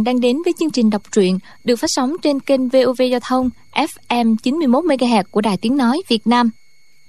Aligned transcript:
Các 0.00 0.04
bạn 0.04 0.14
đang 0.14 0.20
đến 0.20 0.36
với 0.44 0.54
chương 0.58 0.70
trình 0.70 0.90
đọc 0.90 1.02
truyện 1.12 1.38
được 1.64 1.76
phát 1.76 1.86
sóng 1.90 2.16
trên 2.22 2.40
kênh 2.40 2.68
VOV 2.68 3.02
Giao 3.10 3.20
thông 3.20 3.50
FM 3.72 4.36
91 4.42 4.84
MHz 4.84 5.24
của 5.30 5.40
Đài 5.40 5.56
Tiếng 5.56 5.76
nói 5.76 6.02
Việt 6.08 6.26
Nam. 6.26 6.50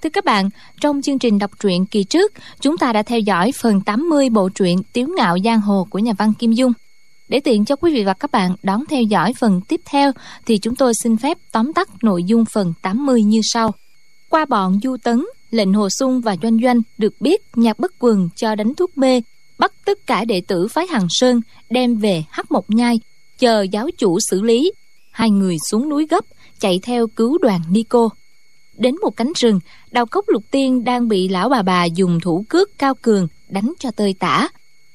Thưa 0.02 0.10
các 0.10 0.26
bạn, 0.26 0.50
trong 0.82 1.02
chương 1.02 1.20
trình 1.20 1.40
đọc 1.40 1.52
truyện 1.60 1.86
kỳ 1.86 2.04
trước, 2.04 2.34
chúng 2.62 2.78
ta 2.78 2.94
đã 2.94 3.04
theo 3.04 3.20
dõi 3.20 3.52
phần 3.62 3.82
80 3.82 4.30
bộ 4.30 4.50
truyện 4.50 4.78
Tiếu 4.94 5.08
ngạo 5.18 5.38
giang 5.46 5.62
hồ 5.62 5.88
của 5.90 6.00
nhà 6.00 6.14
văn 6.18 6.34
Kim 6.34 6.52
Dung. 6.52 6.72
Để 7.30 7.40
tiện 7.40 7.66
cho 7.66 7.76
quý 7.76 7.94
vị 7.94 8.04
và 8.04 8.14
các 8.14 8.32
bạn 8.32 8.56
đón 8.64 8.84
theo 8.90 9.02
dõi 9.02 9.34
phần 9.40 9.62
tiếp 9.68 9.82
theo 9.86 10.12
thì 10.46 10.58
chúng 10.58 10.76
tôi 10.76 10.94
xin 11.04 11.18
phép 11.18 11.38
tóm 11.52 11.74
tắt 11.74 11.90
nội 12.04 12.24
dung 12.24 12.46
phần 12.54 12.74
80 12.82 13.24
như 13.24 13.40
sau. 13.44 13.72
Qua 14.30 14.46
bọn 14.46 14.80
Du 14.84 14.98
Tấn, 15.04 15.26
lệnh 15.52 15.74
Hồ 15.74 15.88
Sung 16.00 16.22
và 16.22 16.36
Doanh 16.44 16.58
Doanh 16.64 16.82
được 16.98 17.14
biết 17.20 17.42
nhạc 17.56 17.80
bất 17.80 17.92
quần 18.00 18.30
cho 18.36 18.56
đánh 18.56 18.76
thuốc 18.76 18.98
mê 18.98 19.22
bắt 19.62 19.74
tất 19.86 20.08
cả 20.08 20.26
đệ 20.26 20.42
tử 20.48 20.68
phái 20.68 20.88
Hằng 20.88 21.08
Sơn 21.10 21.42
đem 21.70 21.96
về 21.96 22.24
Hắc 22.30 22.52
Mộc 22.52 22.70
Nhai, 22.70 23.00
chờ 23.40 23.62
giáo 23.62 23.90
chủ 23.98 24.20
xử 24.30 24.42
lý. 24.42 24.72
Hai 25.12 25.30
người 25.30 25.58
xuống 25.70 25.90
núi 25.90 26.08
gấp, 26.10 26.26
chạy 26.60 26.80
theo 26.84 27.08
cứu 27.08 27.38
đoàn 27.38 27.62
Nico. 27.70 28.10
Đến 28.78 28.96
một 29.02 29.16
cánh 29.16 29.32
rừng, 29.36 29.60
đào 29.92 30.06
cốc 30.06 30.26
lục 30.28 30.44
tiên 30.52 30.84
đang 30.84 31.08
bị 31.08 31.28
lão 31.28 31.50
bà 31.50 31.62
bà 31.62 31.86
dùng 31.86 32.20
thủ 32.20 32.46
cước 32.50 32.78
cao 32.78 32.94
cường 33.02 33.28
đánh 33.50 33.74
cho 33.80 33.92
tơi 33.92 34.16
tả. 34.20 34.48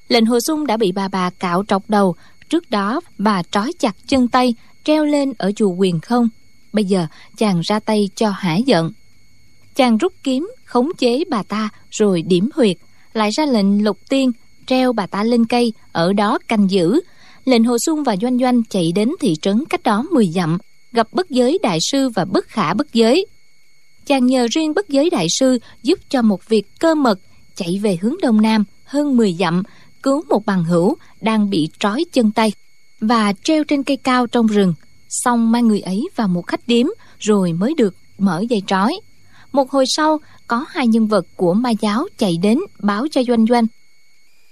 Lệnh 0.08 0.26
hồ 0.26 0.38
sung 0.40 0.66
đã 0.66 0.76
bị 0.76 0.92
bà 0.92 1.08
bà 1.08 1.30
cạo 1.30 1.64
trọc 1.68 1.90
đầu, 1.90 2.14
trước 2.48 2.70
đó 2.70 3.00
bà 3.18 3.42
trói 3.42 3.72
chặt 3.78 3.96
chân 4.06 4.28
tay, 4.28 4.54
treo 4.84 5.04
lên 5.04 5.32
ở 5.38 5.52
chùa 5.52 5.70
quyền 5.70 6.00
không. 6.00 6.28
Bây 6.72 6.84
giờ 6.84 7.06
chàng 7.36 7.60
ra 7.60 7.80
tay 7.80 8.08
cho 8.14 8.30
hả 8.30 8.56
giận. 8.56 8.92
Chàng 9.74 9.98
rút 9.98 10.12
kiếm, 10.22 10.50
khống 10.64 10.88
chế 10.98 11.24
bà 11.30 11.42
ta 11.42 11.68
rồi 11.90 12.22
điểm 12.22 12.48
huyệt, 12.54 12.76
lại 13.12 13.30
ra 13.30 13.46
lệnh 13.46 13.84
lục 13.84 13.98
tiên 14.08 14.32
treo 14.66 14.92
bà 14.92 15.06
ta 15.06 15.24
lên 15.24 15.46
cây, 15.46 15.72
ở 15.92 16.12
đó 16.12 16.38
canh 16.48 16.70
giữ. 16.70 17.00
Lệnh 17.44 17.64
hồ 17.64 17.76
xuân 17.86 18.02
và 18.02 18.16
doanh 18.22 18.38
doanh 18.38 18.62
chạy 18.64 18.92
đến 18.94 19.10
thị 19.20 19.34
trấn 19.42 19.64
cách 19.64 19.82
đó 19.82 20.04
10 20.12 20.26
dặm, 20.26 20.58
gặp 20.92 21.08
bất 21.12 21.30
giới 21.30 21.58
đại 21.62 21.78
sư 21.80 22.08
và 22.08 22.24
bất 22.24 22.48
khả 22.48 22.74
bất 22.74 22.92
giới. 22.92 23.26
Chàng 24.06 24.26
nhờ 24.26 24.46
riêng 24.50 24.74
bất 24.74 24.88
giới 24.88 25.10
đại 25.10 25.26
sư 25.38 25.58
giúp 25.82 25.98
cho 26.08 26.22
một 26.22 26.48
việc 26.48 26.66
cơ 26.78 26.94
mật, 26.94 27.18
chạy 27.54 27.80
về 27.82 27.98
hướng 28.00 28.14
đông 28.22 28.42
nam 28.42 28.64
hơn 28.84 29.16
10 29.16 29.34
dặm, 29.34 29.62
cứu 30.02 30.22
một 30.28 30.46
bằng 30.46 30.64
hữu 30.64 30.96
đang 31.20 31.50
bị 31.50 31.68
trói 31.78 32.04
chân 32.12 32.30
tay 32.30 32.52
và 33.00 33.32
treo 33.42 33.64
trên 33.64 33.82
cây 33.82 33.96
cao 33.96 34.26
trong 34.26 34.46
rừng. 34.46 34.74
Xong 35.08 35.52
mang 35.52 35.68
người 35.68 35.80
ấy 35.80 36.08
vào 36.16 36.28
một 36.28 36.46
khách 36.46 36.68
điếm 36.68 36.86
rồi 37.18 37.52
mới 37.52 37.74
được 37.74 37.94
mở 38.18 38.44
dây 38.48 38.62
trói. 38.66 39.00
Một 39.52 39.70
hồi 39.70 39.84
sau, 39.88 40.18
có 40.46 40.64
hai 40.68 40.86
nhân 40.86 41.06
vật 41.06 41.26
của 41.36 41.54
ma 41.54 41.70
giáo 41.70 42.08
chạy 42.18 42.36
đến 42.42 42.58
báo 42.78 43.06
cho 43.10 43.22
doanh 43.28 43.46
doanh 43.46 43.66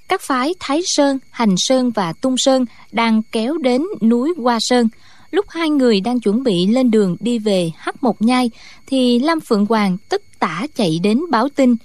các 0.09 0.21
phái 0.21 0.55
Thái 0.61 0.81
Sơn, 0.85 1.19
Hành 1.31 1.55
Sơn 1.57 1.91
và 1.91 2.13
Tung 2.13 2.35
Sơn 2.39 2.65
đang 2.93 3.23
kéo 3.33 3.59
đến 3.59 3.83
núi 4.03 4.35
Hoa 4.37 4.59
Sơn. 4.61 4.89
Lúc 5.31 5.47
hai 5.49 5.71
người 5.71 6.01
đang 6.01 6.21
chuẩn 6.21 6.43
bị 6.43 6.67
lên 6.67 6.91
đường 6.91 7.17
đi 7.21 7.39
về 7.39 7.71
Hắc 7.77 8.03
Một 8.03 8.23
Nhai, 8.23 8.51
thì 8.87 9.19
Lam 9.19 9.41
Phượng 9.41 9.67
Hoàng 9.67 9.97
tức 10.09 10.23
tả 10.39 10.67
chạy 10.77 10.99
đến 11.03 11.21
báo 11.31 11.49
tin. 11.49 11.77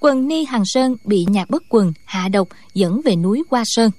Quần 0.00 0.28
Ni 0.28 0.44
Hằng 0.44 0.64
Sơn 0.64 0.96
bị 1.04 1.26
nhạc 1.28 1.50
bất 1.50 1.62
quần 1.68 1.92
hạ 2.04 2.28
độc 2.28 2.48
dẫn 2.74 3.00
về 3.04 3.16
núi 3.16 3.42
Hoa 3.50 3.62
Sơn. 3.66 3.90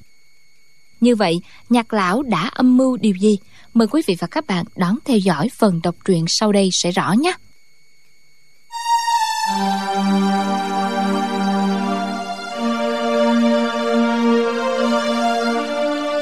Như 1.00 1.16
vậy, 1.16 1.42
nhạc 1.70 1.94
lão 1.94 2.24
đã 2.24 2.50
âm 2.54 2.78
mưu 2.78 2.98
điều 2.98 3.16
gì? 3.16 3.38
Mời 3.74 3.88
quý 3.88 4.02
vị 4.08 4.16
và 4.20 4.28
các 4.28 4.48
bạn 4.48 4.66
đón 4.76 4.96
theo 5.06 5.18
dõi 5.18 5.50
phần 5.58 5.80
đọc 5.84 5.96
truyện 6.06 6.26
sau 6.28 6.52
đây 6.52 6.70
sẽ 6.72 6.92
rõ 6.92 7.14
nhé. 7.14 7.34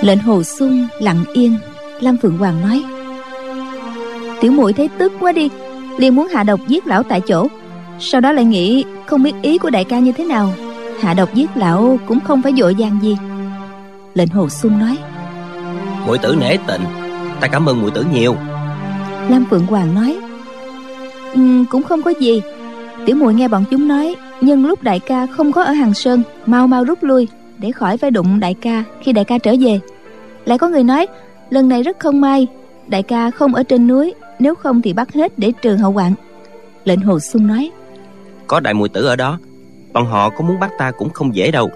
Lệnh 0.01 0.19
hồ 0.19 0.44
sung 0.44 0.88
lặng 1.00 1.23
yên. 1.34 1.56
Lâm 2.00 2.17
phượng 2.17 2.38
hoàng 2.38 2.62
nói 2.62 2.84
tiểu 4.41 4.51
muội 4.51 4.73
thấy 4.73 4.89
tức 4.97 5.13
quá 5.19 5.31
đi 5.31 5.50
liền 5.97 6.16
muốn 6.16 6.28
hạ 6.28 6.44
độc 6.44 6.59
giết 6.67 6.88
lão 6.88 7.03
tại 7.03 7.22
chỗ. 7.22 7.47
Sau 8.00 8.22
đó 8.22 8.31
lại 8.31 8.45
nghĩ 8.45 8.84
không 9.06 9.23
biết 9.23 9.34
ý 9.41 9.57
của 9.57 9.69
đại 9.69 9.84
ca 9.84 10.00
như 10.00 10.12
thế 10.12 10.25
nào. 10.25 10.53
Hạ 11.01 11.13
độc 11.13 11.34
giết 11.34 11.50
lão 11.56 12.00
cũng 12.07 12.19
không 12.19 12.41
phải 12.41 12.53
dội 12.57 12.75
vàng 12.79 13.00
gì. 13.01 13.17
Lệnh 14.13 14.28
hồ 14.28 14.50
sung 14.50 14.79
nói 14.79 14.97
muội 16.07 16.18
tử 16.18 16.35
nể 16.39 16.57
tình 16.68 16.81
ta 17.41 17.47
cảm 17.47 17.66
ơn 17.66 17.81
muội 17.81 17.91
tử 17.91 18.06
nhiều. 18.13 18.35
Lâm 19.29 19.45
phượng 19.50 19.66
hoàng 19.66 19.95
nói 19.95 20.18
um, 21.33 21.66
cũng 21.66 21.83
không 21.83 22.01
có 22.01 22.13
gì. 22.19 22.41
Tiểu 23.06 23.16
muội 23.16 23.33
nghe 23.33 23.47
bọn 23.47 23.63
chúng 23.72 23.88
nói 23.88 24.16
nhân 24.41 24.66
lúc 24.66 24.83
đại 24.83 25.00
ca 25.00 25.28
không 25.28 25.51
có 25.51 25.63
ở 25.63 25.72
hàng 25.72 25.94
sơn 25.94 26.23
mau 26.45 26.68
mau 26.68 26.83
rút 26.83 27.03
lui 27.03 27.28
để 27.61 27.72
khỏi 27.72 27.97
phải 27.97 28.11
đụng 28.11 28.39
đại 28.39 28.53
ca 28.53 28.83
khi 29.01 29.13
đại 29.13 29.25
ca 29.25 29.38
trở 29.38 29.55
về. 29.59 29.79
Lại 30.45 30.57
có 30.57 30.69
người 30.69 30.83
nói 30.83 31.07
lần 31.49 31.69
này 31.69 31.83
rất 31.83 31.99
không 31.99 32.22
may 32.22 32.47
đại 32.88 33.03
ca 33.03 33.31
không 33.31 33.55
ở 33.55 33.63
trên 33.63 33.88
núi 33.88 34.13
nếu 34.39 34.55
không 34.55 34.81
thì 34.81 34.94
bắt 34.94 35.13
hết 35.13 35.39
để 35.39 35.51
trừ 35.61 35.75
hậu 35.75 35.91
hoạn 35.91 36.13
lệnh 36.83 37.01
hồ 37.01 37.19
xuân 37.19 37.47
nói 37.47 37.71
có 38.47 38.59
đại 38.59 38.73
mùi 38.73 38.89
tử 38.89 39.05
ở 39.05 39.16
đó 39.16 39.39
bọn 39.94 40.05
họ 40.05 40.29
có 40.29 40.45
muốn 40.45 40.59
bắt 40.59 40.71
ta 40.77 40.91
cũng 40.91 41.09
không 41.09 41.35
dễ 41.35 41.51
đâu. 41.51 41.69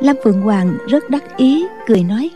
Lâm 0.00 0.16
phượng 0.24 0.42
hoàng 0.42 0.78
rất 0.88 1.10
đắc 1.10 1.36
ý 1.36 1.66
cười 1.86 2.02
nói 2.02 2.30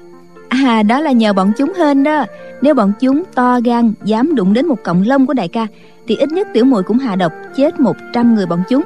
à 0.49 0.83
đó 0.83 1.01
là 1.01 1.13
nhờ 1.13 1.33
bọn 1.33 1.53
chúng 1.59 1.73
hên 1.79 2.03
đó. 2.03 2.25
Nếu 2.63 2.75
bọn 2.75 2.93
chúng 3.01 3.23
to 3.35 3.61
gan 3.65 3.93
dám 4.05 4.35
đụng 4.35 4.53
đến 4.53 4.67
một 4.67 4.83
cọng 4.85 5.03
lông 5.07 5.27
của 5.27 5.35
đại 5.35 5.49
ca 5.49 5.67
thì 6.09 6.17
ít 6.17 6.33
nhất 6.33 6.49
tiểu 6.55 6.65
muội 6.65 6.83
cũng 6.83 6.99
hạ 6.99 7.17
độc 7.17 7.33
chết 7.57 7.81
một 7.81 7.97
trăm 8.13 8.35
người 8.35 8.47
bọn 8.47 8.63
chúng. 8.69 8.83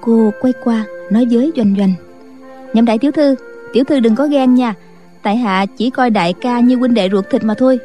Cô 0.00 0.30
quay 0.40 0.52
qua 0.64 0.84
nói 1.10 1.26
với 1.30 1.52
doanh 1.56 1.74
doanh 1.78 1.92
nhậm 2.72 2.84
đại 2.84 2.98
tiểu 2.98 3.12
thư 3.12 3.34
tiểu 3.72 3.84
thư 3.84 4.00
đừng 4.00 4.14
có 4.14 4.26
ghen 4.26 4.54
nha. 4.54 4.74
Tại 5.22 5.36
hạ 5.36 5.66
chỉ 5.76 5.90
coi 5.90 6.10
đại 6.10 6.32
ca 6.32 6.60
như 6.60 6.76
huynh 6.76 6.94
đệ 6.94 7.08
ruột 7.12 7.24
thịt 7.30 7.44
mà 7.44 7.54
thôi. 7.54 7.78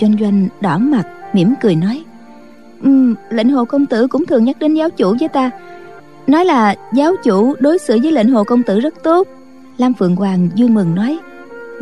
Doanh 0.00 0.16
doanh 0.20 0.48
đỏ 0.60 0.78
mặt 0.78 1.06
mỉm 1.32 1.54
cười 1.62 1.74
nói. 1.74 2.04
Um, 2.82 3.14
lệnh 3.30 3.50
hồ 3.50 3.64
công 3.64 3.86
tử 3.86 4.06
cũng 4.06 4.26
thường 4.26 4.44
nhắc 4.44 4.58
đến 4.58 4.74
giáo 4.74 4.90
chủ 4.90 5.16
với 5.20 5.28
ta. 5.28 5.50
Nói 6.26 6.44
là 6.44 6.74
giáo 6.92 7.14
chủ 7.24 7.54
đối 7.58 7.78
xử 7.78 7.98
với 8.02 8.12
lệnh 8.12 8.30
hồ 8.30 8.44
công 8.44 8.62
tử 8.62 8.80
rất 8.80 8.94
tốt. 9.02 9.28
Lam 9.78 9.94
phượng 9.94 10.16
hoàng 10.16 10.48
vui 10.56 10.68
mừng 10.68 10.94
nói. 10.94 11.18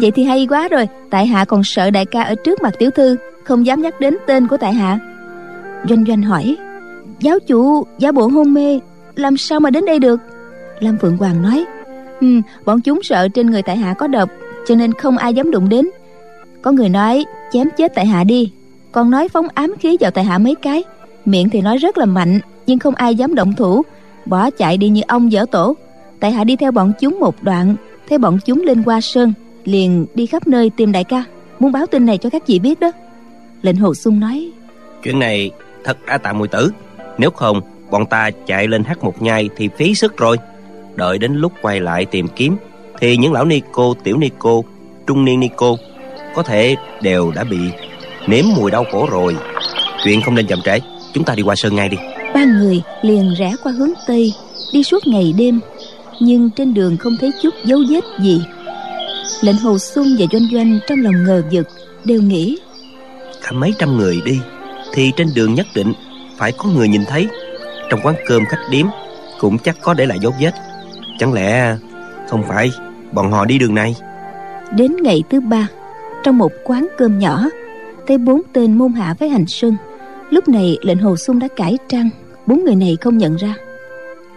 Vậy 0.01 0.11
thì 0.11 0.25
hay 0.25 0.47
quá 0.47 0.69
rồi 0.69 0.89
tại 1.11 1.27
hạ 1.27 1.45
còn 1.45 1.65
sợ 1.65 1.91
đại 1.91 2.07
ca 2.07 2.23
ở 2.23 2.35
trước 2.35 2.63
mặt 2.63 2.75
tiểu 2.79 2.91
thư 2.91 3.17
không 3.45 3.67
dám 3.67 3.83
nhắc 3.83 4.01
đến 4.01 4.17
tên 4.27 4.47
của 4.47 4.57
tại 4.57 4.75
hạ. 4.75 4.99
Doanh 5.89 6.05
doanh 6.05 6.23
hỏi. 6.23 6.57
Giáo 7.21 7.39
chủ 7.39 7.87
giả 7.99 8.13
bộ 8.13 8.29
hôn 8.29 8.55
mê 8.55 8.81
làm 9.15 9.37
sao 9.37 9.61
mà 9.61 9.71
đến 9.71 9.85
đây 9.85 9.99
được? 9.99 10.21
Lam 10.81 10.99
phượng 10.99 11.17
hoàng 11.17 11.43
nói 11.43 11.65
ừ, 12.21 12.27
bọn 12.65 12.81
chúng 12.81 13.03
sợ 13.03 13.29
trên 13.29 13.51
người 13.51 13.63
tại 13.63 13.77
hạ 13.77 13.95
có 13.99 14.07
độc 14.07 14.31
cho 14.67 14.75
nên 14.75 14.93
không 14.93 15.19
ai 15.19 15.35
dám 15.35 15.51
đụng 15.51 15.69
đến. 15.69 15.89
Có 16.63 16.73
người 16.73 16.89
nói 16.89 17.25
chém 17.53 17.69
chết 17.77 17.93
tại 17.95 18.07
hạ 18.07 18.25
đi. 18.25 18.53
Còn 18.93 19.11
nói 19.11 19.29
phóng 19.29 19.47
ám 19.55 19.75
khí 19.81 19.97
vào 20.01 20.11
tại 20.11 20.25
hạ 20.25 20.39
mấy 20.39 20.55
cái. 20.55 20.85
Miệng 21.25 21.51
thì 21.51 21.61
nói 21.61 21.77
rất 21.77 21.99
là 21.99 22.05
mạnh 22.05 22.41
nhưng 22.67 22.79
không 22.79 22.95
ai 22.95 23.15
dám 23.15 23.35
động 23.35 23.53
thủ. 23.53 23.83
Bỏ 24.27 24.51
chạy 24.51 24.77
đi 24.77 24.89
như 24.89 25.03
ông 25.09 25.33
dở 25.33 25.45
tổ. 25.51 25.77
Tại 26.21 26.33
hạ 26.33 26.45
đi 26.45 26.57
theo 26.57 26.73
bọn 26.73 26.93
chúng 27.01 27.21
một 27.21 27.43
đoạn 27.43 27.77
thấy 28.09 28.19
bọn 28.19 28.39
chúng 28.45 28.63
lên 28.63 28.83
qua 28.83 29.01
sơn 29.01 29.33
liền 29.65 30.07
đi 30.15 30.27
khắp 30.27 30.47
nơi 30.47 30.71
tìm 30.77 30.93
đại 30.93 31.05
ca. 31.05 31.25
Muốn 31.59 31.73
báo 31.73 31.87
tin 31.87 32.07
này 32.07 32.19
cho 32.19 32.31
các 32.31 32.47
chị 32.47 32.59
biết 32.59 32.81
đó. 32.81 32.91
Lệnh 33.63 33.77
hồ 33.77 33.95
sung 33.95 34.21
nói 34.21 34.51
chuyện 35.03 35.19
này 35.19 35.51
thật 35.85 35.99
đã 36.07 36.19
tạ 36.19 36.33
mùi 36.33 36.49
tử. 36.49 36.71
Nếu 37.19 37.31
không 37.31 37.61
bọn 37.91 38.07
ta 38.07 38.31
chạy 38.47 38.69
lên 38.69 38.85
hát 38.85 39.05
một 39.05 39.23
nhai 39.23 39.49
thì 39.57 39.69
phí 39.77 39.95
sức 39.95 40.17
rồi 40.17 40.37
đợi 40.97 41.19
đến 41.19 41.35
lúc 41.35 41.53
quay 41.63 41.81
lại 41.81 42.05
tìm 42.05 42.29
kiếm 42.29 42.57
thì 43.01 43.17
những 43.17 43.33
lão 43.33 43.45
ni 43.45 43.61
cô 43.73 43.95
tiểu 44.05 44.17
ni 44.17 44.31
cô 44.39 44.65
trung 45.07 45.25
niên 45.25 45.41
ni 45.41 45.49
cô 45.57 45.77
có 46.35 46.43
thể 46.43 46.77
đều 47.03 47.33
đã 47.35 47.45
bị 47.45 47.59
nếm 48.27 48.45
mùi 48.57 48.71
đau 48.71 48.85
khổ 48.93 49.09
rồi. 49.11 49.37
Chuyện 50.05 50.23
không 50.23 50.35
nên 50.35 50.47
chậm 50.47 50.61
trễ 50.65 50.79
chúng 51.13 51.25
ta 51.25 51.35
đi 51.35 51.43
qua 51.43 51.55
sơn 51.57 51.77
ngay 51.77 51.89
đi. 51.89 51.97
Ba 52.35 52.45
người 52.45 52.83
liền 53.03 53.35
rẽ 53.39 53.53
qua 53.63 53.73
hướng 53.73 53.93
tây 54.07 54.33
đi 54.73 54.83
suốt 54.83 55.07
ngày 55.07 55.35
đêm 55.39 55.61
nhưng 56.21 56.51
trên 56.51 56.75
đường 56.75 56.97
không 56.97 57.17
thấy 57.21 57.31
chút 57.43 57.55
dấu 57.65 57.79
vết 57.91 58.05
gì. 58.21 58.41
Lệnh 59.41 59.57
hồ 59.57 59.79
xuân 59.79 60.17
và 60.19 60.27
doanh 60.33 60.49
doanh 60.53 60.79
trong 60.89 61.01
lòng 61.01 61.25
ngờ 61.25 61.43
vực 61.53 61.69
đều 62.05 62.23
nghĩ 62.23 62.59
cả 63.43 63.53
mấy 63.53 63.75
trăm 63.79 63.97
người 63.97 64.21
đi 64.25 64.41
thì 64.95 65.13
trên 65.17 65.29
đường 65.35 65.55
nhất 65.55 65.67
định 65.75 65.93
phải 66.37 66.53
có 66.53 66.69
người 66.69 66.89
nhìn 66.89 67.05
thấy. 67.05 67.27
Trong 67.91 68.01
quán 68.03 68.15
cơm 68.27 68.45
khách 68.49 68.63
điếm 68.71 68.87
cũng 69.39 69.59
chắc 69.59 69.77
có 69.81 69.95
để 69.95 70.07
lại 70.07 70.19
dấu 70.23 70.33
vết 70.41 70.53
chẳng 71.19 71.33
lẽ 71.33 71.77
không 72.29 72.43
phải 72.49 72.71
bọn 73.13 73.31
họ 73.31 73.45
đi 73.45 73.59
đường 73.59 73.75
này? 73.75 73.97
Đến 74.77 74.97
ngày 75.03 75.23
thứ 75.31 75.41
ba 75.41 75.69
trong 76.23 76.39
một 76.39 76.53
quán 76.65 76.87
cơm 76.99 77.19
nhỏ 77.19 77.45
thấy 78.07 78.19
bốn 78.19 78.43
tên 78.53 78.79
môn 78.79 78.93
hạ 78.93 79.15
với 79.19 79.29
hành 79.29 79.47
sơn. 79.47 79.77
Lúc 80.31 80.49
này 80.49 80.79
lệnh 80.83 80.99
hồ 80.99 81.17
xuân 81.17 81.39
đã 81.39 81.49
cải 81.57 81.79
trang 81.89 82.11
bốn 82.47 82.65
người 82.65 82.77
này 82.77 82.97
không 83.01 83.19
nhận 83.19 83.37
ra. 83.37 83.55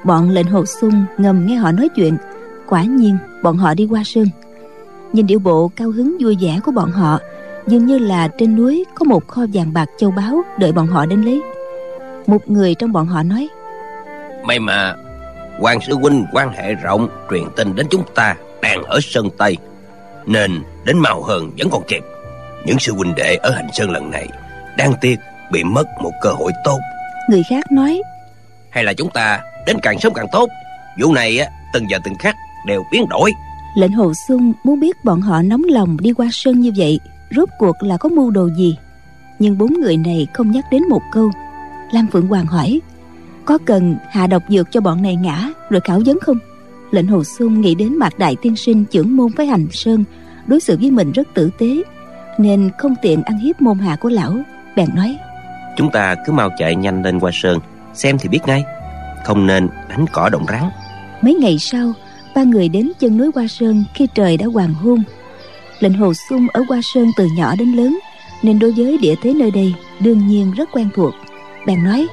Bọn 0.04 0.30
lệnh 0.30 0.48
hồ 0.48 0.66
xuân 0.66 0.92
ngầm 1.18 1.46
nghe 1.46 1.56
họ 1.56 1.72
nói 1.72 1.90
chuyện 1.90 2.18
quả 2.68 2.84
nhiên 2.84 3.18
bọn 3.44 3.58
họ 3.58 3.74
đi 3.74 3.88
qua 3.90 4.04
sơn. 4.04 4.26
Nhìn 5.14 5.28
điệu 5.28 5.40
bộ 5.40 5.72
cao 5.76 5.92
hứng 5.92 6.18
vui 6.20 6.38
vẻ 6.42 6.60
của 6.66 6.72
bọn 6.72 6.92
họ 6.92 7.20
dường 7.68 7.86
như 7.86 7.98
là 7.98 8.28
trên 8.38 8.56
núi 8.56 8.86
có 8.96 9.04
một 9.04 9.28
kho 9.28 9.46
vàng 9.54 9.74
bạc 9.74 9.90
châu 9.98 10.12
báu 10.12 10.42
đợi 10.60 10.72
bọn 10.72 10.88
họ 10.88 11.06
đến 11.06 11.22
lấy. 11.22 11.42
Một 12.28 12.50
người 12.50 12.76
trong 12.76 12.92
bọn 12.92 13.08
họ 13.08 13.24
nói 13.24 13.50
may 14.44 14.60
mà 14.60 14.96
quan 15.62 15.82
sư 15.82 15.96
huynh 15.96 16.26
quan 16.34 16.52
hệ 16.54 16.74
rộng 16.74 17.08
truyền 17.30 17.44
tin 17.56 17.76
đến 17.76 17.88
chúng 17.90 18.04
ta 18.16 18.36
đang 18.62 18.84
ở 18.84 19.00
sơn 19.02 19.30
tây 19.38 19.58
Nên 20.26 20.64
đến 20.86 20.98
mau 20.98 21.24
hơn 21.24 21.52
vẫn 21.58 21.70
còn 21.72 21.84
kịp. 21.88 22.04
Những 22.66 22.80
sư 22.80 22.94
huynh 22.94 23.16
đệ 23.16 23.36
ở 23.36 23.52
hành 23.52 23.68
sơn 23.74 23.92
lần 23.92 24.12
này 24.12 24.28
Đáng 24.78 24.94
tiếc 25.02 25.16
bị 25.52 25.64
mất 25.64 25.86
một 26.02 26.12
cơ 26.22 26.30
hội 26.32 26.52
tốt. 26.64 26.80
Người 27.30 27.44
khác 27.50 27.72
nói 27.72 28.02
Hay 28.70 28.84
là 28.84 28.94
chúng 28.94 29.10
ta 29.10 29.40
đến 29.66 29.78
càng 29.82 30.00
sớm 30.00 30.14
càng 30.14 30.28
tốt? 30.32 30.50
Vụ 31.02 31.14
này 31.14 31.40
á, 31.40 31.48
từng 31.74 31.90
giờ 31.90 31.98
từng 32.04 32.16
khắc 32.20 32.36
đều 32.68 32.84
biến 32.92 33.06
đổi. 33.10 33.32
Lệnh 33.76 33.92
Hồ 33.92 34.14
Xuân 34.28 34.54
muốn 34.64 34.80
biết 34.80 34.96
bọn 35.06 35.22
họ 35.22 35.42
nóng 35.42 35.64
lòng 35.64 35.98
đi 36.02 36.14
qua 36.14 36.28
sơn 36.32 36.60
như 36.60 36.72
vậy 36.78 37.00
Rốt 37.36 37.50
cuộc 37.58 37.84
là 37.84 37.98
có 37.98 38.10
mưu 38.10 38.32
đồ 38.32 38.50
gì? 38.58 38.78
Nhưng 39.40 39.58
bốn 39.58 39.74
người 39.74 39.98
này 39.98 40.28
không 40.34 40.52
nhắc 40.52 40.66
đến 40.72 40.84
một 40.90 41.02
câu. 41.12 41.32
Lam 41.92 42.08
Phượng 42.08 42.28
Hoàng 42.28 42.46
hỏi 42.46 42.82
Có 43.50 43.58
cần 43.66 43.96
hạ 44.10 44.28
độc 44.28 44.44
dược 44.50 44.72
cho 44.72 44.82
bọn 44.82 45.02
này 45.02 45.16
ngã 45.16 45.50
Rồi 45.70 45.82
khảo 45.82 46.02
vấn 46.06 46.20
không 46.22 46.38
Lệnh 46.92 47.08
Hồ 47.08 47.24
Xuân 47.24 47.62
nghĩ 47.62 47.76
đến 47.76 47.98
Mạc 47.98 48.20
Đại 48.20 48.36
Tiên 48.42 48.56
Sinh 48.56 48.86
trưởng 48.86 49.18
môn 49.18 49.32
với 49.38 49.46
Hành 49.46 49.68
Sơn 49.72 50.04
Đối 50.48 50.60
xử 50.60 50.78
với 50.82 50.92
mình 50.92 51.12
rất 51.12 51.28
tử 51.34 51.50
tế 51.60 51.84
Nên 52.38 52.70
không 52.78 52.96
tiện 53.02 53.24
ăn 53.24 53.38
hiếp 53.38 53.62
môn 53.62 53.80
hạ 53.80 53.96
của 53.96 54.10
lão 54.10 54.38
Bèn 54.76 54.90
nói 54.96 55.18
Chúng 55.78 55.92
ta 55.92 56.16
cứ 56.26 56.34
mau 56.34 56.50
chạy 56.58 56.76
nhanh 56.76 57.04
lên 57.04 57.20
qua 57.20 57.32
sơn 57.34 57.60
Xem 57.94 58.18
thì 58.18 58.30
biết 58.30 58.40
ngay 58.46 58.64
Không 59.26 59.48
nên 59.48 59.70
đánh 59.90 60.06
cỏ 60.14 60.30
động 60.30 60.46
rắn 60.50 60.64
Mấy 61.22 61.34
ngày 61.34 61.58
sau 61.60 61.94
ba 62.36 62.44
người 62.44 62.70
đến 62.70 62.92
chân 63.00 63.18
núi 63.18 63.32
Hoa 63.36 63.48
Sơn 63.48 63.84
khi 63.94 64.08
trời 64.16 64.38
đã 64.38 64.46
hoàng 64.46 64.74
hôn. 64.74 65.04
Lệnh 65.80 65.94
Hồ 65.94 66.14
Xuân 66.30 66.48
ở 66.54 66.64
Hoa 66.70 66.80
Sơn 66.84 67.12
từ 67.18 67.28
nhỏ 67.38 67.56
đến 67.60 67.72
lớn, 67.72 68.00
nên 68.44 68.60
đối 68.60 68.72
với 68.72 68.98
địa 68.98 69.16
thế 69.22 69.34
nơi 69.34 69.52
đây 69.52 69.74
đương 70.00 70.28
nhiên 70.28 70.52
rất 70.52 70.70
quen 70.72 70.90
thuộc. 70.96 71.14
Bèn 71.66 71.84
nói, 71.84 72.08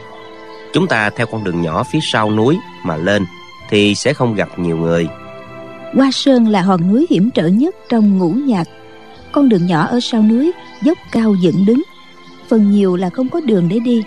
Chúng 0.76 0.86
ta 0.86 1.10
theo 1.10 1.26
con 1.26 1.44
đường 1.44 1.62
nhỏ 1.62 1.82
phía 1.82 1.98
sau 2.02 2.30
núi 2.30 2.58
mà 2.82 2.96
lên 2.96 3.24
thì 3.70 3.94
sẽ 3.94 4.12
không 4.12 4.34
gặp 4.34 4.58
nhiều 4.58 4.76
người. 4.76 5.06
Hoa 5.94 6.10
Sơn 6.12 6.48
là 6.48 6.62
hòn 6.62 6.92
núi 6.92 7.06
hiểm 7.10 7.30
trở 7.30 7.46
nhất 7.46 7.74
trong 7.88 8.18
ngũ 8.18 8.30
nhạc. 8.30 8.68
Con 9.32 9.48
đường 9.48 9.66
nhỏ 9.66 9.86
ở 9.86 10.00
sau 10.00 10.22
núi 10.22 10.52
dốc 10.82 10.98
cao 11.12 11.34
dựng 11.42 11.66
đứng, 11.66 11.82
phần 12.48 12.70
nhiều 12.70 12.96
là 12.96 13.10
không 13.10 13.28
có 13.28 13.40
đường 13.40 13.68
để 13.68 13.78
đi. 13.78 14.02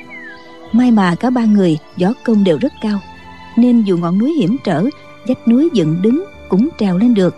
May 0.72 0.92
mà 0.92 1.16
cả 1.16 1.30
ba 1.30 1.46
người 1.46 1.78
võ 2.02 2.08
công 2.24 2.44
đều 2.44 2.58
rất 2.62 2.74
cao, 2.82 3.00
nên 3.56 3.82
dù 3.82 3.98
ngọn 3.98 4.20
núi 4.20 4.32
hiểm 4.32 4.58
trở 4.64 4.84
vách 5.28 5.48
núi 5.48 5.70
dựng 5.74 6.02
đứng 6.02 6.26
cũng 6.50 6.70
trèo 6.80 6.98
lên 6.98 7.14
được 7.14 7.36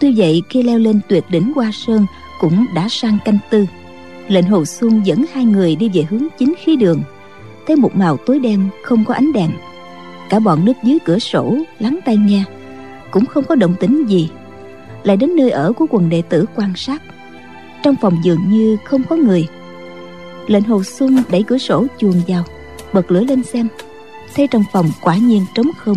tuy 0.00 0.14
vậy 0.16 0.42
khi 0.48 0.62
leo 0.62 0.78
lên 0.78 1.00
tuyệt 1.08 1.24
đỉnh 1.28 1.52
hoa 1.54 1.70
sơn 1.72 2.06
cũng 2.40 2.66
đã 2.74 2.86
sang 2.90 3.18
canh 3.24 3.38
tư 3.50 3.66
lệnh 4.28 4.44
hồ 4.44 4.64
xuân 4.64 5.06
dẫn 5.06 5.24
hai 5.32 5.44
người 5.44 5.76
đi 5.76 5.90
về 5.94 6.02
hướng 6.10 6.26
chính 6.38 6.54
khí 6.64 6.76
đường 6.76 7.02
thấy 7.66 7.76
một 7.76 7.96
màu 7.96 8.16
tối 8.16 8.38
đen 8.38 8.68
không 8.82 9.04
có 9.04 9.14
ánh 9.14 9.32
đèn. 9.32 9.50
Cả 10.28 10.38
bọn 10.38 10.64
núp 10.64 10.76
dưới 10.82 10.98
cửa 11.04 11.18
sổ 11.18 11.56
lắng 11.78 11.98
tai 12.04 12.16
nghe, 12.16 12.44
cũng 13.10 13.26
không 13.26 13.44
có 13.44 13.54
động 13.54 13.74
tĩnh 13.80 14.04
gì, 14.08 14.30
lại 15.02 15.16
đến 15.16 15.36
nơi 15.36 15.50
ở 15.50 15.72
của 15.72 15.86
quần 15.90 16.08
đệ 16.08 16.22
tử 16.22 16.44
quan 16.56 16.72
sát. 16.76 17.02
Trong 17.82 17.96
phòng 18.00 18.16
dường 18.22 18.50
như 18.50 18.76
không 18.84 19.02
có 19.08 19.16
người. 19.16 19.48
Lệnh 20.46 20.64
hồ 20.64 20.82
xuân 20.82 21.22
đẩy 21.30 21.42
cửa 21.42 21.58
sổ 21.58 21.86
chuồn 21.98 22.14
vào, 22.28 22.44
bật 22.92 23.10
lửa 23.10 23.20
lên 23.20 23.42
xem. 23.42 23.68
Thấy 24.34 24.46
trong 24.46 24.64
phòng 24.72 24.86
quả 25.00 25.16
nhiên 25.16 25.46
trống 25.54 25.70
không, 25.78 25.96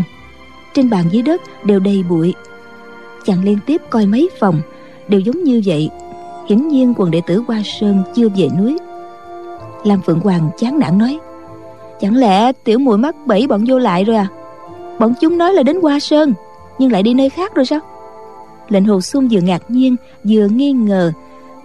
trên 0.73 0.89
bàn 0.89 1.05
dưới 1.11 1.21
đất 1.21 1.41
đều 1.65 1.79
đầy 1.79 2.03
bụi. 2.09 2.33
Chàng 3.25 3.43
liên 3.43 3.57
tiếp 3.65 3.81
coi 3.89 4.05
mấy 4.05 4.29
phòng, 4.39 4.61
đều 5.07 5.19
giống 5.19 5.43
như 5.43 5.61
vậy. 5.65 5.89
Hiển 6.49 6.67
nhiên 6.67 6.93
quần 6.97 7.11
đệ 7.11 7.21
tử 7.27 7.43
qua 7.47 7.61
sơn 7.65 8.03
chưa 8.15 8.29
về 8.29 8.47
núi. 8.57 8.77
Lam 9.83 10.01
phượng 10.01 10.19
hoàng 10.19 10.49
chán 10.57 10.79
nản 10.79 10.97
nói 10.97 11.19
chẳng 12.01 12.15
lẽ 12.15 12.51
tiểu 12.51 12.79
muội 12.79 12.97
mắc 12.97 13.15
bẫy 13.25 13.47
bọn 13.47 13.63
vô 13.67 13.79
lại 13.79 14.03
rồi 14.03 14.15
à? 14.15 14.27
Bọn 14.99 15.13
chúng 15.21 15.37
nói 15.37 15.53
là 15.53 15.63
đến 15.63 15.81
hoa 15.81 15.99
sơn, 15.99 16.33
nhưng 16.79 16.91
lại 16.91 17.03
đi 17.03 17.13
nơi 17.13 17.29
khác 17.29 17.55
rồi 17.55 17.65
sao? 17.65 17.79
Lệnh 18.69 18.85
hồ 18.85 19.01
xuân 19.01 19.27
vừa 19.31 19.41
ngạc 19.41 19.61
nhiên, 19.67 19.95
vừa 20.23 20.47
nghi 20.47 20.71
ngờ, 20.71 21.11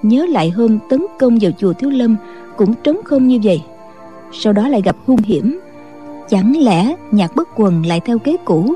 nhớ 0.02 0.26
lại 0.26 0.50
hôm 0.50 0.78
tấn 0.88 1.06
công 1.18 1.38
vào 1.40 1.52
chùa 1.58 1.72
thiếu 1.72 1.90
lâm 1.90 2.16
cũng 2.56 2.74
trống 2.74 3.00
không 3.04 3.28
như 3.28 3.38
vậy. 3.42 3.62
Sau 4.32 4.52
đó 4.52 4.68
lại 4.68 4.82
gặp 4.82 4.96
hung 5.06 5.22
hiểm. 5.22 5.60
Chẳng 6.28 6.64
lẽ 6.64 6.94
nhạc 7.10 7.36
bất 7.36 7.48
quần 7.56 7.86
lại 7.86 8.00
theo 8.00 8.18
kế 8.18 8.36
cũ? 8.44 8.74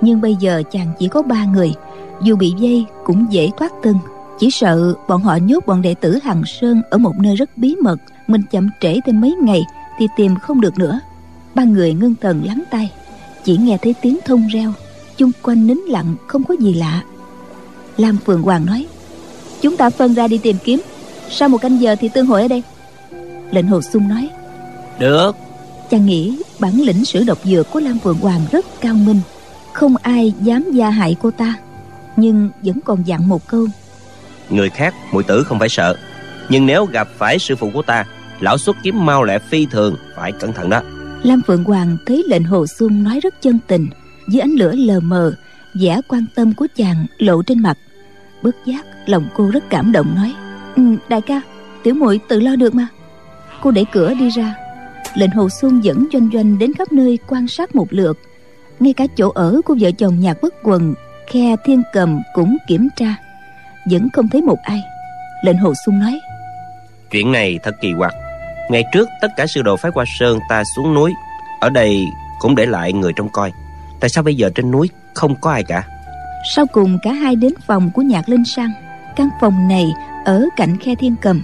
Nhưng 0.00 0.20
bây 0.20 0.34
giờ 0.34 0.62
chàng 0.70 0.86
chỉ 0.98 1.08
có 1.08 1.22
ba 1.22 1.44
người, 1.44 1.74
dù 2.22 2.36
bị 2.36 2.54
dây 2.58 2.84
cũng 3.04 3.26
dễ 3.30 3.50
thoát 3.56 3.72
thân. 3.82 3.94
Chỉ 4.38 4.50
sợ 4.50 4.94
bọn 5.08 5.22
họ 5.22 5.36
nhốt 5.36 5.66
bọn 5.66 5.82
đệ 5.82 5.94
tử 5.94 6.18
hằng 6.22 6.42
sơn 6.46 6.82
ở 6.90 6.98
một 6.98 7.12
nơi 7.18 7.36
rất 7.36 7.58
bí 7.58 7.76
mật, 7.82 7.96
mình 8.26 8.42
chậm 8.50 8.70
trễ 8.80 9.00
thêm 9.06 9.20
mấy 9.20 9.34
ngày 9.42 9.62
thì 10.00 10.08
tìm 10.16 10.36
không 10.36 10.60
được 10.60 10.78
nữa. 10.78 11.00
Ba 11.54 11.64
người 11.64 11.92
ngưng 11.92 12.14
thần 12.20 12.42
lắng 12.44 12.62
tai 12.70 12.92
chỉ 13.44 13.56
nghe 13.56 13.78
thấy 13.82 13.94
tiếng 14.02 14.18
thông 14.24 14.46
reo 14.46 14.72
chung 15.16 15.30
quanh 15.42 15.66
nín 15.66 15.78
lặng 15.78 16.14
không 16.26 16.44
có 16.44 16.54
gì 16.60 16.74
lạ. 16.74 17.02
Lam 17.96 18.16
phượng 18.26 18.42
hoàng 18.42 18.66
nói 18.66 18.86
chúng 19.60 19.76
ta 19.76 19.90
phân 19.90 20.14
ra 20.14 20.28
đi 20.28 20.38
tìm 20.38 20.56
kiếm 20.64 20.80
sau 21.30 21.48
một 21.48 21.58
canh 21.58 21.80
giờ 21.80 21.96
thì 22.00 22.08
tương 22.08 22.26
hội 22.26 22.42
ở 22.42 22.48
đây. 22.48 22.62
Lệnh 23.50 23.66
hồ 23.66 23.82
sung 23.82 24.08
nói 24.08 24.28
được. 24.98 25.36
Chàng 25.90 26.06
nghĩ 26.06 26.38
bản 26.58 26.80
lĩnh 26.80 27.04
sử 27.04 27.24
độc 27.24 27.38
dược 27.44 27.70
của 27.70 27.80
lam 27.80 27.98
phượng 27.98 28.18
hoàng 28.18 28.40
rất 28.52 28.66
cao 28.80 28.94
minh 28.94 29.20
không 29.72 29.96
ai 29.96 30.32
dám 30.40 30.64
gia 30.72 30.90
hại 30.90 31.16
cô 31.22 31.30
ta 31.30 31.54
nhưng 32.16 32.50
vẫn 32.62 32.80
còn 32.84 33.06
dặn 33.06 33.28
một 33.28 33.46
câu. 33.46 33.66
Người 34.50 34.70
khác 34.70 34.94
muội 35.12 35.22
tử 35.22 35.44
không 35.44 35.58
phải 35.58 35.68
sợ 35.68 35.96
nhưng 36.48 36.66
nếu 36.66 36.84
gặp 36.84 37.08
phải 37.18 37.38
sư 37.38 37.56
phụ 37.56 37.70
của 37.74 37.82
ta 37.82 38.04
lão 38.40 38.58
xuất 38.58 38.76
kiếm 38.82 39.06
mau 39.06 39.24
lẹ 39.24 39.38
phi 39.38 39.66
thường 39.66 39.96
phải 40.16 40.32
cẩn 40.32 40.52
thận 40.52 40.70
đó. 40.70 40.80
Lam 41.22 41.42
phượng 41.46 41.64
hoàng 41.64 41.96
thấy 42.06 42.24
lệnh 42.28 42.44
hồ 42.44 42.66
xuân 42.66 43.04
nói 43.04 43.20
rất 43.20 43.34
chân 43.42 43.58
tình 43.66 43.88
dưới 44.28 44.40
ánh 44.40 44.50
lửa 44.50 44.72
lờ 44.72 45.00
mờ 45.00 45.32
vẻ 45.74 46.00
quan 46.08 46.24
tâm 46.34 46.54
của 46.54 46.66
chàng 46.76 47.06
lộ 47.18 47.42
trên 47.42 47.62
mặt. 47.62 47.78
Bất 48.42 48.56
giác 48.66 48.86
lòng 49.06 49.28
cô 49.34 49.50
rất 49.50 49.64
cảm 49.70 49.92
động 49.92 50.14
nói 50.14 50.34
ừ, 50.76 50.82
đại 51.08 51.20
ca 51.20 51.40
tiểu 51.82 51.94
muội 51.94 52.20
tự 52.28 52.40
lo 52.40 52.56
được 52.56 52.74
mà. 52.74 52.86
Cô 53.62 53.70
đẩy 53.70 53.84
cửa 53.92 54.14
đi 54.14 54.28
ra. 54.28 54.54
Lệnh 55.14 55.30
hồ 55.30 55.48
xuân 55.60 55.84
dẫn 55.84 56.06
doanh 56.12 56.30
doanh 56.32 56.58
đến 56.58 56.72
khắp 56.74 56.92
nơi 56.92 57.18
quan 57.28 57.48
sát 57.48 57.74
một 57.74 57.86
lượt. 57.90 58.18
Ngay 58.80 58.92
cả 58.92 59.06
chỗ 59.16 59.30
ở 59.30 59.60
của 59.64 59.76
vợ 59.80 59.90
chồng 59.98 60.20
nhạc 60.20 60.42
bất 60.42 60.54
quần 60.62 60.94
khe 61.26 61.56
thiên 61.64 61.82
cầm 61.92 62.20
cũng 62.34 62.56
kiểm 62.68 62.88
tra. 62.96 63.16
Vẫn 63.90 64.08
không 64.12 64.28
thấy 64.28 64.42
một 64.42 64.58
ai. 64.62 64.82
Lệnh 65.44 65.58
hồ 65.58 65.72
sung 65.86 65.98
nói 65.98 66.20
chuyện 67.10 67.32
này 67.32 67.58
thật 67.62 67.74
kỳ 67.80 67.92
quặc 67.98 68.14
ngày 68.70 68.84
trước, 68.92 69.08
tất 69.20 69.28
cả 69.36 69.46
sư 69.46 69.62
đồ 69.62 69.76
phái 69.76 69.92
qua 69.92 70.04
sơn 70.18 70.38
ta 70.48 70.62
xuống 70.76 70.94
núi. 70.94 71.12
Ở 71.60 71.70
đây 71.70 72.04
cũng 72.38 72.54
để 72.54 72.66
lại 72.66 72.92
người 72.92 73.12
trông 73.12 73.28
coi. 73.28 73.52
Tại 74.00 74.10
sao 74.10 74.24
bây 74.24 74.34
giờ 74.34 74.50
trên 74.54 74.70
núi 74.70 74.90
không 75.14 75.34
có 75.40 75.50
ai 75.50 75.64
cả? 75.68 75.84
Sau 76.54 76.66
cùng, 76.66 76.98
cả 77.02 77.12
hai 77.12 77.36
đến 77.36 77.52
phòng 77.66 77.90
của 77.94 78.02
nhạc 78.02 78.28
linh 78.28 78.44
sang. 78.44 78.72
Căn 79.16 79.28
phòng 79.40 79.68
này 79.68 79.86
ở 80.24 80.46
cạnh 80.56 80.76
khe 80.76 80.94
thiên 80.94 81.14
cầm, 81.22 81.42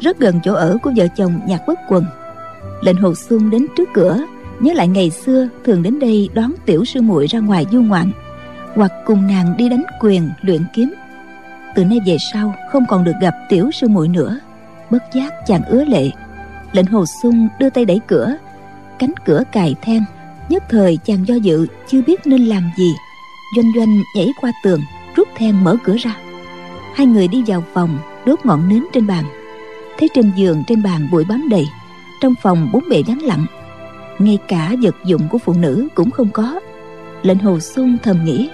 rất 0.00 0.18
gần 0.18 0.40
chỗ 0.44 0.54
ở 0.54 0.76
của 0.82 0.92
vợ 0.96 1.06
chồng 1.16 1.40
nhạc 1.46 1.60
bất 1.66 1.78
quần. 1.88 2.04
Lệnh 2.82 2.96
hồ 2.96 3.14
xuân 3.14 3.50
đến 3.50 3.66
trước 3.76 3.88
cửa, 3.94 4.18
nhớ 4.60 4.72
lại 4.72 4.88
ngày 4.88 5.10
xưa 5.10 5.48
thường 5.64 5.82
đến 5.82 5.98
đây 5.98 6.28
đón 6.34 6.52
tiểu 6.66 6.84
sư 6.84 7.02
muội 7.02 7.26
ra 7.26 7.38
ngoài 7.38 7.66
du 7.72 7.82
ngoạn, 7.82 8.10
hoặc 8.74 8.92
cùng 9.06 9.26
nàng 9.26 9.56
đi 9.56 9.68
đánh 9.68 9.84
quyền 10.00 10.30
luyện 10.42 10.64
kiếm. 10.74 10.94
Từ 11.74 11.84
nay 11.84 11.98
về 12.06 12.16
sau, 12.32 12.54
không 12.72 12.84
còn 12.88 13.04
được 13.04 13.12
gặp 13.20 13.34
tiểu 13.48 13.70
sư 13.70 13.88
muội 13.88 14.08
nữa. 14.08 14.38
Bất 14.90 15.02
giác 15.14 15.32
chàng 15.46 15.62
ứa 15.64 15.84
lệ 15.84 16.10
lệnh 16.76 16.86
hồ 16.86 17.06
sung 17.06 17.48
đưa 17.58 17.70
tay 17.70 17.84
đẩy 17.84 18.00
cửa. 18.06 18.36
Cánh 18.98 19.12
cửa 19.24 19.42
cài 19.52 19.74
then, 19.82 20.04
nhất 20.48 20.62
thời 20.68 20.98
chàng 21.04 21.28
do 21.28 21.34
dự, 21.34 21.66
chưa 21.88 22.02
biết 22.02 22.26
nên 22.26 22.46
làm 22.46 22.70
gì. 22.76 22.94
Doanh 23.56 23.72
doanh 23.76 24.02
nhảy 24.16 24.28
qua 24.40 24.52
tường, 24.64 24.80
rút 25.16 25.28
then 25.36 25.64
mở 25.64 25.76
cửa 25.84 25.96
ra. 25.98 26.16
Hai 26.94 27.06
người 27.06 27.28
đi 27.28 27.42
vào 27.46 27.64
phòng, 27.74 27.98
đốt 28.26 28.38
ngọn 28.44 28.68
nến 28.68 28.84
trên 28.92 29.06
bàn. 29.06 29.24
Thấy 29.98 30.08
trên 30.14 30.32
giường, 30.36 30.62
trên 30.66 30.82
bàn 30.82 31.08
bụi 31.12 31.24
bám 31.24 31.48
đầy, 31.48 31.68
trong 32.20 32.34
phòng 32.42 32.68
bốn 32.72 32.88
bề 32.88 33.02
vắng 33.06 33.22
lặng. 33.22 33.46
Ngay 34.18 34.38
cả 34.48 34.72
vật 34.82 34.96
dụng 35.04 35.28
của 35.28 35.38
phụ 35.38 35.52
nữ 35.52 35.88
cũng 35.94 36.10
không 36.10 36.28
có. 36.30 36.60
Lệnh 37.22 37.38
hồ 37.38 37.60
xuân 37.60 37.98
thầm 38.02 38.24
nghĩ. 38.24 38.50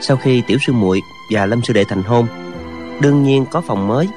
Sau 0.00 0.16
khi 0.16 0.42
tiểu 0.46 0.58
sư 0.66 0.72
muội 0.72 1.00
và 1.32 1.46
lâm 1.46 1.62
sư 1.62 1.72
đệ 1.72 1.84
thành 1.84 2.02
hôn, 2.02 2.26
đương 3.00 3.22
nhiên 3.22 3.44
có 3.50 3.60
phòng 3.60 3.86
mới. 3.86 4.08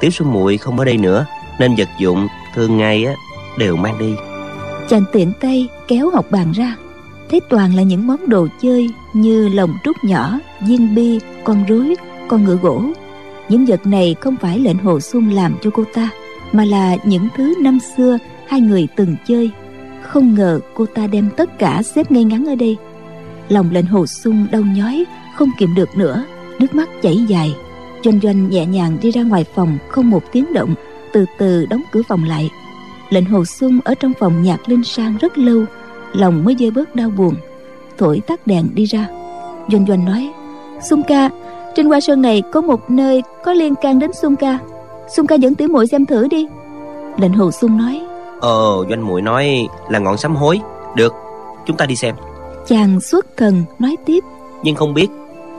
Tiểu 0.00 0.10
sư 0.10 0.24
muội 0.24 0.58
không 0.58 0.78
ở 0.78 0.84
đây 0.84 0.96
nữa, 0.96 1.26
nên 1.58 1.74
vật 1.74 1.88
dụng 1.98 2.28
thường 2.54 2.76
ngày 2.76 3.04
á, 3.04 3.14
đều 3.58 3.76
mang 3.76 3.98
đi. 3.98 4.14
Chàng 4.88 5.04
tiện 5.12 5.32
tay 5.40 5.68
kéo 5.88 6.10
học 6.10 6.26
bàn 6.30 6.52
ra. 6.52 6.76
Thấy 7.30 7.40
toàn 7.48 7.74
là 7.74 7.82
những 7.82 8.06
món 8.06 8.28
đồ 8.28 8.46
chơi 8.62 8.88
như 9.12 9.48
lồng 9.48 9.74
trúc 9.84 9.96
nhỏ, 10.04 10.38
viên 10.60 10.94
bi, 10.94 11.20
con 11.44 11.64
rối, 11.68 11.94
con 12.28 12.44
ngựa 12.44 12.56
gỗ. 12.56 12.82
Những 13.48 13.66
vật 13.66 13.86
này 13.86 14.14
không 14.20 14.36
phải 14.36 14.58
lệnh 14.58 14.78
hồ 14.78 15.00
xuân 15.00 15.30
làm 15.32 15.54
cho 15.62 15.70
cô 15.70 15.84
ta, 15.94 16.08
mà 16.52 16.64
là 16.64 16.96
những 17.04 17.28
thứ 17.36 17.54
năm 17.60 17.78
xưa 17.96 18.18
hai 18.48 18.60
người 18.60 18.88
từng 18.96 19.16
chơi. 19.26 19.50
Không 20.02 20.34
ngờ 20.34 20.60
cô 20.74 20.86
ta 20.86 21.06
đem 21.06 21.30
tất 21.36 21.58
cả 21.58 21.82
xếp 21.82 22.12
ngay 22.12 22.24
ngắn 22.24 22.48
ở 22.48 22.54
đây. 22.54 22.76
Lòng 23.48 23.70
lệnh 23.70 23.86
hồ 23.86 24.06
xuân 24.06 24.46
đau 24.52 24.62
nhói, 24.62 25.04
không 25.36 25.48
kiềm 25.58 25.74
được 25.74 25.96
nữa. 25.96 26.24
Nước 26.58 26.74
mắt 26.74 26.88
chảy 27.02 27.16
dài. 27.28 27.54
Doanh 28.04 28.20
doanh 28.20 28.50
nhẹ 28.50 28.66
nhàng 28.66 28.96
đi 29.02 29.10
ra 29.10 29.22
ngoài 29.22 29.44
phòng 29.54 29.78
không 29.88 30.10
một 30.10 30.22
tiếng 30.32 30.52
động 30.52 30.74
từ 31.12 31.26
từ 31.38 31.66
đóng 31.66 31.82
cửa 31.92 32.02
phòng 32.08 32.24
lại. 32.24 32.50
Lệnh 33.10 33.24
hồ 33.24 33.44
sung 33.44 33.78
ở 33.84 33.94
trong 33.94 34.12
phòng 34.18 34.42
nhạc 34.42 34.68
linh 34.68 34.84
sang 34.84 35.16
rất 35.20 35.38
lâu 35.38 35.64
lòng 36.12 36.44
mới 36.44 36.56
dơi 36.58 36.70
bớt 36.70 36.94
đau 36.94 37.10
buồn 37.10 37.34
thổi 37.98 38.20
tắt 38.26 38.46
đèn 38.46 38.68
đi 38.74 38.84
ra. 38.84 39.06
Doanh 39.68 39.86
doanh 39.86 40.04
nói 40.04 40.32
sung 40.90 41.02
ca 41.08 41.30
trên 41.74 41.86
hoa 41.86 42.00
sơn 42.00 42.22
này 42.22 42.42
có 42.52 42.60
một 42.60 42.90
nơi 42.90 43.22
có 43.44 43.52
liên 43.52 43.74
can 43.74 43.98
đến 43.98 44.10
xuân 44.20 44.36
ca. 44.36 44.58
Xuân 45.16 45.26
ca 45.26 45.34
dẫn 45.34 45.54
tiểu 45.54 45.68
muội 45.68 45.86
xem 45.86 46.06
thử 46.06 46.28
đi. 46.28 46.46
Lệnh 47.18 47.32
hồ 47.32 47.50
xuân 47.50 47.76
nói 47.76 48.00
ờ 48.40 48.84
doanh 48.88 49.06
muội 49.06 49.22
nói 49.22 49.66
là 49.88 49.98
ngọn 49.98 50.16
sám 50.16 50.36
hối. 50.36 50.60
Được 50.96 51.14
chúng 51.66 51.76
ta 51.76 51.86
đi 51.86 51.96
xem. 51.96 52.14
Chàng 52.66 53.00
xuất 53.00 53.26
thần 53.36 53.64
nói 53.78 53.96
tiếp 54.06 54.24
nhưng 54.62 54.76
không 54.76 54.94
biết 54.94 55.08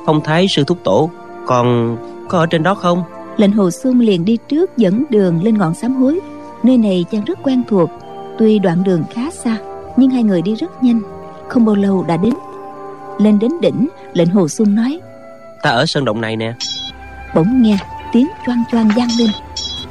phong 0.06 0.22
thái 0.22 0.48
sư 0.48 0.64
thúc 0.64 0.78
tổ 0.84 1.10
còn 1.46 1.98
có 2.30 2.38
ở 2.40 2.46
trên 2.46 2.64
đó 2.64 2.76
không 2.76 3.04
lệnh 3.38 3.52
hồ 3.52 3.72
xuân 3.72 4.00
liền 4.00 4.26
đi 4.26 4.38
trước 4.48 4.78
dẫn 4.78 5.04
đường 5.10 5.44
lên 5.44 5.58
ngọn 5.58 5.76
sám 5.76 5.96
hối. 5.96 6.20
Nơi 6.64 6.78
này 6.78 7.06
chàng 7.12 7.24
rất 7.26 7.40
quen 7.44 7.64
thuộc 7.70 7.90
tuy 8.40 8.60
đoạn 8.60 8.84
đường 8.84 9.04
khá 9.14 9.32
xa 9.32 9.58
nhưng 9.98 10.10
hai 10.10 10.24
người 10.24 10.42
đi 10.42 10.56
rất 10.56 10.84
nhanh 10.84 11.02
không 11.50 11.66
bao 11.66 11.76
lâu 11.76 12.06
đã 12.08 12.18
đến. 12.18 12.34
Lên 13.20 13.40
đến 13.40 13.52
đỉnh 13.62 13.88
lệnh 14.14 14.30
hồ 14.30 14.48
xuân 14.48 14.76
nói 14.76 15.00
ta 15.64 15.70
ở 15.70 15.86
sơn 15.86 16.06
động 16.06 16.22
này 16.22 16.36
nè. 16.36 16.54
Bỗng 17.36 17.62
nghe 17.62 17.78
tiếng 18.14 18.28
choang 18.46 18.64
choang 18.72 18.90
vang 18.96 19.10
lên. 19.20 19.30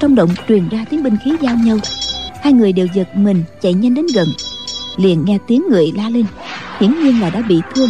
Trong 0.01 0.15
động 0.15 0.31
truyền 0.49 0.69
ra 0.69 0.85
tiếng 0.91 1.03
binh 1.03 1.17
khí 1.25 1.37
giao 1.41 1.57
nhau. 1.65 1.77
Hai 2.43 2.53
người 2.53 2.73
đều 2.73 2.87
giật 2.95 3.17
mình 3.17 3.45
chạy 3.61 3.75
nhanh 3.75 3.95
đến 3.95 4.07
gần. 4.15 4.29
Liền 4.97 5.25
nghe 5.25 5.39
tiếng 5.47 5.63
người 5.71 5.93
la 5.97 6.09
lên. 6.09 6.25
Hiển 6.81 7.03
nhiên 7.03 7.21
là 7.21 7.31
đã 7.31 7.43
bị 7.49 7.61
thương. 7.75 7.89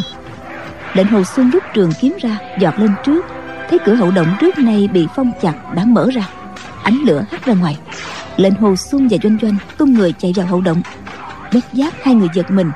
Lệnh 0.94 1.06
hồ 1.06 1.22
xuân 1.24 1.50
rút 1.50 1.62
trường 1.74 1.90
kiếm 2.00 2.16
ra 2.20 2.38
dọt 2.60 2.74
lên 2.78 2.90
trước 3.06 3.26
thấy 3.72 3.78
cửa 3.86 3.94
hậu 3.94 4.10
động 4.10 4.26
trước 4.40 4.58
nay 4.58 4.88
bị 4.92 5.06
phong 5.16 5.32
chặt 5.42 5.74
đã 5.74 5.84
mở 5.84 6.10
ra. 6.14 6.28
Ánh 6.82 6.98
lửa 7.06 7.24
hắt 7.30 7.44
ra 7.44 7.54
ngoài. 7.54 7.78
Lệnh 8.36 8.54
hồ 8.54 8.76
xuân 8.76 9.08
và 9.10 9.18
doanh 9.22 9.38
doanh 9.42 9.56
tung 9.78 9.94
người 9.94 10.12
chạy 10.12 10.32
vào 10.36 10.46
hậu 10.46 10.60
động. 10.60 10.82
Bất 11.54 11.72
giác 11.72 11.94
hai 12.04 12.14
người 12.14 12.28
giật 12.34 12.50
mình. 12.50 12.70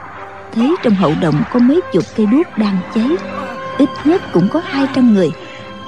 Thấy 0.55 0.75
trong 0.83 0.95
hậu 0.95 1.13
động 1.21 1.43
có 1.53 1.59
mấy 1.61 1.81
chục 1.93 2.05
cây 2.17 2.27
đuốc 2.27 2.47
đang 2.59 2.79
cháy. 2.95 3.09
Ít 3.79 3.89
nhất 4.05 4.23
cũng 4.33 4.49
có 4.49 4.63
200 4.65 5.15
người. 5.15 5.31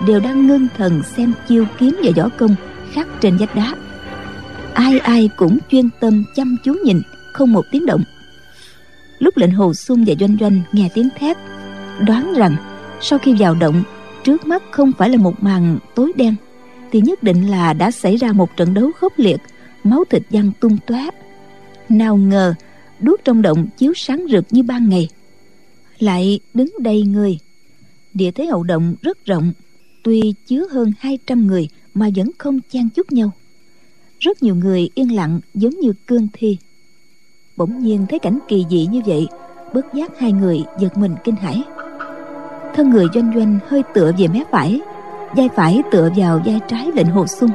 Đều 0.07 0.21
đang 0.21 0.47
ngưng 0.47 0.69
thần 0.77 1.03
xem 1.03 1.33
chiêu 1.49 1.65
kiếm 1.79 2.01
và 2.03 2.11
võ 2.17 2.29
công 2.39 2.55
khắc 2.93 3.07
trên 3.21 3.37
vách 3.37 3.55
đá. 3.55 3.75
Ai 4.75 4.99
ai 4.99 5.31
cũng 5.37 5.59
chuyên 5.71 5.89
tâm 6.01 6.25
chăm 6.37 6.57
chú 6.65 6.75
nhìn, 6.85 7.03
không 7.33 7.53
một 7.53 7.65
tiếng 7.71 7.87
động. 7.87 8.03
Lúc 9.19 9.37
lệnh 9.37 9.53
hồ 9.53 9.75
xuân 9.75 10.05
và 10.07 10.15
doanh 10.21 10.37
doanh 10.41 10.61
nghe 10.73 10.89
tiếng 10.95 11.09
thét, 11.19 11.37
đoán 12.07 12.35
rằng 12.37 12.57
sau 13.01 13.19
khi 13.19 13.35
vào 13.39 13.55
động 13.55 13.83
trước 14.25 14.47
mắt 14.47 14.63
không 14.71 14.93
phải 14.99 15.11
là 15.11 15.17
một 15.17 15.43
màn 15.43 15.79
tối 15.95 16.13
đen, 16.17 16.35
thì 16.93 17.01
nhất 17.01 17.23
định 17.23 17.51
là 17.51 17.73
đã 17.73 17.91
xảy 17.91 18.17
ra 18.17 18.33
một 18.33 18.57
trận 18.57 18.75
đấu 18.75 18.91
khốc 19.01 19.13
liệt, 19.17 19.41
máu 19.85 20.05
thịt 20.11 20.23
văng 20.31 20.53
tung 20.61 20.77
tóe. 20.87 21.09
Nào 21.89 22.17
ngờ 22.17 22.55
đuốc 23.01 23.21
trong 23.25 23.43
động 23.43 23.67
chiếu 23.79 23.93
sáng 23.97 24.27
rực 24.31 24.45
như 24.51 24.63
ban 24.63 24.89
ngày. 24.89 25.09
Lại 25.99 26.41
đứng 26.55 26.71
đầy 26.81 27.03
người. 27.03 27.39
Địa 28.15 28.31
thế 28.31 28.47
hậu 28.47 28.63
động 28.63 28.95
rất 29.03 29.25
rộng, 29.25 29.53
tuy 30.03 30.35
chứa 30.47 30.69
hơn 30.71 30.93
200 30.99 31.47
người 31.47 31.69
mà 31.95 32.09
vẫn 32.17 32.31
không 32.39 32.61
chen 32.71 32.89
chúc 32.89 33.13
nhau. 33.13 33.31
Rất 34.21 34.43
nhiều 34.43 34.55
người 34.55 34.89
yên 34.95 35.15
lặng 35.15 35.41
giống 35.55 35.81
như 35.81 35.93
cương 36.07 36.29
thi. 36.33 36.59
Bỗng 37.57 37.83
nhiên 37.83 38.07
thấy 38.09 38.19
cảnh 38.19 38.39
kỳ 38.49 38.65
dị 38.71 38.87
như 38.87 39.01
vậy, 39.07 39.27
bất 39.75 39.95
giác 39.95 40.19
hai 40.19 40.33
người 40.33 40.65
giật 40.81 40.97
mình 40.97 41.15
kinh 41.25 41.37
hãi 41.37 41.63
thân 42.79 42.91
người 42.91 43.07
doanh 43.15 43.33
doanh 43.35 43.59
hơi 43.69 43.83
tựa 43.95 44.13
về 44.19 44.29
mé 44.29 44.45
phải, 44.51 44.81
vai 45.37 45.49
phải 45.55 45.83
tựa 45.91 46.11
vào 46.17 46.41
vai 46.45 46.61
trái 46.69 46.91
lệnh 46.95 47.07
hồ 47.07 47.27
xuân. 47.27 47.51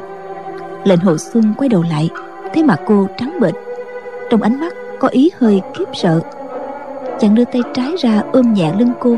Lệnh 0.84 1.00
hồ 1.00 1.18
xuân 1.18 1.54
quay 1.58 1.70
đầu 1.70 1.84
lại, 1.90 2.10
thấy 2.54 2.64
mặt 2.64 2.80
cô 2.86 3.08
trắng 3.18 3.38
bệch, 3.40 3.54
trong 4.30 4.42
ánh 4.42 4.60
mắt 4.60 4.74
có 5.00 5.08
ý 5.08 5.32
hơi 5.40 5.62
khiếp 5.78 5.86
sợ. 5.94 6.22
Chàng 7.20 7.36
đưa 7.36 7.46
tay 7.46 7.62
trái 7.74 7.96
ra 8.00 8.24
ôm 8.32 8.54
nhẹ 8.54 8.74
lưng 8.80 8.92
cô. 9.00 9.16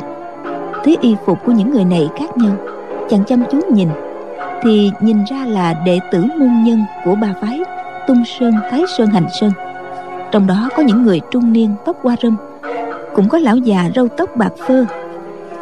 Thấy 0.83 0.97
y 1.01 1.15
phục 1.25 1.45
của 1.45 1.51
những 1.51 1.71
người 1.71 1.85
này 1.85 2.09
khác 2.19 2.37
nhau, 2.37 2.55
chàng 3.09 3.23
chăm 3.27 3.43
chú 3.51 3.59
nhìn, 3.69 3.89
thì 4.63 4.91
nhìn 4.99 5.17
ra 5.29 5.45
là 5.45 5.73
đệ 5.85 5.99
tử 6.11 6.25
môn 6.39 6.63
nhân 6.63 6.83
của 7.05 7.15
ba 7.15 7.33
phái 7.41 7.59
tung 8.07 8.23
sơn, 8.25 8.53
thái 8.71 8.83
sơn, 8.97 9.07
hành 9.07 9.27
sơn. 9.39 9.51
Trong 10.31 10.47
đó 10.47 10.69
có 10.77 10.83
những 10.83 11.03
người 11.03 11.21
trung 11.31 11.53
niên 11.53 11.69
tóc 11.85 11.95
hoa 12.03 12.15
râm, 12.23 12.37
cũng 13.15 13.29
có 13.29 13.37
lão 13.37 13.57
già 13.57 13.89
râu 13.95 14.07
tóc 14.07 14.29
bạc 14.35 14.51
phơ 14.67 14.85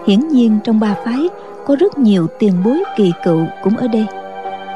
hiển 0.07 0.27
nhiên 0.27 0.59
trong 0.63 0.79
ba 0.79 0.95
phái, 1.05 1.27
có 1.65 1.75
rất 1.79 1.97
nhiều 1.97 2.27
tiền 2.39 2.53
bối 2.65 2.83
kỳ 2.97 3.11
cựu 3.23 3.45
cũng 3.63 3.77
ở 3.77 3.87
đây. 3.87 4.05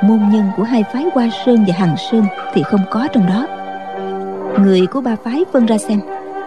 Môn 0.04 0.20
nhân 0.32 0.44
của 0.58 0.64
hai 0.64 0.84
phái 0.94 1.06
hoa 1.14 1.30
sơn 1.46 1.66
và 1.68 1.74
hằng 1.78 1.96
sơn 2.12 2.24
thì 2.54 2.64
không 2.64 2.82
có 2.92 3.08
trong 3.14 3.28
đó. 3.28 3.48
Người 4.64 4.88
của 4.88 5.02
ba 5.02 5.16
phái 5.24 5.44
phân 5.54 5.66
ra 5.66 5.78
xem, 5.78 6.00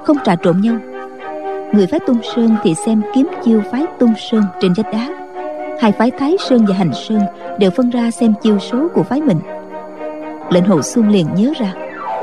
không 0.04 0.16
trà 0.24 0.36
trộn 0.36 0.60
nhau. 0.60 0.76
Người 1.72 1.86
phái 1.86 2.00
tung 2.00 2.18
sơn 2.34 2.56
thì 2.62 2.74
xem 2.74 3.02
kiếm 3.14 3.28
chiêu 3.44 3.62
phái 3.70 3.84
tung 3.98 4.12
sơn 4.30 4.42
trên 4.60 4.72
vách 4.76 4.92
đá. 4.92 5.08
Hai 5.80 5.92
phái 5.92 6.10
thái 6.10 6.36
sơn 6.48 6.64
và 6.68 6.74
hành 6.74 6.94
sơn 6.94 7.20
đều 7.58 7.70
phân 7.70 7.90
ra 7.90 8.10
xem 8.10 8.34
chiêu 8.42 8.58
số 8.58 8.88
của 8.94 9.02
phái 9.02 9.20
mình. 9.20 9.38
Lệnh 10.50 10.64
hồ 10.64 10.82
xuân 10.82 11.08
liền 11.08 11.26
nhớ 11.36 11.52
ra, 11.60 11.74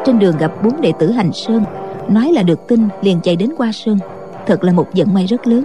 trên 0.05 0.19
đường 0.19 0.37
gặp 0.37 0.51
bốn 0.63 0.81
đệ 0.81 0.91
tử 0.99 1.11
hành 1.11 1.33
sơn, 1.33 1.63
nói 2.09 2.31
là 2.31 2.43
được 2.43 2.67
tin 2.67 2.87
liền 3.01 3.21
chạy 3.21 3.35
đến 3.35 3.49
qua 3.57 3.71
sơn. 3.71 3.99
Thật 4.45 4.63
là 4.63 4.71
một 4.71 4.87
vận 4.93 5.13
may 5.13 5.25
rất 5.25 5.47
lớn 5.47 5.63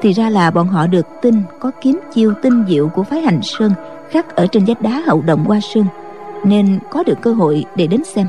thì 0.00 0.12
ra 0.12 0.30
là 0.30 0.50
bọn 0.50 0.68
họ 0.68 0.86
được 0.86 1.06
tin, 1.22 1.34
có 1.60 1.70
kiếm 1.80 2.00
chiêu 2.12 2.32
tinh 2.42 2.64
diệu 2.68 2.88
của 2.88 3.02
phái 3.02 3.20
hành 3.20 3.40
sơn, 3.42 3.72
khắc 4.10 4.36
ở 4.36 4.46
trên 4.46 4.64
vách 4.64 4.82
đá 4.82 5.02
hậu 5.06 5.22
động 5.22 5.44
qua 5.46 5.60
sơn, 5.60 5.84
nên 6.44 6.78
có 6.90 7.02
được 7.02 7.18
cơ 7.22 7.32
hội 7.32 7.64
để 7.76 7.86
đến 7.86 8.04
xem. 8.04 8.26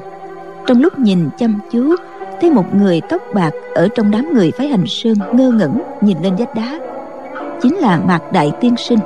Trong 0.67 0.81
lúc 0.81 1.00
nhìn 1.00 1.29
chăm 1.38 1.59
chú, 1.71 1.95
thấy 2.41 2.51
một 2.51 2.75
người 2.75 3.01
tóc 3.09 3.21
bạc 3.33 3.51
ở 3.75 3.88
trong 3.95 4.12
đám 4.12 4.33
người 4.33 4.51
phái 4.51 4.67
hành 4.67 4.83
sơn 4.88 5.15
ngơ 5.33 5.51
ngẩn 5.51 5.81
nhìn 6.01 6.17
lên 6.24 6.36
vách 6.36 6.55
đá. 6.55 6.79
Chính 7.62 7.75
là 7.75 8.00
mạc 8.07 8.31
đại 8.31 8.51
tiên 8.62 8.75
sinh. 8.77 9.00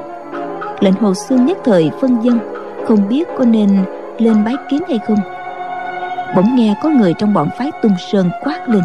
Lệnh 0.79 0.93
hồ 0.93 1.13
xuân 1.13 1.45
nhất 1.45 1.57
thời 1.63 1.91
phân 2.01 2.21
dân, 2.23 2.39
không 2.87 3.09
biết 3.09 3.27
có 3.37 3.45
nên 3.45 3.85
lên 4.17 4.43
bái 4.45 4.55
kiến 4.71 4.81
hay 4.87 4.99
không. 5.07 5.19
Bỗng 6.35 6.55
nghe 6.55 6.75
có 6.83 6.89
người 6.89 7.13
trong 7.17 7.33
bọn 7.33 7.49
phái 7.57 7.71
tung 7.81 7.95
sơn 8.11 8.29
quát 8.43 8.69
lên. 8.69 8.83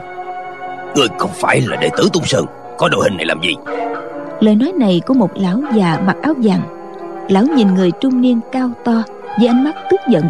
Người 0.96 1.08
không 1.18 1.30
phải 1.34 1.60
là 1.60 1.76
đệ 1.76 1.90
tử 1.96 2.08
tung 2.12 2.24
sơn 2.24 2.46
có 2.78 2.88
đội 2.88 3.04
hình 3.04 3.16
này 3.16 3.26
làm 3.26 3.40
gì? 3.42 3.54
Lời 4.40 4.54
nói 4.54 4.72
này 4.78 5.00
của 5.06 5.14
một 5.14 5.30
lão 5.34 5.60
già 5.74 5.98
mặc 6.06 6.16
áo 6.22 6.34
vàng. 6.42 6.60
Lão 7.28 7.44
nhìn 7.44 7.74
người 7.74 7.90
trung 8.00 8.20
niên 8.20 8.40
cao 8.52 8.70
to 8.84 9.02
với 9.38 9.48
ánh 9.48 9.64
mắt 9.64 9.74
tức 9.90 10.00
giận. 10.08 10.24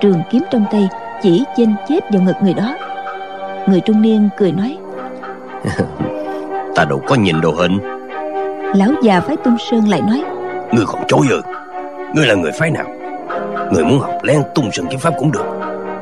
Trường 0.00 0.22
kiếm 0.30 0.42
trong 0.50 0.64
tay 0.70 0.88
chỉ 1.22 1.44
chênh 1.56 1.74
chết 1.88 2.00
vào 2.12 2.22
ngực 2.22 2.36
người 2.42 2.54
đó. 2.54 2.74
Người 3.66 3.80
trung 3.80 4.02
niên 4.02 4.28
cười 4.38 4.52
nói 4.52 4.78
ta 6.74 6.84
đâu 6.84 7.02
có 7.06 7.14
nhìn 7.14 7.40
đồ 7.40 7.50
hình. 7.50 7.78
Lão 8.74 8.90
già 9.02 9.20
phái 9.20 9.36
tung 9.36 9.56
sơn 9.70 9.88
lại 9.88 10.00
nói 10.00 10.22
ngươi 10.72 10.84
còn 10.86 11.02
chối 11.08 11.26
ư? 11.30 11.42
Ngươi 12.14 12.26
là 12.26 12.34
người 12.34 12.52
phái 12.58 12.70
nào? 12.70 12.86
Người 13.72 13.84
muốn 13.84 14.00
học 14.00 14.14
len 14.22 14.42
tung 14.54 14.70
sơn 14.72 14.86
kiếm 14.90 15.00
pháp 15.00 15.14
cũng 15.18 15.32
được. 15.32 15.44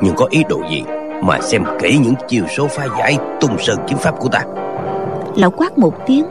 Nhưng 0.01 0.15
có 0.17 0.27
ý 0.31 0.45
đồ 0.49 0.61
gì 0.71 0.83
mà 1.23 1.41
xem 1.41 1.65
kỹ 1.81 1.99
những 2.03 2.15
chiều 2.29 2.45
số 2.57 2.67
phá 2.67 2.87
giải 2.99 3.17
tung 3.41 3.57
sơn 3.59 3.79
kiếm 3.89 3.99
pháp 3.99 4.19
của 4.19 4.29
ta 4.29 4.41
lão 5.37 5.51
quát 5.51 5.79
một 5.79 5.95
tiếng 6.07 6.25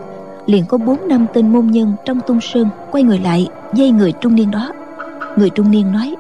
liền 0.45 0.65
có 0.65 0.77
bốn 0.77 1.07
năm 1.07 1.25
tên 1.33 1.53
môn 1.53 1.67
nhân 1.67 1.95
trong 2.05 2.19
tung 2.27 2.41
sơn 2.41 2.69
quay 2.91 3.03
người 3.03 3.19
lại 3.19 3.47
dây 3.73 3.91
người 3.91 4.13
trung 4.21 4.35
niên 4.35 4.51
đó. 4.51 4.71
Người 5.37 5.49
trung 5.49 5.71
niên 5.71 5.91
nói 5.91 6.15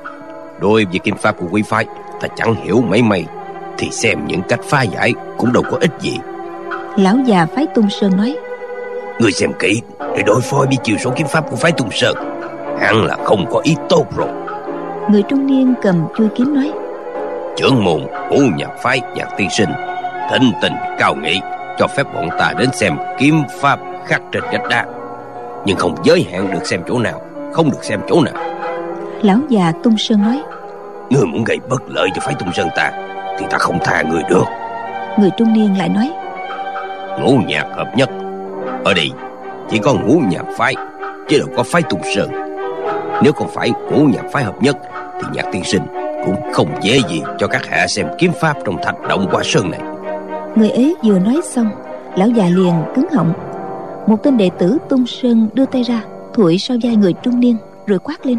đối 0.59 0.85
với 0.85 0.99
kiếm 1.03 1.15
pháp 1.17 1.35
của 1.39 1.47
quý 1.51 1.61
phái 1.61 1.85
ta 2.21 2.27
chẳng 2.35 2.55
hiểu 2.55 2.81
mấy 2.81 3.01
mày 3.01 3.25
thì 3.77 3.89
xem 3.91 4.27
những 4.27 4.41
cách 4.49 4.59
phá 4.63 4.81
giải 4.81 5.13
cũng 5.37 5.53
đâu 5.53 5.63
có 5.71 5.77
ích 5.81 5.91
gì. 5.99 6.17
Lão 6.97 7.17
già 7.25 7.45
phái 7.55 7.67
tung 7.75 7.89
sơn 7.89 8.17
nói 8.17 8.35
người 9.19 9.31
xem 9.31 9.51
kỹ 9.59 9.81
để 9.99 10.23
đối 10.25 10.41
phó 10.41 10.57
với 10.57 10.77
chiều 10.83 10.97
số 10.97 11.11
kiếm 11.15 11.27
pháp 11.27 11.49
của 11.49 11.55
phái 11.55 11.71
tung 11.71 11.89
sơn 11.91 12.15
hẳn 12.79 13.03
là 13.03 13.17
không 13.23 13.45
có 13.51 13.61
ý 13.63 13.75
tốt 13.89 14.05
rồi. 14.17 14.29
Người 15.11 15.23
trung 15.29 15.47
niên 15.47 15.73
cầm 15.81 15.95
chui 16.17 16.27
kiếm 16.35 16.53
nói 16.53 16.71
trưởng 17.57 17.83
môn 17.83 18.01
ngũ 18.29 18.39
nhạc 18.57 18.69
phái 18.83 19.01
nhạc 19.15 19.27
tiên 19.37 19.47
sinh 19.49 19.69
thịnh 20.31 20.51
tình 20.61 20.73
cao 20.99 21.15
nghị 21.15 21.39
cho 21.77 21.87
phép 21.87 22.03
bọn 22.13 22.29
ta 22.39 22.53
đến 22.57 22.69
xem 22.73 22.97
kiếm 23.17 23.43
pháp 23.61 23.79
khắc 24.05 24.21
trên 24.31 24.43
vách 24.43 24.69
đá. 24.69 24.85
Nhưng 25.65 25.77
không 25.77 25.95
giới 26.03 26.25
hạn 26.31 26.51
được 26.51 26.65
xem 26.65 26.81
chỗ 26.87 26.99
nào 26.99 27.21
không 27.53 27.71
được 27.71 27.83
xem 27.83 27.99
chỗ 28.09 28.21
nào. 28.21 28.33
Lão 29.21 29.39
già 29.49 29.71
tung 29.83 29.97
sơn 29.97 30.21
nói 30.21 30.43
người 31.09 31.25
muốn 31.25 31.43
gây 31.43 31.57
bất 31.69 31.81
lợi 31.87 32.09
cho 32.15 32.21
phái 32.21 32.35
tung 32.39 32.53
sơn 32.53 32.67
ta 32.75 32.91
thì 33.39 33.45
ta 33.49 33.57
không 33.57 33.77
tha 33.83 34.01
người 34.01 34.21
được. 34.29 34.45
Người 35.17 35.29
trung 35.37 35.53
niên 35.53 35.77
lại 35.77 35.89
nói 35.89 36.11
ngũ 37.19 37.37
nhạc 37.47 37.65
hợp 37.75 37.87
nhất. 37.95 38.09
Ở 38.85 38.93
đây 38.93 39.11
chỉ 39.69 39.79
có 39.79 39.93
ngũ 39.93 40.21
nhạc 40.29 40.45
phái 40.57 40.75
chứ 41.27 41.39
đâu 41.39 41.47
có 41.57 41.63
phái 41.63 41.81
tung 41.81 42.01
sơn. 42.15 42.29
Nếu 43.23 43.33
không 43.33 43.49
phải 43.53 43.71
ngũ 43.91 44.05
nhạc 44.05 44.23
phái 44.31 44.43
hợp 44.43 44.63
nhất 44.63 44.77
thì 45.21 45.27
nhạc 45.33 45.45
tiên 45.51 45.63
sinh 45.63 45.81
cũng 46.25 46.53
không 46.53 46.69
dễ 46.81 46.99
gì 47.09 47.21
cho 47.37 47.47
các 47.47 47.65
hạ 47.65 47.87
xem 47.87 48.07
kiếm 48.17 48.31
pháp 48.41 48.57
trong 48.65 48.77
thạch 48.83 49.01
động 49.09 49.27
qua 49.31 49.41
sơn 49.43 49.71
này 49.71 49.79
người 50.55 50.69
ấy 50.69 50.95
vừa 51.03 51.19
nói 51.19 51.41
xong 51.43 51.69
lão 52.15 52.29
già 52.29 52.45
liền 52.45 52.73
cứng 52.95 53.07
họng. 53.15 53.33
Một 54.07 54.23
tên 54.23 54.37
đệ 54.37 54.49
tử 54.59 54.77
tung 54.89 55.07
sơn 55.07 55.49
đưa 55.53 55.65
tay 55.65 55.83
ra 55.83 56.01
thụi 56.33 56.57
sau 56.57 56.77
vai 56.83 56.95
người 56.95 57.13
trung 57.13 57.39
niên 57.39 57.57
rồi 57.87 57.99
quát 57.99 58.25
lên. 58.25 58.37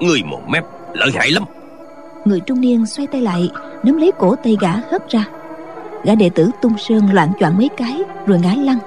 Người 0.00 0.22
một 0.26 0.40
mép 0.48 0.64
lợi 0.92 1.10
hại 1.14 1.30
lắm. 1.30 1.44
Người 2.24 2.40
trung 2.40 2.60
niên 2.60 2.86
xoay 2.86 3.06
tay 3.06 3.20
lại 3.20 3.50
nắm 3.82 3.96
lấy 3.96 4.12
cổ 4.18 4.34
tay 4.44 4.56
gã 4.60 4.72
hất 4.90 5.10
ra. 5.10 5.24
Gã 6.04 6.14
đệ 6.14 6.30
tử 6.34 6.50
tung 6.62 6.78
sơn 6.78 7.12
loạn 7.12 7.32
choạng 7.40 7.58
mấy 7.58 7.68
cái 7.76 8.02
rồi 8.26 8.38
ngã 8.38 8.54
lăn. 8.58 8.78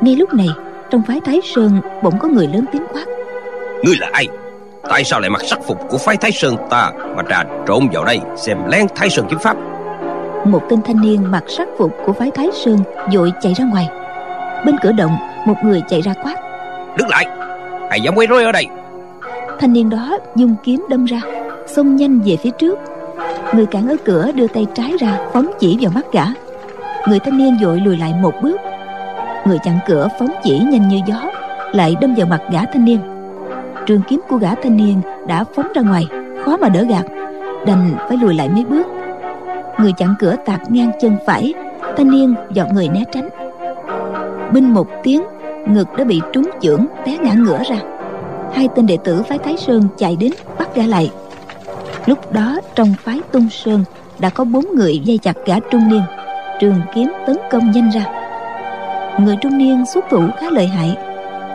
Ngay 0.00 0.16
lúc 0.16 0.34
này 0.34 0.48
trong 0.90 1.02
phái 1.02 1.20
thái 1.20 1.40
sơn 1.54 1.80
bỗng 2.02 2.18
có 2.18 2.28
người 2.28 2.46
lớn 2.46 2.64
tiếng 2.72 2.86
quát. 2.92 3.04
Ngươi 3.84 3.96
là 4.00 4.08
ai? 4.12 4.26
Tại 4.82 5.04
sao 5.04 5.20
lại 5.20 5.30
mặc 5.30 5.42
sắc 5.44 5.58
phục 5.66 5.78
của 5.88 5.98
phái 5.98 6.16
thái 6.16 6.32
sơn 6.32 6.56
ta 6.70 6.92
mà 7.16 7.22
trà 7.30 7.44
trộn 7.66 7.88
vào 7.92 8.04
đây 8.04 8.20
xem 8.36 8.58
lén 8.68 8.86
thái 8.94 9.10
sơn 9.10 9.26
kiếm 9.30 9.38
pháp 9.38 9.56
một 10.44 10.62
tên 10.68 10.82
thanh 10.82 11.00
niên 11.00 11.30
mặc 11.30 11.44
sắc 11.48 11.68
phục 11.78 11.96
của 12.06 12.12
phái 12.12 12.30
thái 12.30 12.48
sơn 12.54 12.78
vội 13.14 13.32
chạy 13.40 13.54
ra 13.54 13.64
ngoài. 13.64 13.88
Bên 14.66 14.76
cửa 14.82 14.92
động 14.92 15.16
một 15.46 15.54
người 15.64 15.82
chạy 15.88 16.00
ra 16.00 16.14
quát. 16.22 16.34
Đứng 16.96 17.08
lại 17.08 17.26
ai 17.90 18.00
dám 18.00 18.14
quấy 18.14 18.26
rối 18.26 18.44
ở 18.44 18.52
đây. 18.52 18.66
Thanh 19.58 19.72
niên 19.72 19.90
đó 19.90 20.18
dùng 20.36 20.54
kiếm 20.64 20.86
đâm 20.88 21.04
ra 21.04 21.20
xông 21.66 21.96
nhanh 21.96 22.20
về 22.20 22.36
phía 22.36 22.50
trước. 22.50 22.78
Người 23.54 23.66
cản 23.66 23.88
ở 23.88 23.96
cửa 24.04 24.32
đưa 24.34 24.46
tay 24.46 24.66
trái 24.74 24.92
ra 25.00 25.18
phóng 25.32 25.50
chỉ 25.58 25.78
vào 25.80 25.92
mắt 25.94 26.06
gã. 26.12 26.24
Người 27.08 27.18
thanh 27.18 27.38
niên 27.38 27.56
vội 27.62 27.80
lùi 27.80 27.96
lại 27.96 28.14
một 28.22 28.34
bước. 28.42 28.60
Người 29.46 29.58
chặn 29.64 29.78
cửa 29.88 30.08
phóng 30.18 30.30
chỉ 30.42 30.58
nhanh 30.58 30.88
như 30.88 31.00
gió 31.06 31.30
lại 31.72 31.96
đâm 32.00 32.14
vào 32.14 32.26
mặt 32.26 32.40
gã 32.52 32.64
thanh 32.64 32.84
niên. 32.84 33.00
Trường 33.86 34.02
kiếm 34.08 34.20
của 34.28 34.36
gã 34.36 34.54
thanh 34.54 34.76
niên 34.76 35.00
đã 35.26 35.44
phóng 35.54 35.72
ra 35.74 35.82
ngoài 35.82 36.06
khó 36.44 36.56
mà 36.56 36.68
đỡ 36.68 36.84
gạt 36.88 37.04
đành 37.66 37.94
phải 38.08 38.16
lùi 38.16 38.34
lại 38.34 38.48
mấy 38.48 38.64
bước 38.64 38.86
người 39.78 39.92
chặn 39.92 40.14
cửa 40.18 40.36
tạt 40.44 40.70
ngang 40.70 40.90
chân 41.00 41.16
phải 41.26 41.54
thanh 41.96 42.10
niên 42.10 42.34
dọt 42.52 42.66
người 42.72 42.88
né 42.88 43.04
tránh. 43.12 43.28
Binh 44.52 44.74
một 44.74 44.86
tiếng, 45.02 45.22
ngực 45.66 45.88
đã 45.96 46.04
bị 46.04 46.20
trúng 46.32 46.50
chưởng, 46.60 46.86
té 47.04 47.18
ngã 47.18 47.32
ngửa 47.32 47.62
ra. 47.70 47.76
Hai 48.54 48.68
tên 48.74 48.86
đệ 48.86 48.98
tử 49.04 49.22
phái 49.22 49.38
thái 49.38 49.56
sơn 49.56 49.82
chạy 49.96 50.16
đến, 50.16 50.32
bắt 50.58 50.74
gã 50.74 50.86
lại. 50.86 51.10
Lúc 52.06 52.32
đó, 52.32 52.60
trong 52.74 52.94
phái 53.02 53.20
tung 53.32 53.48
sơn 53.50 53.84
đã 54.18 54.30
có 54.30 54.44
bốn 54.44 54.64
người 54.74 54.98
dây 54.98 55.18
chặt 55.18 55.36
gã 55.46 55.54
trung 55.70 55.88
niên. 55.88 56.02
Trường 56.60 56.80
kiếm 56.94 57.12
tấn 57.26 57.36
công 57.50 57.70
nhanh 57.70 57.90
ra. 57.90 58.04
Người 59.18 59.36
trung 59.40 59.58
niên 59.58 59.86
xuất 59.86 60.04
thủ 60.10 60.22
khá 60.40 60.46
lợi 60.50 60.66
hại, 60.66 60.96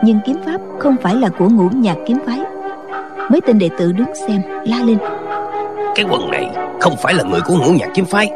nhưng 0.02 0.18
kiếm 0.26 0.36
pháp 0.46 0.60
không 0.78 0.96
phải 1.02 1.14
là 1.14 1.28
của 1.28 1.48
ngũ 1.48 1.68
nhạc 1.68 1.96
kiếm 2.06 2.18
phái. 2.26 2.40
Mấy 3.30 3.40
tên 3.40 3.58
đệ 3.58 3.70
tử 3.78 3.92
đứng 3.92 4.14
xem, 4.28 4.42
la 4.64 4.78
lên 4.84 4.98
cái 5.96 6.06
quần 6.10 6.30
này 6.30 6.50
không 6.80 6.96
phải 7.02 7.14
là 7.14 7.24
người 7.24 7.40
của 7.40 7.56
ngũ 7.56 7.72
nhạc 7.72 7.88
kiếm 7.94 8.04
phái. 8.04 8.30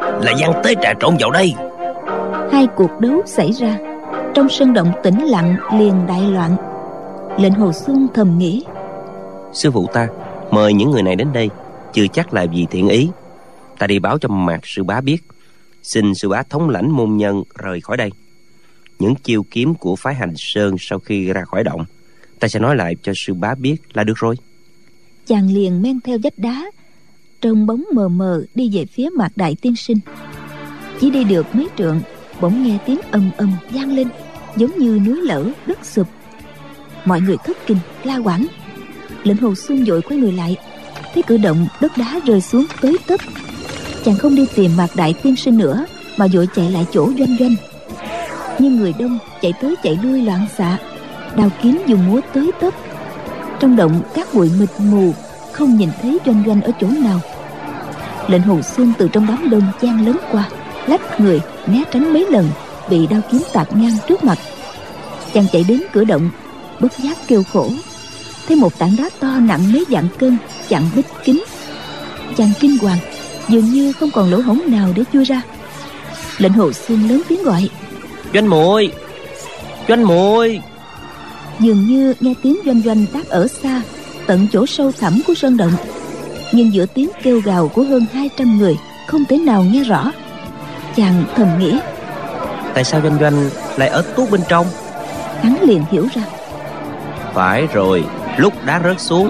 Là 0.00 0.32
gian 0.38 0.52
tế 0.64 0.74
trà 0.82 0.92
trộn 1.00 1.16
vào 1.20 1.30
đây. 1.30 1.54
Hai 2.52 2.66
cuộc 2.76 3.00
đấu 3.00 3.22
xảy 3.26 3.52
ra. 3.52 3.78
Trong 4.34 4.48
sân 4.48 4.72
động 4.72 4.92
tĩnh 5.02 5.22
lặng 5.24 5.56
liền 5.78 6.06
đại 6.06 6.20
loạn. 6.20 6.56
Lệnh 7.38 7.52
hồ 7.52 7.72
xuân 7.72 8.06
thầm 8.14 8.38
nghĩ. 8.38 8.64
Sư 9.52 9.70
phụ 9.70 9.86
ta 9.92 10.08
mời 10.50 10.72
những 10.72 10.90
người 10.90 11.02
này 11.02 11.16
đến 11.16 11.32
đây. 11.32 11.50
Chưa 11.92 12.06
chắc 12.06 12.34
là 12.34 12.46
vì 12.52 12.66
thiện 12.70 12.88
ý. 12.88 13.10
Ta 13.78 13.86
đi 13.86 13.98
báo 13.98 14.18
cho 14.18 14.28
mạc 14.28 14.60
sư 14.62 14.84
bá 14.84 15.00
biết. 15.00 15.18
Xin 15.82 16.14
sư 16.14 16.28
bá 16.28 16.42
thống 16.42 16.68
lãnh 16.68 16.90
môn 16.90 17.16
nhân 17.16 17.42
rời 17.58 17.80
khỏi 17.80 17.96
đây. 17.96 18.10
Những 18.98 19.14
chiêu 19.14 19.42
kiếm 19.50 19.74
của 19.74 19.96
phái 19.96 20.14
hành 20.14 20.34
sơn 20.36 20.76
sau 20.78 20.98
khi 20.98 21.32
ra 21.32 21.44
khỏi 21.44 21.64
động 21.64 21.84
ta 22.40 22.48
sẽ 22.48 22.60
nói 22.60 22.76
lại 22.76 22.96
cho 23.02 23.12
sư 23.16 23.34
bá 23.34 23.54
biết 23.54 23.76
là 23.92 24.04
được 24.04 24.16
rồi 24.16 24.36
chàng 25.26 25.54
liền 25.54 25.82
men 25.82 26.00
theo 26.00 26.18
vách 26.22 26.38
đá, 26.38 26.70
trông 27.40 27.66
bóng 27.66 27.84
mờ 27.94 28.08
mờ 28.08 28.42
đi 28.54 28.70
về 28.72 28.86
phía 28.86 29.08
mạc 29.16 29.36
đại 29.36 29.56
tiên 29.60 29.76
sinh. 29.76 29.98
Chỉ 31.00 31.10
đi 31.10 31.24
được 31.24 31.54
mấy 31.54 31.68
trượng, 31.78 32.00
bỗng 32.40 32.62
nghe 32.62 32.78
tiếng 32.86 33.00
ầm 33.10 33.30
ầm 33.36 33.52
vang 33.70 33.92
lên, 33.92 34.08
giống 34.56 34.78
như 34.78 35.00
núi 35.06 35.20
lở, 35.20 35.44
đất 35.66 35.78
sụp. 35.82 36.08
Mọi 37.04 37.20
người 37.20 37.36
thất 37.44 37.56
kinh, 37.66 37.78
la 38.04 38.16
quảng. 38.16 38.46
Lệnh 39.24 39.36
hồ 39.36 39.54
xuân 39.54 39.84
dội 39.86 40.02
quay 40.02 40.20
người 40.20 40.32
lại, 40.32 40.56
thấy 41.14 41.22
cử 41.22 41.36
động 41.36 41.66
đất 41.80 41.92
đá 41.96 42.20
rơi 42.26 42.40
xuống 42.40 42.64
tới 42.80 42.96
tấp. 43.06 43.20
Chàng 44.04 44.16
không 44.18 44.34
đi 44.34 44.46
tìm 44.54 44.76
mạc 44.76 44.90
đại 44.96 45.14
tiên 45.22 45.36
sinh 45.36 45.58
nữa, 45.58 45.86
mà 46.16 46.26
vội 46.32 46.48
chạy 46.54 46.70
lại 46.70 46.86
chỗ 46.92 47.12
doanh 47.18 47.36
doanh. 47.38 47.54
Nhưng 48.58 48.76
người 48.76 48.92
đông 48.98 49.18
chạy 49.42 49.52
tới 49.60 49.74
chạy 49.82 49.98
lui 50.02 50.22
loạn 50.22 50.46
xạ, 50.56 50.78
đào 51.36 51.50
kiếm 51.62 51.82
dùng 51.86 52.06
múa 52.06 52.20
tới 52.34 52.50
tấp 52.60 52.74
trong 53.62 53.76
động 53.76 54.02
các 54.14 54.34
bụi 54.34 54.50
mịt 54.60 54.68
mù, 54.78 55.14
không 55.52 55.76
nhìn 55.76 55.88
thấy 56.02 56.18
doanh 56.26 56.42
doanh 56.46 56.62
ở 56.62 56.70
chỗ 56.80 56.86
nào. 56.86 57.20
Lệnh 58.28 58.42
hồ 58.42 58.62
xuân 58.62 58.92
từ 58.98 59.08
trong 59.08 59.26
đám 59.26 59.50
đông 59.50 59.62
chen 59.82 60.06
lớn 60.06 60.16
qua, 60.32 60.48
lách 60.86 61.20
người, 61.20 61.40
né 61.66 61.82
tránh 61.92 62.12
mấy 62.12 62.26
lần, 62.30 62.48
bị 62.90 63.06
đao 63.06 63.20
kiếm 63.30 63.42
tạt 63.52 63.76
ngang 63.76 63.96
trước 64.08 64.24
mặt. 64.24 64.38
Chàng 65.34 65.44
chạy 65.52 65.64
đến 65.68 65.82
cửa 65.92 66.04
động, 66.04 66.30
bất 66.80 66.98
giác 66.98 67.18
kêu 67.26 67.42
khổ. 67.52 67.70
Thấy 68.48 68.56
một 68.56 68.78
tảng 68.78 68.96
đá 68.98 69.10
to 69.20 69.28
nặng 69.40 69.72
mấy 69.72 69.84
dạng 69.90 70.08
cân 70.18 70.36
chặn 70.68 70.82
bích 70.96 71.06
kín. 71.24 71.44
Chàng 72.36 72.52
kinh 72.60 72.78
hoàng, 72.78 72.98
dường 73.48 73.64
như 73.64 73.92
không 73.92 74.10
còn 74.10 74.30
lỗ 74.30 74.40
hổng 74.40 74.62
nào 74.66 74.88
để 74.96 75.02
chui 75.12 75.24
ra. 75.24 75.42
Lệnh 76.38 76.52
hồ 76.52 76.72
xuân 76.72 77.08
lớn 77.08 77.22
tiếng 77.28 77.42
gọi. 77.42 77.68
Doanh 78.34 78.50
muội 78.50 78.92
doanh 79.88 80.04
muội 80.04 80.60
dường 81.62 81.86
như 81.86 82.14
nghe 82.20 82.34
tiếng 82.42 82.56
doanh 82.66 82.82
doanh 82.84 83.06
đáp 83.14 83.22
ở 83.28 83.46
xa 83.46 83.82
tận 84.26 84.46
chỗ 84.52 84.66
sâu 84.66 84.92
thẳm 84.92 85.20
của 85.26 85.34
sơn 85.34 85.56
động. 85.56 85.72
Nhưng 86.52 86.72
giữa 86.72 86.86
tiếng 86.86 87.08
kêu 87.22 87.40
gào 87.40 87.68
của 87.68 87.82
hơn 87.82 88.06
200 88.12 88.58
người 88.58 88.76
không 89.06 89.24
thể 89.24 89.38
nào 89.38 89.64
nghe 89.72 89.84
rõ. 89.84 90.12
Chàng 90.96 91.24
thầm 91.36 91.48
nghĩ 91.58 91.78
tại 92.74 92.84
sao 92.84 93.00
doanh 93.02 93.18
doanh 93.20 93.50
lại 93.76 93.88
ở 93.88 94.02
tuốt 94.16 94.30
bên 94.30 94.40
trong? 94.48 94.66
hắn 95.42 95.56
liền 95.62 95.84
hiểu 95.90 96.06
ra. 96.14 96.22
Phải 97.34 97.66
rồi 97.72 98.04
lúc 98.36 98.52
đá 98.64 98.80
rớt 98.84 99.00
xuống 99.00 99.28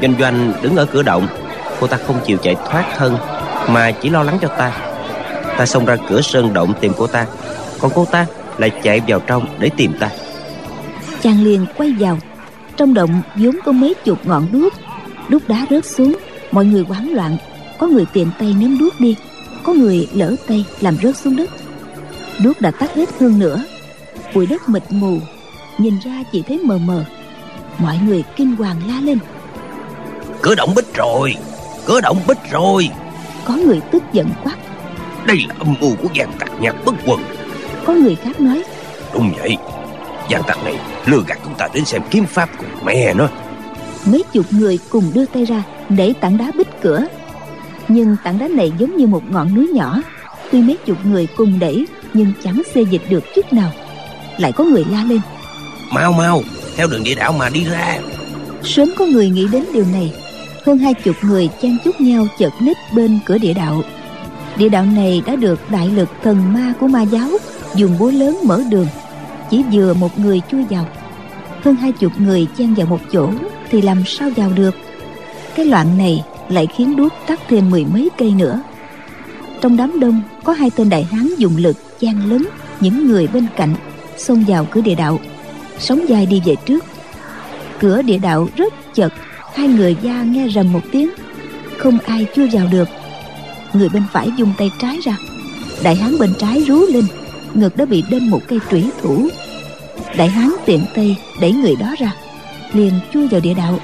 doanh 0.00 0.14
doanh 0.20 0.52
đứng 0.62 0.76
ở 0.76 0.86
cửa 0.86 1.02
động. 1.02 1.28
Cô 1.80 1.86
ta 1.86 1.96
không 2.06 2.16
chịu 2.26 2.38
chạy 2.42 2.56
thoát 2.70 2.84
thân 2.96 3.16
mà 3.68 3.90
chỉ 3.90 4.10
lo 4.10 4.22
lắng 4.22 4.38
cho 4.42 4.48
ta. 4.48 4.72
Ta 5.58 5.66
xông 5.66 5.84
ra 5.84 5.96
cửa 6.08 6.20
sơn 6.20 6.52
động 6.52 6.74
tìm 6.80 6.92
cô 6.96 7.06
ta 7.06 7.26
còn 7.80 7.90
cô 7.94 8.04
ta 8.04 8.26
lại 8.58 8.70
chạy 8.82 9.00
vào 9.08 9.20
trong 9.20 9.46
để 9.58 9.70
tìm 9.76 9.92
ta 10.00 10.10
chàng 11.26 11.44
liền 11.44 11.66
quay 11.76 11.92
vào. 11.98 12.18
Trong 12.76 12.94
động 12.94 13.22
vốn 13.36 13.56
có 13.64 13.72
mấy 13.72 13.94
chục 14.04 14.26
ngọn 14.26 14.46
đuốc. 14.52 14.72
Đuốc 15.28 15.48
đá 15.48 15.66
rớt 15.70 15.84
xuống 15.84 16.16
mọi 16.52 16.64
người 16.64 16.84
hoảng 16.88 17.14
loạn. 17.14 17.36
Có 17.78 17.86
người 17.86 18.06
tiện 18.12 18.30
tay 18.38 18.54
ném 18.60 18.78
đuốc 18.78 19.00
đi 19.00 19.16
có 19.62 19.72
người 19.72 20.08
lỡ 20.12 20.36
tay 20.46 20.64
làm 20.80 20.96
rớt 21.02 21.16
xuống 21.16 21.36
đất. 21.36 21.50
Đuốc 22.44 22.60
đã 22.60 22.70
tắt 22.70 22.94
hết 22.94 23.08
hơn 23.20 23.38
nữa. 23.38 23.64
Bụi 24.34 24.46
đất 24.46 24.68
mịt 24.68 24.82
mù 24.90 25.18
nhìn 25.78 25.98
ra 26.04 26.24
chỉ 26.32 26.42
thấy 26.42 26.58
mờ 26.58 26.78
mờ. 26.78 27.04
Mọi 27.78 27.98
người 28.06 28.24
kinh 28.36 28.56
hoàng 28.56 28.80
la 28.88 29.00
lên. 29.00 29.18
Cửa 30.42 30.54
động 30.54 30.74
bích 30.76 30.94
rồi 30.94 31.34
cửa 31.86 32.00
động 32.00 32.18
bích 32.28 32.50
rồi. 32.50 32.88
Có 33.44 33.54
người 33.54 33.80
tức 33.90 34.02
giận 34.12 34.28
quát. 34.44 34.56
Đây 35.26 35.38
là 35.48 35.54
âm 35.58 35.74
mưu 35.80 35.90
của 36.02 36.08
gian 36.14 36.32
tặc 36.38 36.50
nhạc 36.60 36.74
bất 36.84 36.94
quần. 37.06 37.20
Có 37.84 37.92
người 37.92 38.14
khác 38.14 38.40
nói. 38.40 38.62
Đúng 39.14 39.32
vậy 39.38 39.56
gian 40.28 40.42
tặc 40.46 40.64
này 40.64 40.78
lừa 41.06 41.22
gạt 41.26 41.38
chúng 41.44 41.54
ta 41.54 41.68
đến 41.74 41.84
xem 41.84 42.02
kiếm 42.10 42.24
pháp 42.26 42.48
của 42.58 42.66
mẹ 42.84 43.14
nó. 43.14 43.28
Mấy 44.06 44.24
chục 44.32 44.46
người 44.50 44.78
cùng 44.90 45.10
đưa 45.14 45.26
tay 45.26 45.44
ra 45.44 45.62
để 45.88 46.12
tảng 46.20 46.38
đá 46.38 46.50
bích 46.58 46.68
cửa. 46.82 47.04
Nhưng 47.88 48.16
tảng 48.24 48.38
đá 48.38 48.48
này 48.48 48.72
giống 48.78 48.96
như 48.96 49.06
một 49.06 49.22
ngọn 49.30 49.54
núi 49.54 49.70
nhỏ. 49.74 50.02
Tuy 50.52 50.62
mấy 50.62 50.76
chục 50.86 50.96
người 51.04 51.26
cùng 51.36 51.58
đẩy 51.58 51.86
nhưng 52.14 52.32
chẳng 52.44 52.62
xê 52.74 52.82
dịch 52.82 53.02
được 53.08 53.24
chút 53.34 53.52
nào. 53.52 53.72
Lại 54.38 54.52
có 54.52 54.64
người 54.64 54.84
la 54.90 55.04
lên. 55.04 55.20
Mau 55.92 56.12
mau 56.12 56.42
theo 56.76 56.86
đường 56.86 57.04
địa 57.04 57.14
đạo 57.14 57.32
mà 57.32 57.48
đi 57.48 57.64
ra. 57.64 57.98
Sớm 58.62 58.88
có 58.98 59.04
người 59.04 59.30
nghĩ 59.30 59.48
đến 59.52 59.64
điều 59.72 59.84
này. 59.92 60.14
Hơn 60.66 60.78
hai 60.78 60.94
chục 60.94 61.16
người 61.22 61.48
chen 61.62 61.78
chúc 61.84 62.00
nhau 62.00 62.26
chật 62.38 62.52
ních 62.60 62.76
bên 62.94 63.18
cửa 63.26 63.38
địa 63.38 63.54
đạo. 63.54 63.82
Địa 64.56 64.68
đạo 64.68 64.84
này 64.84 65.22
đã 65.26 65.36
được 65.36 65.70
đại 65.70 65.88
lực 65.88 66.08
thần 66.22 66.52
ma 66.52 66.72
của 66.80 66.86
ma 66.86 67.02
giáo 67.02 67.28
dùng 67.74 67.98
búa 67.98 68.10
lớn 68.10 68.38
mở 68.44 68.62
đường. 68.70 68.86
Chỉ 69.50 69.64
vừa 69.72 69.94
một 69.94 70.18
người 70.18 70.40
chui 70.50 70.64
vào 70.64 70.86
hơn 71.66 71.76
hai 71.76 71.92
chục 71.92 72.12
người 72.20 72.46
chen 72.58 72.74
vào 72.74 72.86
một 72.86 73.00
chỗ 73.12 73.30
thì 73.70 73.82
làm 73.82 74.02
sao 74.06 74.30
vào 74.36 74.50
được? 74.54 74.74
Cái 75.54 75.66
loạn 75.66 75.98
này 75.98 76.24
lại 76.48 76.66
khiến 76.76 76.96
đuốc 76.96 77.12
tắt 77.26 77.40
thêm 77.48 77.70
mười 77.70 77.84
mấy 77.84 78.10
cây 78.18 78.30
nữa. 78.30 78.62
Trong 79.60 79.76
đám 79.76 80.00
đông, 80.00 80.22
có 80.44 80.52
hai 80.52 80.70
tên 80.70 80.88
đại 80.88 81.04
hán 81.04 81.28
dùng 81.38 81.56
lực 81.56 81.76
chen 82.00 82.30
lớn 82.30 82.46
những 82.80 83.08
người 83.08 83.26
bên 83.26 83.46
cạnh, 83.56 83.74
xông 84.16 84.44
vào 84.48 84.66
cửa 84.70 84.80
địa 84.80 84.94
đạo. 84.94 85.20
Sóng 85.78 86.08
dài 86.08 86.26
đi 86.26 86.42
về 86.46 86.54
trước. 86.66 86.84
Cửa 87.80 88.02
địa 88.02 88.18
đạo 88.18 88.48
rất 88.56 88.94
chật, 88.94 89.12
hai 89.54 89.68
người 89.68 89.96
da 90.02 90.22
nghe 90.22 90.48
rầm 90.54 90.72
một 90.72 90.82
tiếng, 90.92 91.10
không 91.78 91.98
ai 92.06 92.26
chưa 92.36 92.46
vào 92.52 92.66
được. 92.72 92.88
Người 93.72 93.88
bên 93.88 94.02
phải 94.12 94.30
dùng 94.36 94.52
tay 94.58 94.70
trái 94.78 94.98
ra. 95.04 95.16
Đại 95.82 95.96
hán 95.96 96.18
bên 96.18 96.32
trái 96.38 96.60
rú 96.60 96.80
lên, 96.88 97.04
ngực 97.54 97.76
đã 97.76 97.84
bị 97.84 98.04
đâm 98.10 98.30
một 98.30 98.40
cây 98.48 98.58
trủy 98.70 98.84
thủ 99.02 99.28
đại 100.16 100.28
hán 100.28 100.50
tiện 100.64 100.86
tay 100.94 101.16
đẩy 101.40 101.52
người 101.52 101.76
đó 101.76 101.94
ra, 101.98 102.12
liền 102.72 102.92
chui 103.12 103.28
vào 103.28 103.40
địa 103.40 103.54
đạo. 103.54 103.78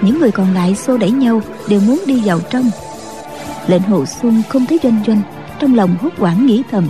Những 0.00 0.20
người 0.20 0.30
còn 0.30 0.54
lại 0.54 0.74
xô 0.74 0.96
đẩy 0.96 1.10
nhau 1.10 1.42
đều 1.68 1.80
muốn 1.80 2.02
đi 2.06 2.22
vào 2.24 2.40
trong. 2.50 2.70
Lệnh 3.66 3.82
hồ 3.82 4.04
xuân 4.06 4.42
không 4.48 4.66
thấy 4.66 4.80
doanh 4.82 5.02
doanh, 5.06 5.22
trong 5.58 5.74
lòng 5.74 5.96
hốt 6.02 6.10
hoảng 6.18 6.46
nghĩ 6.46 6.62
thầm. 6.70 6.88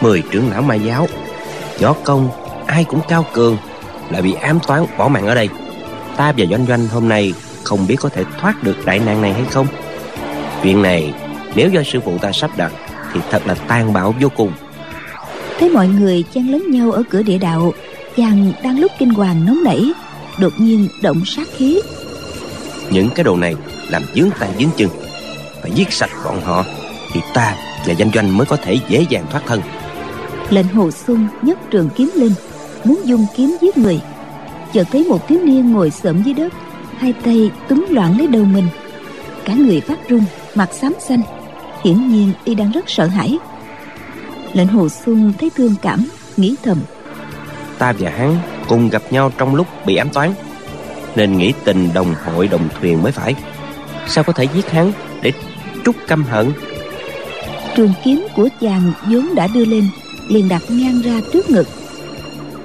Mười 0.00 0.22
trưởng 0.30 0.50
lão 0.50 0.62
ma 0.62 0.74
giáo, 0.74 1.06
võ 1.80 1.92
công, 2.04 2.28
ai 2.66 2.84
cũng 2.84 3.00
cao 3.08 3.24
cường, 3.32 3.56
lại 4.10 4.22
bị 4.22 4.32
ám 4.32 4.58
toán 4.66 4.86
bỏ 4.98 5.08
mạng 5.08 5.26
ở 5.26 5.34
đây. 5.34 5.48
Ta 6.16 6.32
và 6.36 6.44
doanh 6.50 6.66
doanh 6.66 6.88
hôm 6.88 7.08
nay 7.08 7.32
không 7.64 7.86
biết 7.86 7.96
có 8.00 8.08
thể 8.08 8.24
thoát 8.40 8.62
được 8.62 8.76
đại 8.86 8.98
nạn 8.98 9.22
này 9.22 9.32
hay 9.32 9.44
không? 9.50 9.66
Chuyện 10.62 10.82
này, 10.82 11.14
nếu 11.54 11.70
do 11.70 11.82
sư 11.82 12.00
phụ 12.04 12.18
ta 12.18 12.32
sắp 12.32 12.50
đặt, 12.56 12.72
thì 13.14 13.20
thật 13.30 13.46
là 13.46 13.54
tan 13.54 13.92
bạo 13.92 14.14
vô 14.20 14.28
cùng 14.36 14.52
thấy 15.62 15.70
mọi 15.70 15.88
người 15.88 16.24
chen 16.34 16.52
lấn 16.52 16.70
nhau 16.70 16.92
ở 16.92 17.02
cửa 17.10 17.22
địa 17.22 17.38
đạo 17.38 17.72
chàng 18.16 18.52
đang 18.62 18.78
lúc 18.80 18.92
kinh 18.98 19.10
hoàng 19.10 19.44
nóng 19.46 19.64
nảy 19.64 19.92
đột 20.40 20.52
nhiên 20.58 20.88
động 21.02 21.22
sát 21.26 21.48
khí. 21.56 21.80
Những 22.90 23.08
cái 23.14 23.24
đồ 23.24 23.36
này 23.36 23.54
làm 23.90 24.02
dướng 24.14 24.30
tay 24.40 24.48
dướng 24.58 24.70
chân 24.76 24.88
phải 25.62 25.70
giết 25.74 25.92
sạch 25.92 26.10
bọn 26.24 26.40
họ 26.40 26.64
thì 27.12 27.20
ta 27.34 27.56
và 27.86 27.92
danh 27.92 28.10
doanh 28.14 28.36
mới 28.36 28.46
có 28.46 28.56
thể 28.56 28.78
dễ 28.88 29.06
dàng 29.08 29.26
thoát 29.30 29.42
thân. 29.46 29.60
Lệnh 30.50 30.68
hồ 30.68 30.90
xuân 30.90 31.28
nhấc 31.42 31.70
trường 31.70 31.88
kiếm 31.96 32.10
lên 32.14 32.32
muốn 32.84 33.00
dung 33.04 33.26
kiếm 33.36 33.56
giết 33.60 33.78
người. 33.78 34.00
Chợt 34.72 34.86
thấy 34.92 35.04
một 35.04 35.28
thiếu 35.28 35.38
niên 35.44 35.72
ngồi 35.72 35.90
xổm 35.90 36.22
dưới 36.22 36.34
đất 36.34 36.52
hai 36.98 37.12
tay 37.12 37.50
túm 37.68 37.86
loạn 37.90 38.18
lấy 38.18 38.26
đầu 38.26 38.44
mình. 38.44 38.66
Cả 39.44 39.54
người 39.54 39.80
phát 39.80 40.08
run 40.08 40.24
mặt 40.54 40.68
xám 40.72 40.94
xanh 41.08 41.22
hiển 41.84 42.08
nhiên 42.08 42.32
y 42.44 42.54
đang 42.54 42.72
rất 42.72 42.90
sợ 42.90 43.06
hãi 43.06 43.38
lệnh 44.52 44.68
hồ 44.68 44.88
xuân 44.88 45.32
thấy 45.40 45.50
thương 45.56 45.74
cảm 45.82 46.08
nghĩ 46.36 46.56
thầm. 46.62 46.78
Ta 47.78 47.92
và 47.98 48.10
hắn 48.10 48.38
cùng 48.68 48.88
gặp 48.88 49.02
nhau 49.10 49.32
trong 49.38 49.54
lúc 49.54 49.66
bị 49.86 49.96
ám 49.96 50.08
toán 50.08 50.34
nên 51.16 51.38
nghĩ 51.38 51.52
tình 51.64 51.90
đồng 51.94 52.14
hội 52.24 52.48
đồng 52.48 52.68
thuyền 52.80 53.02
mới 53.02 53.12
phải. 53.12 53.34
Sao 54.06 54.24
có 54.24 54.32
thể 54.32 54.44
giết 54.54 54.70
hắn 54.70 54.92
để 55.22 55.32
trút 55.84 55.96
căm 56.06 56.24
hận? 56.24 56.52
Trường 57.76 57.92
kiếm 58.04 58.26
của 58.36 58.48
chàng 58.60 58.92
vốn 59.06 59.34
đã 59.34 59.48
đưa 59.54 59.64
lên 59.64 59.88
liền 60.28 60.48
đặt 60.48 60.62
ngang 60.68 61.02
ra 61.02 61.20
trước 61.32 61.50
ngực. 61.50 61.68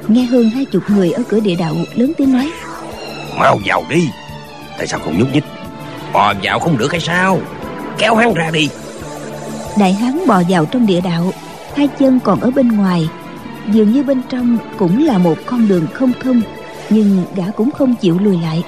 Nghe 0.07 0.23
hơn 0.23 0.49
hai 0.49 0.65
chục 0.65 0.83
người 0.89 1.11
ở 1.11 1.23
cửa 1.29 1.39
địa 1.39 1.55
đạo 1.55 1.75
lớn 1.95 2.11
tiếng 2.17 2.33
nói. 2.33 2.51
Mau 3.39 3.59
vào 3.65 3.83
đi! 3.89 4.09
Tại 4.77 4.87
sao 4.87 4.99
không 5.03 5.19
nhúc 5.19 5.33
nhích? 5.33 5.43
Bò 6.13 6.33
vào 6.43 6.59
không 6.59 6.77
được 6.77 6.91
hay 6.91 7.01
sao? 7.01 7.39
Kéo 7.97 8.15
hắn 8.15 8.33
ra 8.33 8.49
đi! 8.53 8.69
Đại 9.79 9.93
hán 9.93 10.27
bò 10.27 10.41
vào 10.49 10.65
trong 10.65 10.85
địa 10.85 11.01
đạo 11.01 11.31
hai 11.77 11.87
chân 11.87 12.19
còn 12.19 12.39
ở 12.39 12.51
bên 12.51 12.67
ngoài. 12.67 13.09
Dường 13.71 13.91
như 13.91 14.03
bên 14.03 14.21
trong 14.29 14.57
cũng 14.77 15.05
là 15.05 15.17
một 15.17 15.37
con 15.45 15.67
đường 15.67 15.87
không 15.93 16.11
thông, 16.23 16.41
nhưng 16.89 17.23
gã 17.35 17.43
cũng 17.55 17.71
không 17.71 17.95
chịu 17.95 18.19
lùi 18.19 18.37
lại. 18.37 18.63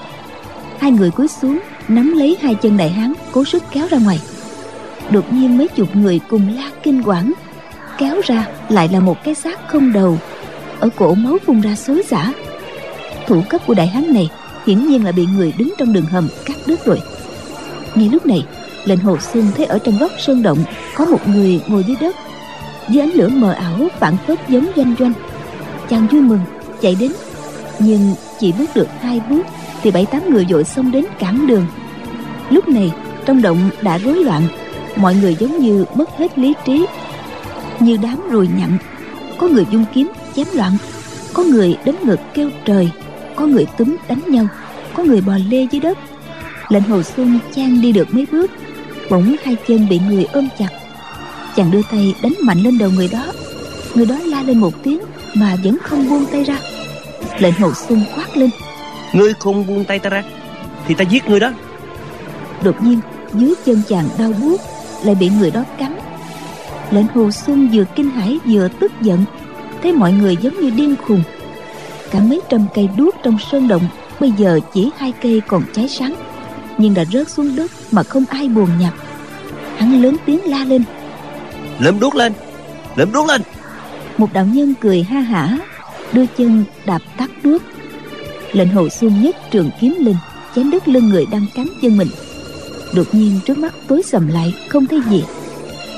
Hai 0.80 0.92
người 0.92 1.12
cúi 1.12 1.28
xuống, 1.28 1.60
nắm 1.88 2.14
lấy 2.18 2.38
hai 2.42 2.56
chân 2.56 2.78
đại 2.78 2.90
hán, 2.90 3.14
cố 3.32 3.46
sức 3.46 3.64
kéo 3.72 3.88
ra 3.88 3.98
ngoài. 3.98 4.20
Đột 5.12 5.34
nhiên 5.34 5.58
mấy 5.58 5.68
chục 5.68 5.96
người 5.96 6.20
cùng 6.30 6.56
la 6.56 6.70
kinh 6.84 7.02
quản 7.06 7.34
kéo 7.98 8.22
ra 8.26 8.48
lại 8.70 8.90
là 8.94 9.00
một 9.00 9.24
cái 9.24 9.36
xác 9.36 9.68
không 9.68 9.94
đầu, 9.94 10.18
ở 10.80 10.90
cổ 10.96 11.14
máu 11.14 11.38
phun 11.46 11.62
ra 11.62 11.76
xối 11.76 12.04
xả. 12.04 12.34
Thủ 13.28 13.42
cấp 13.50 13.62
của 13.68 13.74
đại 13.74 13.88
hán 13.88 14.14
này 14.14 14.30
hiển 14.66 14.88
nhiên 14.88 15.06
là 15.06 15.12
bị 15.12 15.26
người 15.26 15.54
đứng 15.58 15.74
trong 15.78 15.94
đường 15.94 16.06
hầm 16.06 16.28
cắt 16.46 16.58
đứt 16.66 16.86
rồi. 16.86 17.02
Ngay 17.96 18.10
lúc 18.10 18.26
này, 18.26 18.46
lệnh 18.86 19.00
hồ 19.00 19.18
xuân 19.34 19.48
thấy 19.56 19.66
ở 19.66 19.80
trong 19.80 19.98
góc 19.98 20.12
sơn 20.20 20.42
động 20.44 20.58
có 20.96 21.06
một 21.06 21.28
người 21.28 21.62
ngồi 21.68 21.84
dưới 21.84 21.98
đất 22.02 22.16
dưới 22.90 23.02
ánh 23.02 23.12
lửa 23.14 23.30
mờ 23.30 23.52
ảo, 23.52 23.88
phản 24.00 24.18
phất 24.28 24.50
giống 24.50 24.68
doanh 24.76 24.96
doanh. 25.00 25.14
Chàng 25.90 26.08
vui 26.08 26.22
mừng, 26.22 26.40
chạy 26.82 26.96
đến. 27.00 27.12
Nhưng 27.80 28.16
chỉ 28.40 28.52
bước 28.52 28.70
được 28.76 28.88
hai 29.02 29.22
bước 29.30 29.46
thì 29.82 29.92
bảy 29.92 30.06
tám 30.06 30.30
người 30.30 30.46
dội 30.50 30.64
xông 30.64 30.92
đến 30.92 31.06
cản 31.20 31.48
đường. 31.48 31.66
Lúc 32.50 32.68
này, 32.68 32.92
trong 33.26 33.42
động 33.42 33.70
đã 33.82 33.98
rối 33.98 34.24
loạn. 34.24 34.44
Mọi 34.96 35.16
người 35.16 35.36
giống 35.40 35.60
như 35.60 35.86
mất 35.96 36.10
hết 36.18 36.38
lý 36.38 36.54
trí. 36.66 36.86
Như 37.80 37.98
đám 38.02 38.30
ruồi 38.30 38.50
nhặn. 38.58 38.78
Có 39.38 39.48
người 39.48 39.66
dung 39.72 39.86
kiếm, 39.94 40.12
chém 40.36 40.48
loạn. 40.54 40.78
Có 41.34 41.44
người 41.44 41.78
đến 41.86 41.96
ngực 42.04 42.20
kêu 42.34 42.50
trời. 42.66 42.92
Có 43.36 43.46
người 43.46 43.66
túm 43.78 43.96
đánh 44.08 44.22
nhau. 44.28 44.48
Có 44.94 45.04
người 45.04 45.22
bò 45.22 45.34
lê 45.50 45.68
dưới 45.72 45.82
đất. 45.82 45.98
Lệnh 46.70 46.84
hồ 46.84 47.04
xuân 47.04 47.40
chan 47.56 47.82
đi 47.82 47.92
được 47.92 48.14
mấy 48.14 48.26
bước. 48.32 48.52
Bỗng 49.10 49.36
hai 49.44 49.56
chân 49.68 49.90
bị 49.90 50.00
người 50.10 50.26
ôm 50.34 50.48
chặt 50.60 50.79
chàng 51.60 51.72
đưa 51.72 51.82
tay 51.92 52.16
đánh 52.22 52.34
mạnh 52.42 52.58
lên 52.62 52.78
đầu 52.78 52.90
người 52.90 53.08
đó. 53.08 53.26
Người 53.96 54.06
đó 54.06 54.16
la 54.26 54.44
lên 54.44 54.58
một 54.58 54.84
tiếng 54.84 55.00
mà 55.34 55.56
vẫn 55.64 55.78
không 55.84 56.10
buông 56.10 56.26
tay 56.32 56.44
ra. 56.44 56.60
Lệnh 57.40 57.54
hồ 57.54 57.72
xuân 57.74 58.04
quát 58.16 58.38
lên. 58.38 58.50
Ngươi 59.14 59.34
không 59.40 59.68
buông 59.68 59.86
tay 59.86 60.00
ta 60.00 60.10
ra 60.10 60.24
thì 60.88 60.94
ta 60.94 61.04
giết 61.04 61.30
ngươi 61.30 61.40
đó. 61.40 61.52
Đột 62.64 62.84
nhiên 62.84 63.00
dưới 63.34 63.54
chân 63.66 63.82
chàng 63.88 64.10
đau 64.20 64.34
buốt 64.42 64.62
lại 65.04 65.16
bị 65.16 65.30
người 65.30 65.52
đó 65.52 65.64
cắn. 65.80 65.98
Lệnh 66.92 67.08
hồ 67.08 67.32
xuân 67.32 67.70
vừa 67.74 67.84
kinh 67.96 68.10
hãi 68.10 68.40
vừa 68.46 68.68
tức 68.80 68.92
giận 69.02 69.26
thấy 69.84 69.94
mọi 69.94 70.12
người 70.12 70.38
giống 70.42 70.62
như 70.62 70.70
điên 70.70 70.96
khùng. 71.08 71.24
Cả 72.12 72.20
mấy 72.20 72.42
trăm 72.50 72.66
cây 72.76 72.90
đuốc 72.98 73.16
trong 73.24 73.38
sơn 73.52 73.68
động 73.68 73.88
bây 74.20 74.32
giờ 74.32 74.60
chỉ 74.74 74.90
hai 74.98 75.14
cây 75.22 75.42
còn 75.48 75.64
cháy 75.74 75.90
sáng 75.90 76.16
nhưng 76.78 76.94
đã 76.94 77.06
rớt 77.06 77.30
xuống 77.30 77.56
đất 77.56 77.72
mà 77.92 78.04
không 78.04 78.24
ai 78.30 78.50
buồn 78.50 78.70
nhặt. 78.80 78.94
Hắn 79.78 80.02
lớn 80.02 80.16
tiếng 80.26 80.40
la 80.46 80.66
lên 80.66 80.84
lượm 81.80 82.00
đuốc 82.00 82.16
lên. 82.16 82.34
Lượm 82.96 83.12
đuốc 83.12 83.28
lên. 83.28 83.42
Một 84.18 84.34
đạo 84.34 84.46
nhân 84.46 84.74
cười 84.82 85.04
ha 85.04 85.20
hả 85.20 85.58
đưa 86.14 86.26
chân 86.38 86.64
đạp 86.86 87.02
tắt 87.18 87.30
đuốc 87.44 87.62
lệnh 88.52 88.70
hồ 88.70 88.90
xuân 88.90 89.22
nhất 89.22 89.36
trường 89.52 89.70
kiếm 89.80 89.96
linh, 90.00 90.16
chém 90.56 90.72
đứt 90.72 90.88
lưng 90.88 91.10
người 91.10 91.26
đang 91.32 91.46
cắn 91.56 91.68
chân 91.82 91.98
mình. 91.98 92.08
Đột 92.96 93.08
nhiên 93.12 93.40
trước 93.46 93.58
mắt 93.58 93.74
tối 93.88 94.02
sầm 94.06 94.28
lại, 94.28 94.54
không 94.70 94.86
thấy 94.86 95.02
gì. 95.10 95.24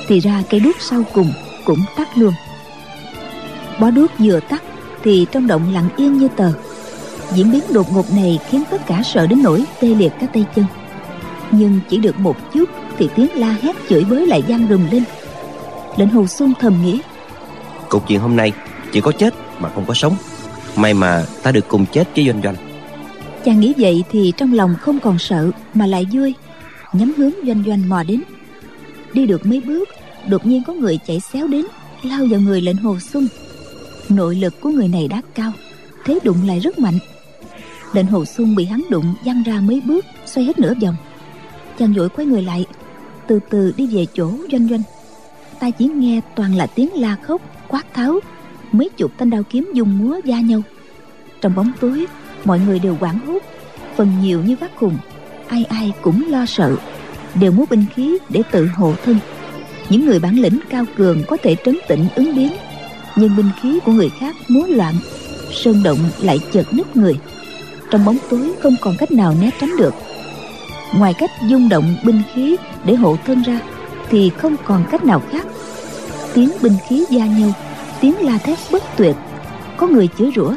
Thì 0.08 0.20
ra 0.20 0.42
cây 0.50 0.60
đuốc 0.60 0.76
sau 0.80 1.02
cùng 1.12 1.32
cũng 1.64 1.78
tắt 1.96 2.08
luôn. 2.18 2.32
Bó 3.80 3.90
đuốc 3.90 4.10
vừa 4.18 4.40
tắt 4.40 4.62
thì 5.04 5.26
trong 5.32 5.46
động 5.46 5.72
lặng 5.74 5.88
yên 5.96 6.18
như 6.18 6.28
tờ. 6.36 6.52
Diễn 7.34 7.52
biến 7.52 7.62
đột 7.72 7.92
ngột 7.92 8.12
này 8.14 8.38
khiến 8.50 8.62
tất 8.70 8.86
cả 8.86 9.02
sợ 9.04 9.26
đến 9.26 9.42
nỗi 9.42 9.64
tê 9.80 9.88
liệt 9.88 10.12
các 10.20 10.30
tay 10.32 10.44
chân. 10.56 10.64
Nhưng 11.50 11.80
chỉ 11.88 11.98
được 11.98 12.18
một 12.18 12.52
chút 12.52 12.68
thì 12.98 13.08
tiếng 13.16 13.28
la 13.34 13.56
hét 13.62 13.76
chửi 13.88 14.04
bới 14.04 14.26
lại 14.26 14.42
gian 14.46 14.66
rùng 14.66 14.86
lên 14.90 15.04
lệnh 15.96 16.08
hồ 16.08 16.26
xuân 16.26 16.52
thầm 16.60 16.82
nghĩ. 16.84 17.00
Cục 17.88 18.08
chuyện 18.08 18.20
hôm 18.20 18.36
nay 18.36 18.52
chỉ 18.92 19.00
có 19.00 19.12
chết 19.12 19.34
mà 19.58 19.68
không 19.74 19.84
có 19.86 19.94
sống. 19.94 20.16
May 20.76 20.94
mà 20.94 21.24
ta 21.42 21.52
được 21.52 21.68
cùng 21.68 21.86
chết 21.92 22.08
với 22.16 22.26
doanh 22.26 22.42
doanh. 22.42 22.56
Chàng 23.44 23.60
nghĩ 23.60 23.74
vậy 23.78 24.04
thì 24.10 24.32
trong 24.36 24.52
lòng 24.52 24.74
không 24.80 25.00
còn 25.00 25.18
sợ 25.18 25.50
mà 25.74 25.86
lại 25.86 26.06
vui 26.12 26.34
nhắm 26.92 27.12
hướng 27.16 27.32
doanh 27.46 27.64
doanh 27.66 27.88
mò 27.88 28.02
đến. 28.02 28.22
Đi 29.12 29.26
được 29.26 29.46
mấy 29.46 29.60
bước 29.60 29.88
đột 30.28 30.46
nhiên 30.46 30.62
có 30.66 30.72
người 30.72 30.98
chạy 31.06 31.20
xéo 31.20 31.46
đến 31.46 31.64
lao 32.02 32.26
vào 32.30 32.40
người 32.40 32.60
lệnh 32.60 32.76
hồ 32.76 32.98
xuân. 33.00 33.28
Nội 34.08 34.36
lực 34.36 34.60
của 34.60 34.70
người 34.70 34.88
này 34.88 35.08
đã 35.08 35.22
cao 35.34 35.52
thế 36.04 36.18
đụng 36.24 36.46
lại 36.46 36.60
rất 36.60 36.78
mạnh. 36.78 36.98
Lệnh 37.92 38.06
hồ 38.06 38.24
xuân 38.24 38.54
bị 38.54 38.64
hắn 38.64 38.82
đụng 38.90 39.14
văng 39.24 39.42
ra 39.42 39.60
mấy 39.60 39.82
bước 39.84 40.04
xoay 40.26 40.46
hết 40.46 40.58
nửa 40.58 40.74
vòng. 40.82 40.96
Chàng 41.78 41.92
vội 41.92 42.08
quay 42.08 42.26
người 42.26 42.42
lại 42.42 42.66
từ 43.26 43.40
từ 43.50 43.72
đi 43.76 43.86
về 43.86 44.06
chỗ 44.14 44.30
doanh 44.52 44.68
doanh 44.68 44.82
ta 45.62 45.70
chỉ 45.70 45.86
nghe 45.86 46.20
toàn 46.34 46.54
là 46.54 46.66
tiếng 46.66 46.92
la 46.94 47.16
khóc, 47.22 47.42
quát 47.68 47.94
tháo, 47.94 48.20
mấy 48.72 48.88
chục 48.96 49.12
thanh 49.18 49.30
đao 49.30 49.42
kiếm 49.42 49.70
dùng 49.74 49.98
múa 49.98 50.20
va 50.24 50.40
nhau. 50.40 50.62
Trong 51.40 51.54
bóng 51.54 51.72
tối, 51.80 52.06
mọi 52.44 52.60
người 52.66 52.78
đều 52.78 52.96
hoảng 53.00 53.18
hốt, 53.26 53.38
phần 53.96 54.12
nhiều 54.22 54.42
như 54.42 54.56
vác 54.60 54.76
khùng, 54.76 54.96
ai 55.48 55.64
ai 55.64 55.92
cũng 56.02 56.24
lo 56.28 56.46
sợ, 56.46 56.76
đều 57.34 57.52
múa 57.52 57.64
binh 57.70 57.84
khí 57.94 58.18
để 58.28 58.42
tự 58.50 58.66
hộ 58.66 58.94
thân. 59.04 59.16
Những 59.88 60.06
người 60.06 60.18
bản 60.18 60.38
lĩnh 60.38 60.58
cao 60.70 60.84
cường 60.96 61.22
có 61.28 61.36
thể 61.42 61.56
trấn 61.64 61.78
tĩnh 61.88 62.06
ứng 62.14 62.36
biến, 62.36 62.52
nhưng 63.16 63.36
binh 63.36 63.50
khí 63.62 63.78
của 63.84 63.92
người 63.92 64.10
khác 64.20 64.36
múa 64.48 64.66
loạn, 64.66 64.94
sơn 65.52 65.82
động 65.82 65.98
lại 66.22 66.40
chợt 66.52 66.74
nứt 66.74 66.96
người. 66.96 67.18
Trong 67.90 68.04
bóng 68.04 68.18
tối 68.30 68.52
không 68.62 68.74
còn 68.80 68.94
cách 68.98 69.12
nào 69.12 69.34
né 69.40 69.50
tránh 69.60 69.76
được. 69.78 69.94
Ngoài 70.96 71.14
cách 71.18 71.30
dung 71.48 71.68
động 71.68 71.96
binh 72.04 72.22
khí 72.34 72.56
để 72.84 72.94
hộ 72.94 73.16
thân 73.26 73.42
ra 73.42 73.60
thì 74.10 74.30
không 74.38 74.56
còn 74.64 74.84
cách 74.90 75.04
nào 75.04 75.22
khác. 75.30 75.46
Tiếng 76.34 76.50
binh 76.62 76.76
khí 76.88 77.04
gia 77.10 77.26
nhau 77.26 77.52
tiếng 78.02 78.20
la 78.20 78.38
thét 78.38 78.58
bất 78.72 78.82
tuyệt, 78.96 79.16
có 79.76 79.86
người 79.86 80.08
chửi 80.18 80.30
rủa. 80.36 80.54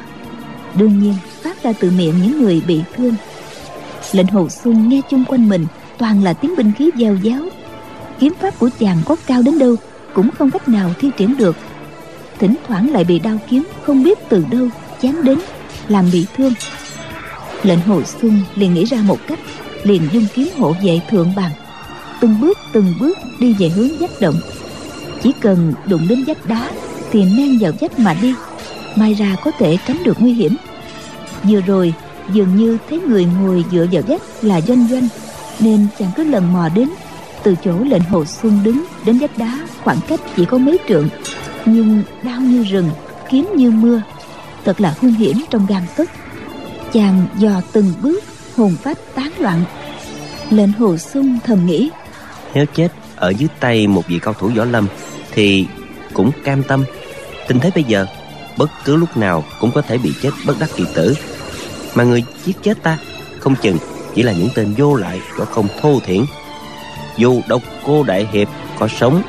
Đương 0.75 0.99
nhiên, 0.99 1.13
phát 1.41 1.63
ra 1.63 1.73
từ 1.79 1.91
miệng 1.91 2.13
những 2.23 2.41
người 2.41 2.61
bị 2.67 2.81
thương. 2.95 3.15
Lệnh 4.11 4.27
hồ 4.27 4.49
xuân 4.49 4.89
nghe 4.89 5.01
chung 5.09 5.25
quanh 5.27 5.49
mình, 5.49 5.65
toàn 5.97 6.23
là 6.23 6.33
tiếng 6.33 6.55
binh 6.57 6.71
khí 6.77 6.89
gieo 6.97 7.15
giáo. 7.15 7.41
Kiếm 8.19 8.33
pháp 8.39 8.59
của 8.59 8.69
chàng 8.79 8.97
có 9.05 9.15
cao 9.27 9.41
đến 9.41 9.59
đâu, 9.59 9.75
cũng 10.13 10.29
không 10.31 10.51
cách 10.51 10.69
nào 10.69 10.93
thi 10.99 11.11
triển 11.17 11.37
được. 11.37 11.55
Thỉnh 12.39 12.55
thoảng 12.67 12.93
lại 12.93 13.03
bị 13.03 13.19
đao 13.19 13.37
kiếm 13.49 13.67
không 13.83 14.03
biết 14.03 14.19
từ 14.29 14.45
đâu 14.51 14.67
chém 15.01 15.23
đến, 15.23 15.39
làm 15.87 16.05
bị 16.13 16.25
thương. 16.37 16.53
Lệnh 17.63 17.79
hồ 17.79 18.01
xuân 18.03 18.41
liền 18.55 18.73
nghĩ 18.73 18.85
ra 18.85 18.97
một 19.01 19.19
cách, 19.27 19.39
liền 19.83 20.01
dung 20.11 20.25
kiếm 20.33 20.47
hộ 20.57 20.75
vệ 20.83 21.01
thượng 21.09 21.33
bằng 21.35 21.51
từng 22.25 22.39
bước 22.41 22.57
từng 22.73 22.93
bước 22.99 23.17
đi 23.39 23.53
về 23.53 23.69
hướng 23.69 23.97
vách 23.99 24.21
động. 24.21 24.35
Chỉ 25.23 25.31
cần 25.41 25.73
đụng 25.85 26.07
đến 26.09 26.23
vách 26.23 26.45
đá 26.45 26.71
thì 27.11 27.25
men 27.25 27.57
vào 27.59 27.71
vách 27.81 27.99
mà 27.99 28.15
đi 28.21 28.33
mai 28.95 29.13
ra 29.13 29.35
có 29.43 29.51
thể 29.51 29.77
tránh 29.87 30.03
được 30.03 30.17
nguy 30.19 30.33
hiểm. 30.33 30.55
Vừa 31.43 31.61
rồi, 31.61 31.93
dường 32.33 32.55
như 32.55 32.77
thấy 32.89 32.99
người 32.99 33.25
ngồi 33.41 33.65
dựa 33.71 33.85
vào 33.91 34.01
vách 34.07 34.21
là 34.41 34.61
doanh 34.61 34.87
doanh, 34.87 35.07
nên 35.59 35.87
chàng 35.99 36.11
cứ 36.15 36.23
lần 36.23 36.53
mò 36.53 36.69
đến, 36.75 36.89
từ 37.43 37.55
chỗ 37.63 37.79
lệnh 37.79 38.03
hồ 38.03 38.25
xuân 38.25 38.59
đứng 38.63 38.85
đến 39.05 39.17
vách 39.17 39.37
đá 39.37 39.59
khoảng 39.83 39.99
cách 40.07 40.19
chỉ 40.35 40.45
có 40.45 40.57
mấy 40.57 40.77
trượng. 40.89 41.09
Nhưng 41.65 42.03
đau 42.23 42.41
như 42.41 42.63
rừng, 42.63 42.89
kiếm 43.29 43.49
như 43.55 43.71
mưa, 43.71 44.01
thật 44.65 44.81
là 44.81 44.95
hung 45.01 45.11
hiểm 45.11 45.37
trong 45.49 45.65
gan 45.69 45.83
tức. 45.95 46.09
Chàng 46.93 47.27
dò 47.37 47.61
từng 47.71 47.93
bước, 48.01 48.23
hồn 48.55 48.75
phách 48.83 48.97
tán 49.15 49.31
loạn. 49.39 49.63
Lệnh 50.49 50.71
hồ 50.71 50.97
xuân 50.97 51.39
thầm 51.45 51.65
nghĩ 51.65 51.89
nếu 52.55 52.65
chết 52.75 52.87
ở 53.15 53.29
dưới 53.29 53.49
tay 53.59 53.87
một 53.87 54.07
vị 54.07 54.19
cao 54.21 54.33
thủ 54.33 54.51
võ 54.55 54.65
lâm 54.65 54.87
thì 55.31 55.67
cũng 56.13 56.31
cam 56.43 56.63
tâm. 56.63 56.83
Tình 57.47 57.59
thế 57.59 57.71
bây 57.75 57.83
giờ 57.83 58.05
bất 58.57 58.69
cứ 58.85 58.95
lúc 58.95 59.17
nào 59.17 59.43
cũng 59.59 59.71
có 59.71 59.81
thể 59.81 59.97
bị 59.97 60.13
chết 60.21 60.29
bất 60.47 60.59
đắc 60.59 60.69
kỳ 60.75 60.85
tử. 60.95 61.15
Mà 61.95 62.03
người 62.03 62.23
giết 62.45 62.57
chết 62.61 62.83
ta 62.83 62.97
không 63.39 63.55
chừng 63.61 63.77
chỉ 64.15 64.23
là 64.23 64.31
những 64.31 64.49
tên 64.55 64.73
vô 64.77 64.95
lại 64.95 65.21
và 65.37 65.45
không 65.45 65.67
thô 65.81 65.99
thiển. 66.05 66.25
Dù 67.17 67.41
độc 67.47 67.61
cô 67.85 68.03
đại 68.03 68.27
hiệp 68.31 68.47
có 68.79 68.87
sống 68.87 69.21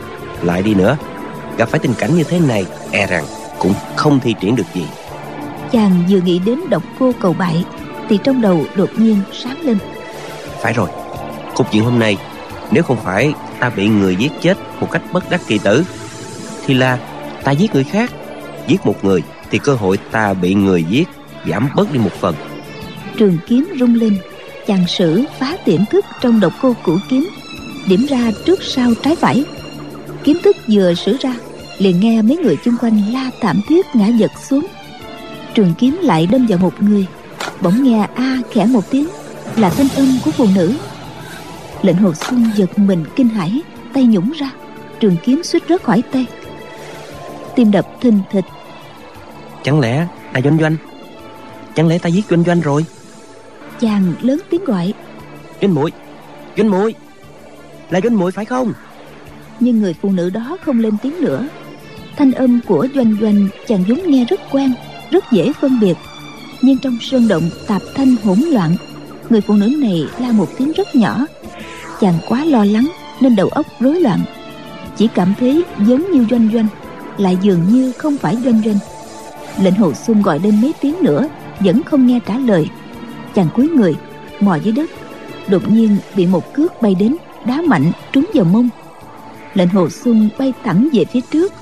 lại 0.43 0.63
đi 0.63 0.75
nữa 0.75 0.97
gặp 1.59 1.69
phải 1.69 1.81
tình 1.81 1.95
cảnh 1.99 2.17
như 2.17 2.25
thế 2.25 2.41
này 2.41 2.67
e 2.93 3.07
rằng 3.07 3.25
cũng 3.59 3.75
không 3.97 4.21
thi 4.21 4.35
triển 4.41 4.57
được 4.57 4.67
gì. 4.75 4.87
Chàng 5.73 6.05
vừa 6.11 6.21
nghĩ 6.21 6.39
đến 6.39 6.61
độc 6.71 6.83
cô 6.99 7.13
cầu 7.21 7.33
bại 7.39 7.65
thì 8.09 8.19
trong 8.25 8.41
đầu 8.41 8.65
đột 8.77 8.91
nhiên 8.97 9.21
sáng 9.33 9.61
lên. 9.61 9.79
Phải 10.63 10.73
rồi 10.73 10.89
cục 11.55 11.73
chuyện 11.73 11.85
hôm 11.85 11.99
nay 11.99 12.17
nếu 12.71 12.83
không 12.83 12.99
phải 13.05 13.33
ta 13.61 13.71
bị 13.71 13.89
người 13.89 14.17
giết 14.17 14.33
chết 14.43 14.59
một 14.81 14.91
cách 14.91 15.03
bất 15.13 15.31
đắc 15.31 15.41
kỳ 15.47 15.59
tử, 15.59 15.85
thì 16.67 16.75
là 16.75 16.99
ta 17.45 17.53
giết 17.53 17.75
người 17.75 17.85
khác. 17.85 18.11
Giết 18.69 18.87
một 18.87 19.05
người 19.05 19.23
thì 19.51 19.59
cơ 19.59 19.75
hội 19.75 19.99
ta 20.11 20.35
bị 20.35 20.55
người 20.55 20.85
giết 20.91 21.09
giảm 21.51 21.69
bớt 21.75 21.93
đi 21.93 21.99
một 21.99 22.13
phần. 22.21 22.35
Trường 23.17 23.39
kiếm 23.47 23.69
rung 23.81 23.95
lên, 23.95 24.19
chàng 24.67 24.87
sử 24.87 25.25
phá 25.39 25.57
tiềm 25.65 25.81
thức 25.91 26.05
trong 26.21 26.41
độc 26.41 26.53
cô 26.63 26.75
cũ 26.85 26.97
kiếm, 27.11 27.29
điểm 27.89 28.07
ra 28.09 28.31
trước 28.47 28.63
sau 28.63 28.93
trái 29.03 29.17
phải. 29.17 29.45
Kiếm 30.25 30.39
thức 30.45 30.57
vừa 30.69 30.95
sử 30.95 31.17
ra, 31.21 31.35
liền 31.79 32.01
nghe 32.01 32.23
mấy 32.23 32.37
người 32.37 32.57
chung 32.65 32.75
quanh 32.81 33.03
la 33.13 33.31
thảm 33.41 33.61
thiết 33.69 33.87
ngã 33.95 34.07
giật 34.07 34.31
xuống. 34.49 34.67
Trường 35.55 35.75
kiếm 35.79 35.99
lại 36.03 36.27
đâm 36.27 36.47
vào 36.47 36.59
một 36.59 36.83
người, 36.83 37.07
bỗng 37.61 37.85
nghe 37.85 38.09
a 38.15 38.39
khẽ 38.53 38.67
một 38.67 38.91
tiếng, 38.91 39.09
là 39.57 39.71
thanh 39.71 39.89
âm 39.97 40.19
của 40.25 40.31
phụ 40.31 40.47
nữ 40.55 40.73
lệnh 41.83 41.97
hồ 41.97 42.15
xuân 42.15 42.51
giật 42.55 42.79
mình 42.79 43.05
kinh 43.17 43.29
hãi 43.29 43.63
tay 43.93 44.05
nhũng 44.05 44.33
ra 44.33 44.51
trường 45.01 45.17
kiếm 45.25 45.43
suýt 45.43 45.63
rớt 45.69 45.83
khỏi 45.83 46.03
tay. 46.13 46.27
Tim 47.55 47.71
đập 47.71 47.87
thình 48.01 48.21
thịch. 48.31 48.45
Chẳng 49.63 49.81
lẽ 49.81 50.07
là 50.35 50.41
doanh 50.41 50.59
doanh? 50.59 50.77
Chẳng 51.75 51.89
lẽ 51.89 51.99
ta 51.99 52.09
giết 52.09 52.25
doanh 52.31 52.45
doanh 52.45 52.61
rồi? 52.61 52.85
Chàng 53.81 54.15
lớn 54.21 54.39
tiếng 54.51 54.65
gọi. 54.65 54.95
Doanh 55.63 55.75
muội 55.75 55.93
doanh 56.57 56.71
muội 56.71 56.95
là 57.91 58.01
doanh 58.01 58.17
muội 58.17 58.33
phải 58.33 58.45
không? 58.45 58.73
Nhưng 59.61 59.81
người 59.81 59.95
phụ 60.03 60.11
nữ 60.11 60.31
đó 60.31 60.57
không 60.65 60.79
lên 60.79 60.95
tiếng 61.03 61.21
nữa. 61.21 61.49
Thanh 62.17 62.33
âm 62.33 62.61
của 62.67 62.87
doanh 62.95 63.17
doanh 63.21 63.49
chàng 63.67 63.85
vốn 63.89 64.01
nghe 64.07 64.25
rất 64.25 64.41
quen 64.53 64.75
rất 65.11 65.25
dễ 65.33 65.53
phân 65.61 65.81
biệt. 65.81 65.95
Nhưng 66.63 66.79
trong 66.79 66.99
sơn 67.01 67.29
động 67.29 67.51
tạp 67.67 67.83
thanh 67.95 68.17
hỗn 68.25 68.39
loạn 68.39 68.77
người 69.31 69.41
phụ 69.41 69.55
nữ 69.55 69.67
này 69.79 70.07
la 70.19 70.33
một 70.33 70.49
tiếng 70.59 70.73
rất 70.73 70.95
nhỏ 70.95 71.27
chàng 72.01 72.19
quá 72.29 72.45
lo 72.45 72.65
lắng 72.65 72.91
nên 73.21 73.37
đầu 73.37 73.49
óc 73.49 73.67
rối 73.81 74.01
loạn. 74.01 74.21
Chỉ 74.97 75.09
cảm 75.15 75.35
thấy 75.41 75.65
giống 75.87 76.11
như 76.11 76.27
doanh 76.31 76.49
doanh, 76.53 76.67
lại 77.19 77.39
dường 77.43 77.61
như 77.69 77.93
không 77.93 78.17
phải 78.17 78.37
doanh 78.45 78.63
doanh. 78.65 78.79
Lệnh 79.61 79.75
hồ 79.75 79.93
xuân 79.93 80.23
gọi 80.23 80.41
lên 80.41 80.61
mấy 80.61 80.75
tiếng 80.81 80.95
nữa, 81.03 81.29
vẫn 81.61 81.83
không 81.83 82.07
nghe 82.07 82.21
trả 82.27 82.39
lời. 82.39 82.69
Chàng 83.35 83.49
cúi 83.55 83.69
người, 83.69 83.95
mò 84.41 84.55
dưới 84.57 84.73
đất. 84.73 84.91
Đột 85.49 85.71
nhiên 85.71 85.97
bị 86.17 86.27
một 86.27 86.55
cước 86.55 86.83
bay 86.83 86.95
đến, 86.95 87.17
đá 87.45 87.63
mạnh 87.67 87.93
trúng 88.13 88.25
vào 88.35 88.45
mông. 88.45 88.69
Lệnh 89.55 89.69
hồ 89.69 89.89
xuân 89.91 90.29
bay 90.39 90.53
thẳng 90.65 90.89
về 90.93 91.05
phía 91.05 91.21
trước. 91.21 91.53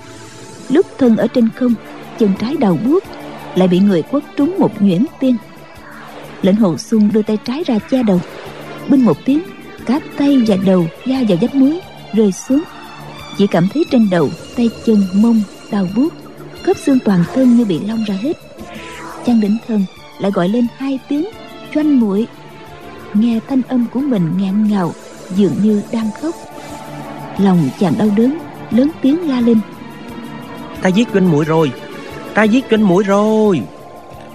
Lúc 0.68 0.86
thân 0.98 1.16
ở 1.16 1.26
trên 1.26 1.48
không, 1.54 1.74
chân 2.18 2.30
trái 2.38 2.56
đào 2.56 2.78
buốt 2.84 3.04
lại 3.54 3.68
bị 3.68 3.78
người 3.78 4.02
quất 4.02 4.22
trúng 4.36 4.58
một 4.58 4.82
nhuyễn 4.82 5.04
tiên. 5.20 5.36
Lệnh 6.42 6.56
hồ 6.56 6.76
xuân 6.78 7.10
đưa 7.12 7.22
tay 7.22 7.38
trái 7.44 7.64
ra 7.66 7.78
che 7.90 8.02
đầu. 8.02 8.20
Binh 8.88 9.04
một 9.04 9.16
tiếng 9.24 9.40
cả 9.86 10.00
tay 10.18 10.38
và 10.46 10.56
đầu 10.66 10.86
da 11.06 11.22
vào 11.28 11.38
vách 11.40 11.54
núi 11.54 11.80
rơi 12.12 12.32
xuống. 12.32 12.62
Chỉ 13.38 13.46
cảm 13.46 13.68
thấy 13.74 13.84
trên 13.90 14.10
đầu 14.10 14.30
tay 14.56 14.70
chân 14.86 15.02
mông 15.14 15.42
đau 15.70 15.86
buốt. 15.96 16.12
Khớp 16.62 16.76
xương 16.76 16.98
toàn 17.04 17.24
thân 17.34 17.56
như 17.56 17.64
bị 17.64 17.80
long 17.80 18.04
ra 18.04 18.14
hết. 18.14 18.36
Chàng 19.26 19.40
đỉnh 19.40 19.56
thân 19.68 19.84
lại 20.18 20.30
gọi 20.30 20.48
lên 20.48 20.66
hai 20.76 20.98
tiếng 21.08 21.26
choanh 21.74 22.00
muội. 22.00 22.26
Nghe 23.14 23.40
thanh 23.48 23.62
âm 23.68 23.86
của 23.92 24.00
mình 24.00 24.30
ngạn 24.38 24.68
ngào 24.68 24.92
dường 25.36 25.52
như 25.62 25.82
đang 25.92 26.10
khóc. 26.22 26.34
Lòng 27.38 27.68
chàng 27.80 27.94
đau 27.98 28.08
đớn 28.16 28.38
lớn 28.70 28.90
tiếng 29.02 29.28
la 29.28 29.40
lên. 29.40 29.58
Ta 30.82 30.88
giết 30.88 31.08
doanh 31.14 31.30
muội 31.30 31.44
rồi 31.44 31.72
ta 32.34 32.42
giết 32.42 32.64
doanh 32.70 32.88
muội 32.88 33.04
rồi. 33.04 33.60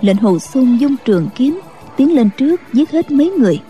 Lệnh 0.02 0.18
hồ 0.18 0.40
xuân 0.40 0.78
dung 0.80 0.96
trường 1.06 1.28
kiếm 1.36 1.62
tiến 1.98 2.16
lên 2.16 2.30
trước 2.38 2.62
giết 2.74 2.92
hết 2.92 3.12
mấy 3.12 3.30
người. 3.30 3.62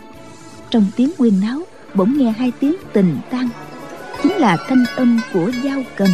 Trong 0.70 0.86
tiếng 0.96 1.12
quyên 1.18 1.34
náo 1.42 1.62
bỗng 1.94 2.18
nghe 2.18 2.32
hai 2.32 2.52
tiếng 2.60 2.76
tình 2.94 3.18
tan. 3.32 3.50
Chính 4.24 4.32
là 4.32 4.58
thanh 4.68 4.86
âm 4.96 5.20
của 5.34 5.52
dao 5.64 5.82
cầm. 5.96 6.08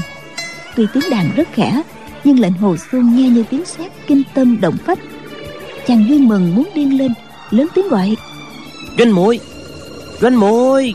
Tuy 0.76 0.86
tiếng 0.94 1.04
đàn 1.12 1.32
rất 1.36 1.48
khẽ 1.54 1.82
nhưng 2.24 2.40
lệnh 2.40 2.54
hồ 2.54 2.76
xuân 2.92 3.16
nghe 3.16 3.30
như 3.30 3.44
tiếng 3.50 3.66
sét 3.66 3.92
kinh 4.08 4.24
tâm 4.34 4.62
động 4.62 4.78
phách. 4.86 5.00
Chàng 5.88 6.06
vui 6.10 6.20
mừng 6.20 6.56
muốn 6.56 6.70
điên 6.76 6.98
lên 6.98 7.14
lớn 7.50 7.68
tiếng 7.76 7.90
gọi 7.90 8.16
doanh 8.98 9.16
muội 9.16 9.40
doanh 10.22 10.40
muội 10.40 10.94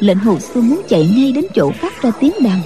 lệnh 0.00 0.18
hồ 0.18 0.38
xuân 0.38 0.68
muốn 0.68 0.82
chạy 0.88 1.10
ngay 1.16 1.32
đến 1.32 1.44
chỗ 1.54 1.70
phát 1.70 2.02
ra 2.02 2.10
tiếng 2.20 2.32
đàn 2.44 2.60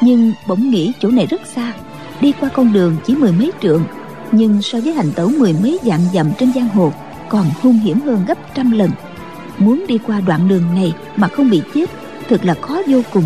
nhưng 0.00 0.32
bỗng 0.48 0.70
nghĩ 0.70 0.92
chỗ 1.00 1.08
này 1.08 1.26
rất 1.26 1.40
xa. 1.54 1.72
Đi 2.20 2.32
qua 2.40 2.48
con 2.48 2.72
đường 2.72 2.96
chỉ 3.06 3.14
mười 3.14 3.32
mấy 3.32 3.52
trượng 3.62 3.84
nhưng 4.32 4.62
so 4.62 4.80
với 4.80 4.92
hành 4.92 5.12
tẩu 5.12 5.28
mười 5.28 5.52
mấy 5.52 5.78
dặm 5.84 6.00
dặm 6.14 6.32
trên 6.38 6.52
giang 6.52 6.68
hồ 6.68 6.92
còn 7.28 7.46
hung 7.62 7.78
hiểm 7.78 8.00
hơn 8.00 8.24
gấp 8.28 8.54
trăm 8.54 8.70
lần 8.70 8.90
muốn 9.64 9.84
đi 9.88 9.98
qua 10.06 10.20
đoạn 10.20 10.48
đường 10.48 10.74
này 10.74 10.94
mà 11.16 11.28
không 11.28 11.50
bị 11.50 11.62
chết 11.74 11.90
thực 12.28 12.44
là 12.44 12.54
khó 12.54 12.82
vô 12.86 13.00
cùng. 13.12 13.24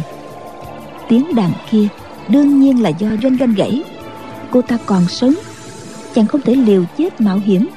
Tiếng 1.08 1.34
đàn 1.34 1.50
kia 1.70 1.88
đương 2.28 2.60
nhiên 2.60 2.82
là 2.82 2.88
do 2.88 3.08
doanh 3.22 3.36
doanh 3.38 3.54
gãy. 3.54 3.82
Cô 4.50 4.62
ta 4.62 4.78
còn 4.86 5.08
sống 5.08 5.34
chàng 6.14 6.26
không 6.26 6.40
thể 6.40 6.54
liều 6.54 6.84
chết 6.98 7.20
mạo 7.20 7.38
hiểm. 7.38 7.68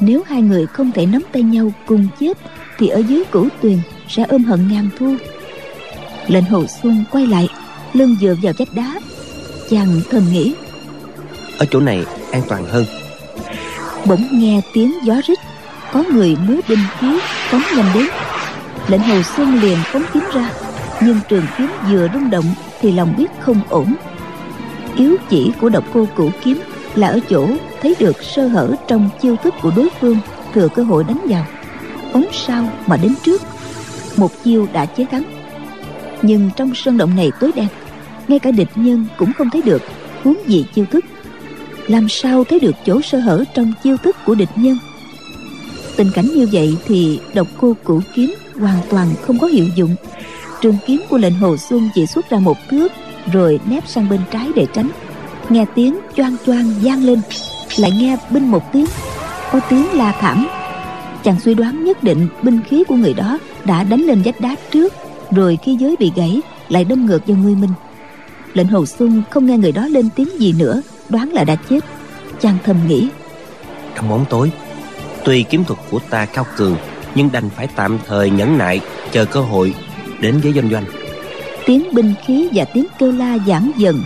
Nếu 0.00 0.22
hai 0.26 0.42
người 0.42 0.66
không 0.66 0.92
thể 0.92 1.06
nắm 1.06 1.22
tay 1.32 1.42
nhau 1.42 1.72
cùng 1.86 2.08
chết 2.20 2.38
thì 2.78 2.88
ở 2.88 2.98
dưới 2.98 3.24
cửu 3.30 3.48
tuyền 3.62 3.78
sẽ 4.08 4.24
ôm 4.28 4.44
hận 4.44 4.68
ngàn 4.68 4.88
thu. 4.98 5.14
Lệnh 6.26 6.44
hồ 6.44 6.64
xuân 6.82 7.04
quay 7.10 7.26
lại 7.26 7.48
lưng 7.92 8.16
dựa 8.20 8.34
vào 8.42 8.52
vách 8.58 8.74
đá. 8.74 9.00
Chàng 9.70 10.00
thầm 10.10 10.22
nghĩ 10.32 10.54
ở 11.58 11.66
chỗ 11.70 11.80
này 11.80 12.04
an 12.32 12.42
toàn 12.48 12.64
hơn. 12.66 12.84
bỗng 14.06 14.28
nghe 14.32 14.60
tiếng 14.74 14.94
gió 15.04 15.14
rít 15.26 15.38
có 15.96 16.04
người 16.12 16.36
múa 16.48 16.60
binh 16.68 16.78
khí 17.00 17.18
phóng 17.50 17.62
nhanh 17.76 17.86
đến. 17.94 18.06
Lệnh 18.88 19.00
hồ 19.00 19.22
xuân 19.36 19.60
liền 19.60 19.78
phóng 19.92 20.02
kiếm 20.12 20.22
ra, 20.34 20.50
nhưng 21.02 21.18
trường 21.28 21.44
kiếm 21.58 21.66
vừa 21.90 22.08
rung 22.14 22.30
động 22.30 22.44
thì 22.80 22.92
lòng 22.92 23.14
biết 23.16 23.26
không 23.40 23.60
ổn. 23.68 23.94
Yếu 24.96 25.16
chỉ 25.28 25.52
của 25.60 25.68
độc 25.68 25.84
cô 25.92 26.08
cửu 26.16 26.30
kiếm 26.42 26.60
là 26.94 27.08
ở 27.08 27.20
chỗ 27.30 27.48
thấy 27.82 27.94
được 27.98 28.22
sơ 28.22 28.48
hở 28.48 28.74
trong 28.88 29.10
chiêu 29.22 29.36
thức 29.36 29.54
của 29.62 29.72
đối 29.76 29.88
phương 30.00 30.18
thừa 30.54 30.68
cơ 30.68 30.82
hội 30.82 31.04
đánh 31.04 31.20
vào. 31.28 31.46
Phóng 32.12 32.26
sau 32.32 32.68
mà 32.86 32.96
đến 32.96 33.14
trước, 33.22 33.42
một 34.16 34.30
chiêu 34.44 34.66
đã 34.72 34.86
chế 34.86 35.04
thắng. 35.10 35.24
Nhưng 36.22 36.50
trong 36.56 36.74
sân 36.74 36.98
động 36.98 37.16
này 37.16 37.30
tối 37.40 37.50
đen, 37.54 37.68
ngay 38.28 38.38
cả 38.38 38.50
địch 38.50 38.70
nhân 38.74 39.06
cũng 39.16 39.32
không 39.32 39.50
thấy 39.50 39.62
được 39.62 39.82
huống 40.24 40.36
gì 40.46 40.66
chiêu 40.74 40.84
thức. 40.90 41.04
Làm 41.86 42.08
sao 42.08 42.44
thấy 42.44 42.60
được 42.60 42.74
chỗ 42.86 43.00
sơ 43.02 43.18
hở 43.18 43.44
trong 43.54 43.72
chiêu 43.82 43.96
thức 43.96 44.16
của 44.24 44.34
địch 44.34 44.50
nhân? 44.56 44.78
Tình 45.96 46.10
cảnh 46.14 46.26
như 46.34 46.48
vậy 46.52 46.76
thì 46.86 47.20
độc 47.34 47.46
cô 47.58 47.76
cửu 47.84 48.00
kiếm 48.14 48.34
hoàn 48.60 48.78
toàn 48.90 49.08
không 49.22 49.38
có 49.38 49.46
hiệu 49.46 49.66
dụng. 49.76 49.94
Trường 50.60 50.76
kiếm 50.86 51.02
của 51.10 51.18
lệnh 51.18 51.34
hồ 51.34 51.56
xuân 51.56 51.88
chỉ 51.94 52.06
xuất 52.06 52.30
ra 52.30 52.38
một 52.38 52.56
thước, 52.70 52.92
rồi 53.32 53.60
nép 53.70 53.88
sang 53.88 54.08
bên 54.08 54.20
trái 54.30 54.48
để 54.54 54.66
tránh. 54.72 54.90
Nghe 55.48 55.64
tiếng 55.74 55.98
choang 56.16 56.36
choang 56.46 56.72
vang 56.82 57.04
lên, 57.04 57.20
lại 57.76 57.90
nghe 57.90 58.16
binh 58.30 58.50
một 58.50 58.72
tiếng. 58.72 58.86
Có 59.52 59.60
tiếng 59.70 59.92
la 59.92 60.12
thảm. 60.20 60.48
Chàng 61.24 61.40
suy 61.40 61.54
đoán 61.54 61.84
nhất 61.84 62.02
định 62.02 62.28
binh 62.42 62.60
khí 62.68 62.84
của 62.88 62.94
người 62.94 63.14
đó 63.14 63.38
đã 63.64 63.82
đánh 63.82 64.00
lên 64.00 64.22
vách 64.24 64.40
đá 64.40 64.56
trước, 64.70 64.94
rồi 65.30 65.58
khi 65.62 65.76
giới 65.76 65.96
bị 65.98 66.12
gãy 66.16 66.40
lại 66.68 66.84
đâm 66.84 67.06
ngược 67.06 67.26
vào 67.26 67.36
người 67.36 67.54
mình. 67.54 67.70
Lệnh 68.54 68.68
hồ 68.68 68.86
xuân 68.86 69.22
không 69.30 69.46
nghe 69.46 69.58
người 69.58 69.72
đó 69.72 69.86
lên 69.86 70.08
tiếng 70.16 70.40
gì 70.40 70.52
nữa, 70.58 70.82
đoán 71.08 71.32
là 71.32 71.44
đã 71.44 71.56
chết. 71.70 71.80
Chàng 72.40 72.58
thầm 72.64 72.76
nghĩ. 72.88 73.08
Trong 73.96 74.08
bóng 74.08 74.24
tối 74.30 74.50
tuy 75.26 75.42
kiếm 75.42 75.64
thuật 75.64 75.80
của 75.90 75.98
ta 76.10 76.26
cao 76.26 76.46
cường, 76.56 76.76
nhưng 77.14 77.32
đành 77.32 77.50
phải 77.50 77.68
tạm 77.76 77.98
thời 78.06 78.30
nhẫn 78.30 78.58
nại, 78.58 78.80
chờ 79.12 79.24
cơ 79.24 79.40
hội 79.40 79.74
đến 80.20 80.40
với 80.42 80.52
doanh 80.52 80.70
doanh. 80.70 80.84
Tiếng 81.66 81.94
binh 81.94 82.14
khí 82.26 82.48
và 82.54 82.64
tiếng 82.64 82.86
kêu 82.98 83.12
la 83.12 83.38
giảm 83.46 83.72
dần. 83.76 84.02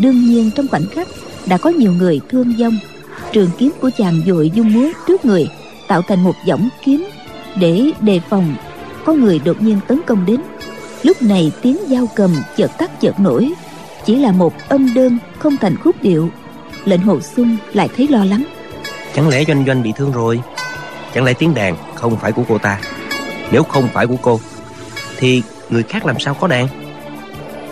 Đương 0.00 0.24
nhiên 0.24 0.50
trong 0.56 0.68
khoảnh 0.68 0.86
khắc, 0.86 1.08
đã 1.46 1.58
có 1.58 1.70
nhiều 1.70 1.92
người 1.92 2.20
thương 2.30 2.52
vong. 2.58 2.78
Trường 3.32 3.50
kiếm 3.58 3.72
của 3.80 3.90
chàng 3.98 4.22
dội 4.26 4.50
dung 4.54 4.72
múa 4.72 4.88
trước 5.08 5.24
người, 5.24 5.48
tạo 5.88 6.02
thành 6.02 6.24
một 6.24 6.34
võng 6.48 6.68
kiếm 6.84 7.06
để 7.56 7.90
đề 8.00 8.20
phòng. 8.28 8.54
Có 9.04 9.12
người 9.12 9.40
đột 9.44 9.62
nhiên 9.62 9.80
tấn 9.88 10.00
công 10.06 10.26
đến. 10.26 10.40
Lúc 11.02 11.22
này 11.22 11.52
tiếng 11.62 11.76
dao 11.88 12.08
cầm 12.16 12.30
chợt 12.56 12.70
tắt 12.78 13.00
chợt 13.00 13.20
nổi. 13.20 13.52
Chỉ 14.04 14.16
là 14.16 14.32
một 14.32 14.52
âm 14.68 14.94
đơn 14.94 15.18
không 15.38 15.56
thành 15.56 15.76
khúc 15.76 16.02
điệu. 16.02 16.30
Lệnh 16.84 17.00
hồ 17.00 17.20
xuân 17.20 17.56
lại 17.72 17.88
thấy 17.96 18.08
lo 18.08 18.24
lắng 18.24 18.44
chẳng 19.14 19.28
lẽ 19.28 19.44
doanh 19.44 19.64
doanh 19.66 19.82
bị 19.82 19.92
thương 19.96 20.12
rồi? 20.12 20.40
Chẳng 21.14 21.24
lẽ 21.24 21.32
tiếng 21.34 21.54
đàn 21.54 21.76
không 21.94 22.16
phải 22.16 22.32
của 22.32 22.42
cô 22.48 22.58
ta? 22.58 22.80
Nếu 23.52 23.62
không 23.62 23.88
phải 23.92 24.06
của 24.06 24.16
cô 24.22 24.40
thì 25.18 25.42
người 25.70 25.82
khác 25.82 26.06
làm 26.06 26.18
sao 26.18 26.34
có 26.34 26.46
đàn? 26.46 26.68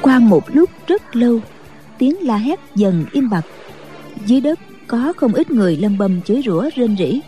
Qua 0.02 0.18
một 0.18 0.44
lúc 0.46 0.70
rất 0.86 1.16
lâu 1.16 1.40
tiếng 1.98 2.26
la 2.26 2.36
hét 2.36 2.60
dần 2.74 3.04
im 3.12 3.30
bặt. 3.30 3.44
Dưới 4.26 4.40
đất 4.40 4.58
có 4.86 5.12
không 5.16 5.34
ít 5.34 5.50
người 5.50 5.76
lâm 5.76 5.98
bầm 5.98 6.22
chửi 6.22 6.42
rủa 6.46 6.70
rên 6.76 6.96
rỉ. 6.96 7.20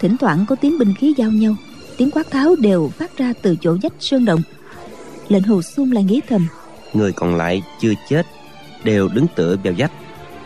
Thỉnh 0.00 0.16
thoảng 0.16 0.44
có 0.48 0.56
tiếng 0.56 0.78
binh 0.78 0.94
khí 0.94 1.14
giao 1.16 1.30
nhau 1.30 1.54
tiếng 1.96 2.10
quát 2.10 2.30
tháo 2.30 2.54
đều 2.58 2.90
phát 2.98 3.16
ra 3.16 3.32
từ 3.42 3.56
chỗ 3.60 3.76
vách 3.82 3.92
sơn 4.00 4.24
động. 4.24 4.42
Lệnh 5.28 5.42
hồ 5.42 5.62
sung 5.62 5.92
lại 5.92 6.04
nghĩ 6.04 6.20
thầm 6.28 6.48
người 6.94 7.12
còn 7.12 7.34
lại 7.34 7.62
chưa 7.80 7.92
chết 8.08 8.26
đều 8.84 9.08
đứng 9.08 9.26
tựa 9.34 9.56
vào 9.64 9.74
vách. 9.78 9.92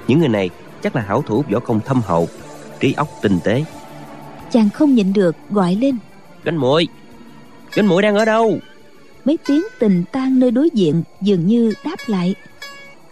Những 0.08 0.18
người 0.18 0.28
này 0.28 0.50
chắc 0.82 0.96
là 0.96 1.02
hảo 1.02 1.22
thủ 1.22 1.44
võ 1.50 1.60
công 1.60 1.80
thâm 1.80 2.00
hậu 2.06 2.28
trí 2.80 2.92
óc 2.92 3.08
tinh 3.22 3.38
tế. 3.44 3.64
Chàng 4.52 4.70
không 4.70 4.94
nhịn 4.94 5.12
được 5.12 5.36
gọi 5.50 5.74
lên. 5.74 5.96
Gánh 6.44 6.56
muội 6.56 6.88
gánh 7.74 7.86
muội 7.86 8.02
đang 8.02 8.14
ở 8.14 8.24
đâu? 8.24 8.58
Mấy 9.24 9.38
tiếng 9.46 9.62
tình 9.78 10.04
tan 10.12 10.40
nơi 10.40 10.50
đối 10.50 10.70
diện 10.74 11.02
dường 11.20 11.46
như 11.46 11.72
đáp 11.84 11.96
lại. 12.06 12.34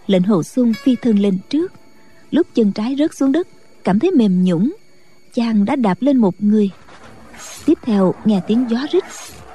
Lệnh 0.07 0.23
hồ 0.23 0.43
sung 0.43 0.73
phi 0.73 0.95
thân 0.95 1.19
lên 1.19 1.37
trước. 1.49 1.71
Lúc 2.31 2.47
chân 2.53 2.71
trái 2.71 2.95
rớt 2.99 3.15
xuống 3.15 3.31
đất 3.31 3.47
cảm 3.83 3.99
thấy 3.99 4.11
mềm 4.11 4.43
nhũng 4.43 4.75
chàng 5.33 5.65
đã 5.65 5.75
đạp 5.75 6.01
lên 6.01 6.17
một 6.17 6.43
người. 6.43 6.69
Tiếp 7.65 7.77
theo 7.81 8.13
nghe 8.25 8.41
tiếng 8.47 8.65
gió 8.69 8.77
rít 8.91 9.03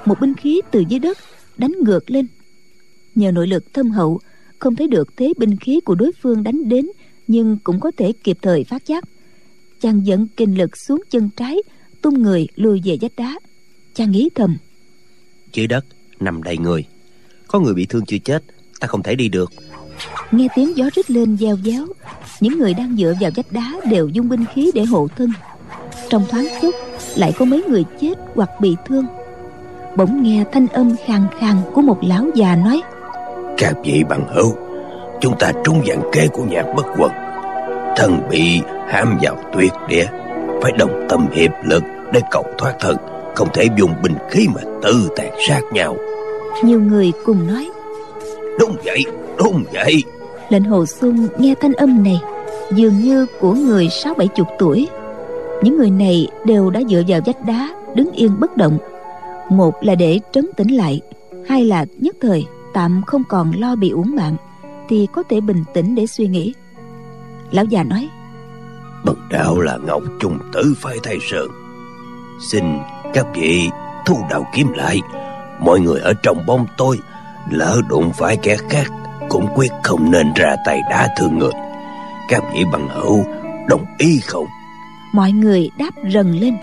một 0.05 0.19
binh 0.21 0.33
khí 0.35 0.61
từ 0.71 0.83
dưới 0.89 0.99
đất 0.99 1.17
đánh 1.57 1.71
ngược 1.83 2.11
lên. 2.11 2.27
Nhờ 3.15 3.31
nội 3.31 3.47
lực 3.47 3.73
thâm 3.73 3.91
hậu 3.91 4.19
không 4.59 4.75
thấy 4.75 4.87
được 4.87 5.17
thế 5.17 5.33
binh 5.37 5.57
khí 5.57 5.79
của 5.85 5.95
đối 5.95 6.11
phương 6.21 6.43
đánh 6.43 6.69
đến 6.69 6.87
nhưng 7.27 7.57
cũng 7.63 7.79
có 7.79 7.91
thể 7.97 8.13
kịp 8.23 8.37
thời 8.41 8.63
phát 8.63 8.85
giác 8.85 9.03
chàng 9.83 10.05
dẫn 10.05 10.27
kinh 10.37 10.57
lực 10.57 10.77
xuống 10.77 11.01
chân 11.09 11.29
trái 11.37 11.57
tung 12.01 12.21
người 12.21 12.47
lùi 12.55 12.81
về 12.85 12.97
vách 13.01 13.15
đá. 13.17 13.39
Chàng 13.93 14.11
nghĩ 14.11 14.29
thầm 14.35 14.57
dưới 15.53 15.67
đất 15.67 15.85
nằm 16.19 16.43
đầy 16.43 16.57
người. 16.57 16.85
Có 17.47 17.59
người 17.59 17.73
bị 17.73 17.85
thương 17.85 18.05
chưa 18.05 18.17
chết 18.17 18.43
ta 18.79 18.87
không 18.87 19.03
thể 19.03 19.15
đi 19.15 19.29
được. 19.29 19.51
Nghe 20.31 20.47
tiếng 20.55 20.77
gió 20.77 20.89
rít 20.95 21.11
lên 21.11 21.37
gieo 21.37 21.57
giáo 21.63 21.85
những 22.41 22.59
người 22.59 22.73
đang 22.73 22.95
dựa 22.97 23.13
vào 23.21 23.31
vách 23.35 23.51
đá 23.51 23.73
đều 23.89 24.07
dung 24.07 24.29
binh 24.29 24.45
khí 24.53 24.71
để 24.73 24.83
hộ 24.83 25.07
thân. 25.15 25.29
Trong 26.09 26.25
thoáng 26.29 26.47
chốc 26.61 26.75
lại 27.15 27.33
có 27.37 27.45
mấy 27.45 27.63
người 27.69 27.83
chết 28.01 28.13
hoặc 28.35 28.49
bị 28.61 28.75
thương. 28.87 29.05
Bỗng 29.97 30.23
nghe 30.23 30.43
thanh 30.51 30.67
âm 30.67 30.95
khàn 31.05 31.21
khàn 31.39 31.55
của 31.73 31.81
một 31.81 31.99
lão 32.01 32.29
già 32.35 32.55
nói 32.55 32.81
các 33.57 33.73
vị 33.83 34.03
bằng 34.09 34.27
hữu 34.35 34.55
chúng 35.21 35.35
ta 35.39 35.51
trúng 35.63 35.81
dạng 35.87 36.01
kế 36.11 36.27
của 36.27 36.43
nhạc 36.43 36.65
bất 36.75 36.85
quần. 36.97 37.11
Thần 37.97 38.19
bị 38.29 38.61
hãm 38.87 39.17
vào 39.21 39.37
tuyệt 39.53 39.73
địa. 39.87 40.05
Phải 40.61 40.71
đồng 40.77 41.07
tâm 41.09 41.27
hiệp 41.31 41.51
lực 41.63 41.83
để 42.13 42.21
cầu 42.31 42.45
thoát 42.57 42.73
thân 42.79 42.97
không 43.35 43.47
thể 43.53 43.67
dùng 43.77 43.93
binh 44.03 44.15
khí 44.29 44.47
mà 44.55 44.61
tự 44.81 45.09
tàn 45.15 45.31
sát 45.47 45.61
nhau. 45.73 45.97
Nhiều 46.63 46.81
người 46.81 47.11
cùng 47.25 47.47
nói 47.47 47.69
đúng 48.59 48.75
vậy 48.85 49.03
đúng 49.37 49.63
vậy. 49.73 50.03
Lệnh 50.49 50.63
hồ 50.63 50.85
xuân 50.85 51.27
nghe 51.37 51.55
thanh 51.61 51.73
âm 51.73 52.03
này 52.03 52.21
dường 52.75 52.99
như 52.99 53.25
của 53.39 53.53
người 53.53 53.89
sáu 53.89 54.13
bảy 54.13 54.27
chục 54.27 54.47
tuổi. 54.59 54.87
Những 55.63 55.77
người 55.77 55.89
này 55.89 56.27
đều 56.45 56.69
đã 56.69 56.81
dựa 56.89 57.01
vào 57.07 57.21
vách 57.25 57.45
đá 57.45 57.69
đứng 57.95 58.11
yên 58.11 58.39
bất 58.39 58.57
động. 58.57 58.77
Một 59.49 59.83
là 59.83 59.95
để 59.95 60.19
trấn 60.31 60.49
tĩnh 60.57 60.75
lại 60.75 61.01
hai 61.47 61.65
là 61.65 61.85
nhất 61.97 62.15
thời 62.21 62.45
tạm 62.73 63.01
không 63.07 63.23
còn 63.29 63.51
lo 63.57 63.75
bị 63.75 63.89
uổng 63.89 64.15
mạng 64.15 64.35
thì 64.89 65.07
có 65.11 65.23
thể 65.29 65.41
bình 65.41 65.63
tĩnh 65.73 65.95
để 65.95 66.07
suy 66.07 66.27
nghĩ. 66.27 66.53
Lão 67.51 67.65
già 67.65 67.83
nói 67.83 68.09
bần 69.03 69.15
đạo 69.29 69.59
là 69.59 69.77
ngọc 69.77 70.03
trung 70.19 70.39
tử 70.53 70.73
phái 70.77 70.97
thay 71.03 71.17
sơn. 71.31 71.47
Xin 72.51 72.63
các 73.13 73.25
vị 73.35 73.69
thu 74.05 74.17
đạo 74.29 74.47
kiếm 74.53 74.67
lại. 74.75 75.01
Mọi 75.59 75.79
người 75.79 75.99
ở 75.99 76.13
trong 76.23 76.45
bóng 76.45 76.65
tôi 76.77 76.99
lỡ 77.51 77.81
đụng 77.89 78.11
phải 78.13 78.37
kẻ 78.37 78.57
khác 78.69 78.87
cũng 79.29 79.47
quyết 79.55 79.71
không 79.83 80.11
nên 80.11 80.33
ra 80.35 80.55
tay 80.65 80.81
đá 80.89 81.13
thương 81.17 81.39
người. 81.39 81.51
Các 82.29 82.43
vị 82.53 82.63
bằng 82.71 82.87
hữu 82.89 83.23
đồng 83.69 83.85
ý 83.97 84.19
không? 84.19 84.45
Mọi 85.13 85.31
người 85.31 85.69
đáp 85.77 85.91
rần 86.13 86.31
lên. 86.31 86.53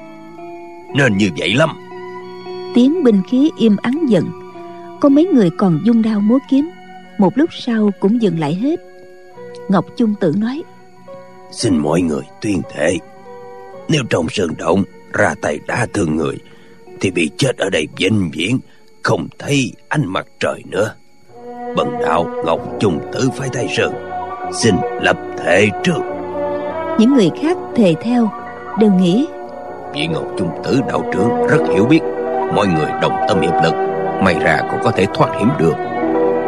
Nên 0.95 1.17
như 1.17 1.31
vậy 1.39 1.55
lắm. 1.55 1.71
Tiếng 2.75 3.05
binh 3.05 3.23
khí 3.31 3.51
im 3.59 3.77
ắng 3.83 4.01
dần. 4.09 4.25
Có 5.01 5.09
mấy 5.09 5.25
người 5.25 5.51
còn 5.59 5.81
dung 5.85 6.03
đao 6.03 6.21
múa 6.21 6.39
kiếm. 6.51 6.71
Một 7.19 7.39
lúc 7.39 7.51
sau 7.53 7.91
cũng 8.01 8.23
dừng 8.23 8.39
lại 8.39 8.55
hết. 8.55 8.81
Ngọc 9.69 9.87
trung 9.97 10.15
tử 10.21 10.35
nói 10.37 10.63
xin 11.51 11.79
mọi 11.79 12.01
người 12.01 12.23
tuyên 12.41 12.63
thệ. 12.71 12.97
Nếu 13.89 14.03
trong 14.11 14.27
sơn 14.31 14.51
động 14.59 14.85
ra 15.13 15.35
tay 15.43 15.59
đá 15.67 15.87
thương 15.95 16.17
người 16.17 16.37
thì 17.01 17.11
bị 17.11 17.31
chết 17.37 17.59
ở 17.59 17.71
đây 17.71 17.89
vĩnh 17.97 18.31
viễn 18.33 18.59
không 19.03 19.29
thấy 19.39 19.73
ánh 19.89 20.07
mặt 20.07 20.27
trời 20.41 20.63
nữa. 20.67 20.95
Bần 21.77 21.89
đạo 22.03 22.27
ngọc 22.45 22.61
trung 22.81 22.99
tử 23.13 23.29
phải 23.37 23.49
thay 23.53 23.69
sơn 23.77 23.93
xin 24.53 24.75
lập 25.03 25.17
thệ 25.39 25.69
trước. 25.85 26.01
Những 26.99 27.15
người 27.15 27.31
khác 27.43 27.57
thề 27.77 27.95
theo 28.03 28.31
đều 28.79 28.91
nghĩ. 28.91 29.27
Vị 29.95 30.07
ngọc 30.07 30.27
trung 30.39 30.51
tử 30.65 30.81
đạo 30.89 31.11
trưởng 31.15 31.47
rất 31.49 31.75
hiểu 31.75 31.87
biết 31.87 32.01
mọi 32.55 32.67
người 32.67 32.91
đồng 33.03 33.17
tâm 33.29 33.41
hiệp 33.41 33.55
lực 33.65 33.75
may 34.23 34.35
ra 34.35 34.59
còn 34.71 34.81
có 34.85 34.91
thể 34.91 35.07
thoát 35.15 35.39
hiểm 35.39 35.49
được. 35.59 35.75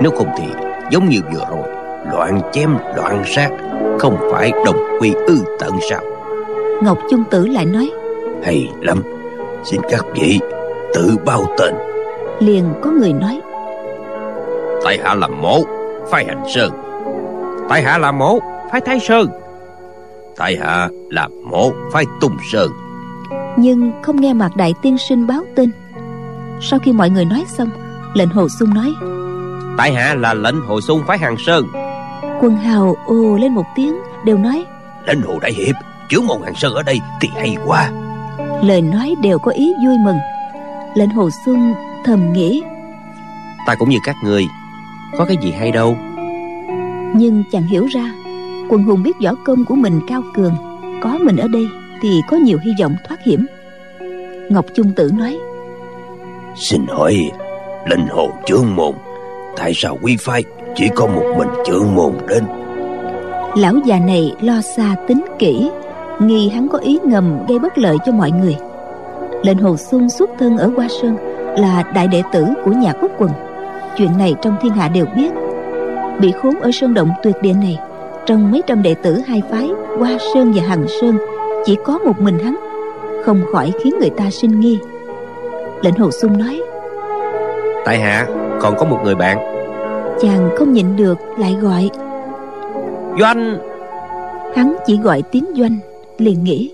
Nếu 0.02 0.10
không 0.10 0.28
thì 0.38 0.44
giống 0.90 1.08
như 1.08 1.18
vừa 1.32 1.44
rồi 1.50 1.81
loạn 2.12 2.40
chém 2.52 2.76
loạn 2.96 3.22
sát 3.26 3.50
không 3.98 4.16
phải 4.32 4.52
đồng 4.64 4.76
quy 5.00 5.14
ư 5.26 5.38
tận 5.58 5.72
sao? 5.90 6.00
Ngọc 6.82 6.98
trung 7.10 7.24
tử 7.30 7.46
lại 7.46 7.66
nói 7.66 7.90
hay 8.44 8.68
lắm 8.80 9.02
xin 9.64 9.80
các 9.90 10.04
vị 10.14 10.40
tự 10.94 11.16
bao 11.24 11.44
tên. 11.58 11.74
Liền 12.40 12.64
có 12.82 12.90
người 12.90 13.12
nói 13.12 13.40
tại 14.84 14.98
hạ 15.04 15.14
là 15.14 15.28
mộ 15.28 15.62
phái 16.10 16.24
hành 16.24 16.44
sơn. 16.54 16.70
Tại 17.68 17.82
hạ 17.82 17.98
là 17.98 18.12
mộ 18.12 18.38
phái 18.72 18.80
thái 18.80 19.00
sơn. 19.00 19.26
Tại 20.36 20.56
hạ 20.60 20.88
là 21.10 21.28
mộ 21.44 21.72
phái 21.92 22.04
tung 22.20 22.36
sơn. 22.52 22.70
Nhưng 23.56 23.92
không 24.02 24.20
nghe 24.20 24.32
mạc 24.32 24.56
đại 24.56 24.74
tiên 24.82 24.98
sinh 24.98 25.26
báo 25.26 25.42
tin 25.56 25.70
sau 26.62 26.78
khi 26.78 26.92
mọi 26.92 27.10
người 27.10 27.24
nói 27.24 27.44
xong 27.48 27.68
lệnh 28.14 28.28
hồ 28.28 28.48
sung 28.48 28.74
nói 28.74 28.94
tại 29.76 29.92
hạ 29.92 30.14
là 30.14 30.34
lệnh 30.34 30.60
hồ 30.60 30.80
sung 30.80 31.02
phái 31.06 31.18
hàng 31.18 31.36
sơn 31.46 31.64
quân 32.42 32.56
hào 32.56 32.96
ồ 33.06 33.36
lên 33.36 33.52
một 33.54 33.64
tiếng 33.74 33.98
đều 34.24 34.38
nói 34.38 34.64
lệnh 35.06 35.22
hồ 35.22 35.38
đại 35.42 35.52
hiệp 35.52 35.74
trưởng 36.08 36.26
môn 36.26 36.42
hàng 36.44 36.54
sơn 36.54 36.74
ở 36.74 36.82
đây 36.82 37.00
thì 37.20 37.28
hay 37.34 37.56
quá. 37.66 37.90
Lời 38.62 38.82
nói 38.82 39.14
đều 39.22 39.38
có 39.38 39.50
ý 39.50 39.72
vui 39.84 39.98
mừng. 39.98 40.18
Lệnh 40.94 41.10
hồ 41.10 41.30
xuân 41.44 41.74
thầm 42.04 42.32
nghĩ 42.32 42.62
ta 43.66 43.74
cũng 43.74 43.88
như 43.88 43.98
các 44.04 44.16
người 44.24 44.44
có 45.18 45.24
cái 45.24 45.36
gì 45.42 45.52
hay 45.52 45.70
đâu. 45.70 45.96
Nhưng 47.14 47.44
chàng 47.52 47.62
hiểu 47.62 47.86
ra 47.86 48.12
quần 48.68 48.84
hùng 48.84 49.02
biết 49.02 49.16
võ 49.24 49.30
công 49.44 49.64
của 49.64 49.74
mình 49.74 50.00
cao 50.08 50.22
cường 50.34 50.54
có 51.02 51.18
mình 51.18 51.36
ở 51.36 51.48
đây 51.48 51.66
thì 52.02 52.20
có 52.28 52.36
nhiều 52.36 52.58
hy 52.62 52.72
vọng 52.80 52.94
thoát 53.08 53.22
hiểm. 53.24 53.46
Ngọc 54.50 54.66
trung 54.74 54.92
tử 54.96 55.10
nói 55.18 55.38
xin 56.56 56.86
hỏi 56.88 57.30
lệnh 57.86 58.06
hồ 58.06 58.30
trưởng 58.46 58.76
môn 58.76 58.94
tại 59.56 59.72
sao 59.74 59.98
quy 60.02 60.16
phái 60.20 60.44
chỉ 60.74 60.88
có 60.94 61.06
một 61.06 61.34
mình 61.38 61.48
trưởng 61.66 61.94
môn 61.94 62.12
đến. 62.28 62.44
Lão 63.56 63.74
già 63.84 63.98
này 63.98 64.34
lo 64.40 64.60
xa 64.60 64.96
tính 65.08 65.24
kỹ 65.38 65.70
nghi 66.18 66.48
hắn 66.48 66.68
có 66.68 66.78
ý 66.78 66.98
ngầm 67.04 67.46
gây 67.48 67.58
bất 67.58 67.78
lợi 67.78 67.96
cho 68.06 68.12
mọi 68.12 68.30
người. 68.30 68.56
Lệnh 69.42 69.58
hồ 69.58 69.76
xuân 69.76 70.10
xuất 70.10 70.30
thân 70.38 70.58
ở 70.58 70.70
hoa 70.76 70.88
sơn 71.02 71.16
là 71.58 71.82
đại 71.94 72.08
đệ 72.08 72.22
tử 72.32 72.46
của 72.64 72.72
nhà 72.72 72.92
quốc 73.00 73.10
quần. 73.18 73.30
Chuyện 73.96 74.18
này 74.18 74.34
trong 74.42 74.56
thiên 74.62 74.72
hạ 74.72 74.88
đều 74.88 75.06
biết. 75.16 75.32
Bị 76.20 76.32
khốn 76.32 76.60
ở 76.60 76.70
sơn 76.72 76.94
động 76.94 77.10
tuyệt 77.22 77.34
địa 77.42 77.52
này 77.52 77.78
trong 78.26 78.50
mấy 78.50 78.62
trăm 78.66 78.82
đệ 78.82 78.94
tử 78.94 79.20
hai 79.26 79.42
phái 79.50 79.70
hoa 79.98 80.16
sơn 80.34 80.52
và 80.56 80.62
hằng 80.62 80.86
sơn 81.00 81.18
chỉ 81.64 81.76
có 81.84 81.98
một 81.98 82.20
mình 82.20 82.38
hắn 82.38 82.56
không 83.24 83.40
khỏi 83.52 83.72
khiến 83.82 83.94
người 84.00 84.10
ta 84.10 84.30
sinh 84.30 84.60
nghi. 84.60 84.78
Lệnh 85.82 85.94
hồ 85.94 86.10
xuân 86.10 86.38
nói 86.38 86.60
tại 87.84 87.98
hạ 87.98 88.26
còn 88.60 88.76
có 88.76 88.84
một 88.84 88.98
người 89.04 89.14
bạn 89.14 89.51
chàng 90.20 90.50
không 90.58 90.72
nhịn 90.72 90.96
được 90.96 91.18
lại 91.38 91.54
gọi. 91.60 91.90
Doanh. 93.20 93.58
Hắn 94.56 94.76
chỉ 94.86 94.96
gọi 94.96 95.22
tiếng 95.22 95.46
doanh 95.56 95.78
liền 96.18 96.44
nghĩ. 96.44 96.72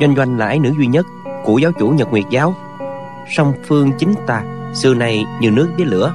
Doanh 0.00 0.16
doanh 0.16 0.38
là 0.38 0.46
ái 0.46 0.58
nữ 0.58 0.70
duy 0.78 0.86
nhất 0.86 1.06
của 1.44 1.58
giáo 1.58 1.72
chủ 1.78 1.88
nhật 1.88 2.10
nguyệt 2.10 2.24
giáo. 2.30 2.54
Song 3.28 3.52
phương 3.66 3.92
chính 3.98 4.14
ta 4.26 4.42
xưa 4.74 4.94
nay 4.94 5.24
như 5.40 5.50
nước 5.50 5.68
với 5.76 5.86
lửa. 5.86 6.12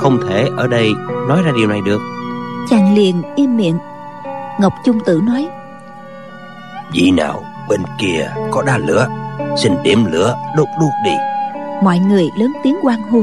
Không 0.00 0.18
thể 0.28 0.48
ở 0.56 0.66
đây 0.66 0.90
nói 1.28 1.42
ra 1.44 1.52
điều 1.56 1.68
này 1.68 1.80
được. 1.86 2.00
Chàng 2.70 2.94
liền 2.94 3.22
im 3.36 3.56
miệng. 3.56 3.78
Ngọc 4.60 4.72
trung 4.84 4.98
tử 5.06 5.20
nói. 5.26 5.48
Vị 6.92 7.10
nào 7.10 7.42
bên 7.68 7.80
kia 7.98 8.30
có 8.50 8.62
đá 8.62 8.78
lửa 8.78 9.08
xin 9.56 9.72
điểm 9.82 10.04
lửa 10.12 10.36
đốt 10.56 10.68
đuốc 10.80 10.90
đi. 11.04 11.12
Mọi 11.82 11.98
người 11.98 12.28
lớn 12.38 12.52
tiếng 12.62 12.76
quan 12.82 13.02
hô 13.02 13.22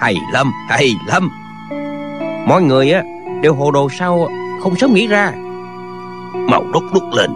hay 0.00 0.16
lắm 0.32 0.52
hay 0.68 0.88
lắm. 1.06 1.30
Mọi 2.48 2.62
người 2.62 2.92
á, 2.92 3.02
đều 3.42 3.54
hồ 3.54 3.70
đồ 3.70 3.88
sao 3.98 4.28
không 4.62 4.76
sớm 4.76 4.94
nghĩ 4.94 5.06
ra. 5.06 5.32
Màu 6.34 6.64
đốt 6.72 6.82
đốt 6.94 7.02
lên. 7.16 7.30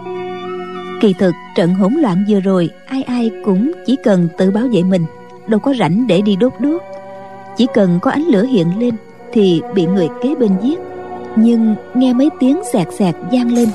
Kỳ 1.01 1.13
thực, 1.13 1.35
trận 1.55 1.73
hỗn 1.73 1.93
loạn 1.93 2.25
vừa 2.29 2.39
rồi, 2.39 2.69
ai 2.87 3.03
ai 3.03 3.31
cũng 3.45 3.71
chỉ 3.85 3.95
cần 4.03 4.27
tự 4.37 4.51
bảo 4.51 4.67
vệ 4.73 4.83
mình, 4.83 5.05
đâu 5.47 5.59
có 5.59 5.73
rảnh 5.79 6.07
để 6.07 6.21
đi 6.21 6.35
đốt 6.35 6.53
đuốc. 6.59 6.81
Chỉ 7.57 7.67
cần 7.73 7.99
có 8.01 8.11
ánh 8.11 8.23
lửa 8.23 8.43
hiện 8.43 8.79
lên 8.79 8.95
thì 9.33 9.61
bị 9.73 9.85
người 9.85 10.07
kế 10.23 10.35
bên 10.35 10.51
giết. 10.61 10.79
Nhưng 11.35 11.75
nghe 11.93 12.13
mấy 12.13 12.29
tiếng 12.39 12.59
sẹt 12.73 12.87
sẹt 12.93 13.15
vang 13.31 13.51
lên, 13.51 13.69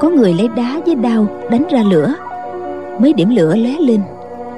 có 0.00 0.08
người 0.10 0.34
lấy 0.34 0.48
đá 0.48 0.80
với 0.86 0.94
đao 0.94 1.26
đánh 1.50 1.64
ra 1.70 1.82
lửa. 1.82 2.14
Mấy 3.00 3.12
điểm 3.12 3.30
lửa 3.30 3.56
lóe 3.56 3.72
lên, 3.80 4.00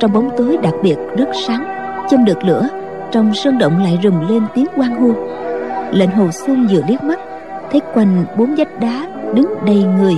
trong 0.00 0.12
bóng 0.12 0.30
tối 0.38 0.56
đặc 0.62 0.74
biệt 0.82 0.96
rất 1.18 1.28
sáng, 1.46 1.64
châm 2.10 2.24
được 2.24 2.44
lửa 2.44 2.68
trong 3.12 3.34
sơn 3.34 3.58
động 3.58 3.78
lại 3.82 3.98
rùm 4.02 4.28
lên 4.28 4.42
tiếng 4.54 4.66
quan 4.76 4.94
hô. 4.94 5.10
Lệnh 5.92 6.10
hồ 6.10 6.30
xuân 6.30 6.66
vừa 6.70 6.80
liếc 6.88 7.02
mắt, 7.02 7.20
thấy 7.72 7.80
quanh 7.94 8.24
bốn 8.38 8.54
vách 8.54 8.80
đá 8.80 9.08
đứng 9.34 9.46
đầy 9.66 9.84
người. 9.98 10.14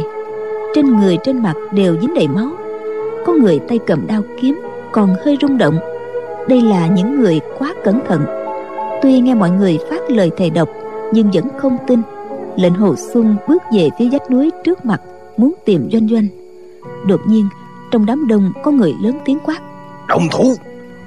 Trên 0.75 0.87
người 0.97 1.19
trên 1.25 1.43
mặt 1.43 1.55
đều 1.73 1.97
dính 2.01 2.15
đầy 2.15 2.29
máu. 2.29 2.49
Có 3.27 3.33
người 3.33 3.59
tay 3.69 3.79
cầm 3.87 4.07
đao 4.07 4.23
kiếm 4.41 4.61
còn 4.93 5.15
hơi 5.25 5.37
rung 5.41 5.59
động. 5.59 5.79
Đây 6.49 6.63
là 6.63 6.87
những 6.87 7.21
người 7.21 7.41
quá 7.59 7.75
cẩn 7.85 8.01
thận. 8.09 8.25
Tuy 9.03 9.21
nghe 9.21 9.35
mọi 9.35 9.51
người 9.51 9.79
phát 9.91 10.11
lời 10.11 10.31
thề 10.37 10.51
độc, 10.51 10.69
nhưng 11.13 11.31
vẫn 11.31 11.45
không 11.57 11.77
tin. 11.87 12.01
Lệnh 12.57 12.75
hồ 12.75 12.95
xuân 13.13 13.37
bước 13.49 13.63
về 13.73 13.89
phía 13.99 14.09
vách 14.13 14.31
núi 14.31 14.51
trước 14.65 14.85
mặt, 14.85 15.01
muốn 15.37 15.53
tìm 15.65 15.89
doanh 15.93 16.09
doanh. 16.09 16.27
Đột 17.07 17.21
nhiên, 17.27 17.49
trong 17.91 18.07
đám 18.07 18.29
đông 18.29 18.53
có 18.63 18.71
người 18.71 18.95
lớn 19.03 19.19
tiếng 19.25 19.39
quát. 19.45 19.59
Đồng 20.09 20.23
thủ! 20.33 20.55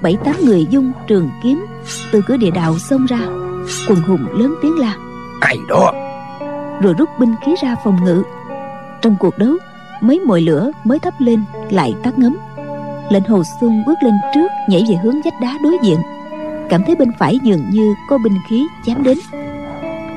Bảy 0.02 0.16
tám 0.24 0.36
người 0.44 0.66
dung 0.70 0.92
trường 1.06 1.30
kiếm 1.42 1.66
từ 2.12 2.20
cửa 2.26 2.36
địa 2.36 2.50
đạo 2.50 2.78
xông 2.78 3.06
ra. 3.06 3.20
Quần 3.88 4.00
hùng 4.00 4.26
lớn 4.32 4.54
tiếng 4.62 4.78
la. 4.78 4.94
Ai 5.40 5.56
đó? 5.68 5.92
Rồi 6.82 6.94
rút 6.98 7.08
binh 7.20 7.34
khí 7.44 7.54
ra 7.62 7.76
phòng 7.84 8.04
ngự. 8.04 8.22
Trong 9.02 9.16
cuộc 9.20 9.38
đấu 9.38 9.56
mấy 10.00 10.20
mồi 10.20 10.40
lửa 10.40 10.70
mới 10.84 10.98
thắp 10.98 11.14
lên 11.18 11.44
lại 11.70 11.94
tắt 12.02 12.18
ngấm. 12.18 12.36
Lệnh 13.10 13.24
hồ 13.24 13.42
xuân 13.60 13.82
bước 13.86 13.94
lên 14.02 14.14
trước 14.34 14.48
nhảy 14.68 14.84
về 14.88 14.96
hướng 15.02 15.22
vách 15.24 15.40
đá 15.40 15.58
đối 15.62 15.76
diện. 15.82 15.98
Cảm 16.68 16.82
thấy 16.86 16.96
bên 16.96 17.12
phải 17.18 17.38
dường 17.42 17.70
như 17.70 17.94
có 18.08 18.18
binh 18.18 18.38
khí 18.48 18.66
chém 18.86 19.02
đến. 19.02 19.18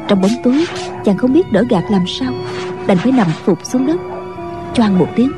Trong 0.07 0.21
bóng 0.21 0.31
tối 0.43 0.65
chàng 1.05 1.17
không 1.17 1.33
biết 1.33 1.51
đỡ 1.51 1.63
gạt 1.69 1.83
làm 1.89 2.07
sao 2.07 2.33
đành 2.87 2.97
phải 2.97 3.11
nằm 3.11 3.27
phục 3.43 3.65
xuống 3.65 3.87
đất. 3.87 3.97
Choang 4.73 4.99
một 4.99 5.07
tiếng 5.15 5.31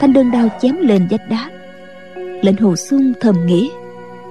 thanh 0.00 0.12
đơn 0.12 0.30
đao 0.30 0.48
chém 0.62 0.76
lên 0.76 1.08
vách 1.10 1.28
đá. 1.30 1.50
Lệnh 2.42 2.56
hồ 2.56 2.76
xuân 2.76 3.12
thầm 3.20 3.46
nghĩ 3.46 3.70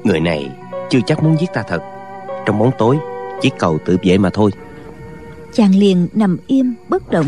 Người 0.04 0.20
này 0.20 0.50
chưa 0.90 1.00
chắc 1.06 1.24
muốn 1.24 1.38
giết 1.40 1.54
ta 1.54 1.64
thật. 1.68 1.80
Trong 2.46 2.60
bóng 2.60 2.72
tối 2.78 2.98
Chỉ 3.42 3.52
cầu 3.60 3.78
tự 3.86 3.98
vệ 4.04 4.18
mà 4.18 4.30
thôi. 4.30 4.52
Chàng 5.54 5.76
liền 5.76 6.08
nằm 6.14 6.38
im 6.48 6.74
bất 6.90 7.12
động. 7.12 7.26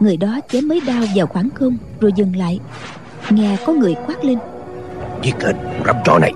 Người 0.00 0.16
đó 0.16 0.40
chém 0.48 0.68
mấy 0.68 0.80
đao 0.86 1.02
vào 1.16 1.26
khoảng 1.26 1.48
không 1.54 1.76
rồi 2.00 2.12
dừng 2.16 2.36
lại. 2.36 2.60
Nghe 3.30 3.56
có 3.66 3.72
người 3.72 3.94
quát 4.06 4.24
lên. 4.24 4.38
Giết 5.22 5.42
hết 5.42 5.52
rắm 5.86 5.96
trò 6.04 6.18
này. 6.18 6.32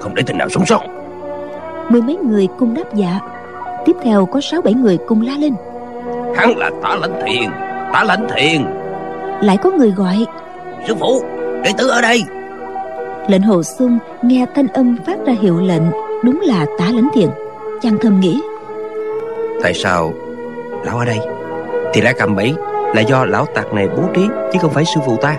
Không 0.00 0.14
để 0.14 0.22
tên 0.26 0.38
nào 0.38 0.48
sống 0.48 0.66
sót. 0.66 0.82
Mười 1.90 2.02
mấy 2.02 2.16
người 2.16 2.48
cùng 2.58 2.74
đáp 2.74 2.94
dạ. 2.94 3.20
Tiếp 3.86 3.96
theo 4.02 4.26
có 4.26 4.40
sáu 4.40 4.62
bảy 4.62 4.74
người 4.74 4.98
cùng 5.08 5.22
la 5.22 5.32
lên. 5.38 5.54
Hắn 6.36 6.56
là 6.56 6.70
tả 6.82 6.94
lãnh 6.94 7.22
thiền. 7.26 7.50
Tả 7.92 8.04
lãnh 8.04 8.26
thiền. 8.36 8.64
Lại 9.42 9.56
có 9.62 9.70
người 9.70 9.90
gọi. 9.90 10.26
Sư 10.88 10.94
phụ 11.00 11.22
đệ 11.64 11.72
tử 11.78 11.88
ở 11.88 12.00
đây 12.00 12.22
lệnh 13.28 13.42
hồ 13.42 13.62
xuân 13.62 13.98
nghe 14.22 14.46
thanh 14.54 14.68
âm 14.68 14.96
phát 15.06 15.18
ra 15.26 15.34
hiệu 15.40 15.60
lệnh 15.60 15.82
đúng 16.24 16.40
là 16.40 16.66
tả 16.78 16.84
lãnh 16.84 17.08
thiền 17.14 17.28
chàng 17.82 17.98
thầm 18.00 18.20
nghĩ 18.20 18.40
Tại 19.62 19.74
sao 19.74 20.12
Lão 20.84 20.98
ở 20.98 21.04
đây? 21.04 21.18
Thì 21.94 22.00
ra 22.00 22.12
cầm 22.18 22.36
bẫy 22.36 22.54
Là 22.94 23.00
do 23.00 23.24
lão 23.24 23.46
tặc 23.54 23.72
này 23.72 23.88
bố 23.96 24.02
trí 24.14 24.26
Chứ 24.52 24.58
không 24.62 24.70
phải 24.70 24.84
sư 24.84 25.00
phụ 25.06 25.16
ta. 25.22 25.36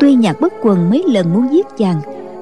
Tuy 0.00 0.14
nhạc 0.14 0.40
bất 0.40 0.52
quần 0.62 0.90
mấy 0.90 1.04
lần 1.06 1.32
muốn 1.32 1.52
giết 1.52 1.66
chàng 1.76 2.00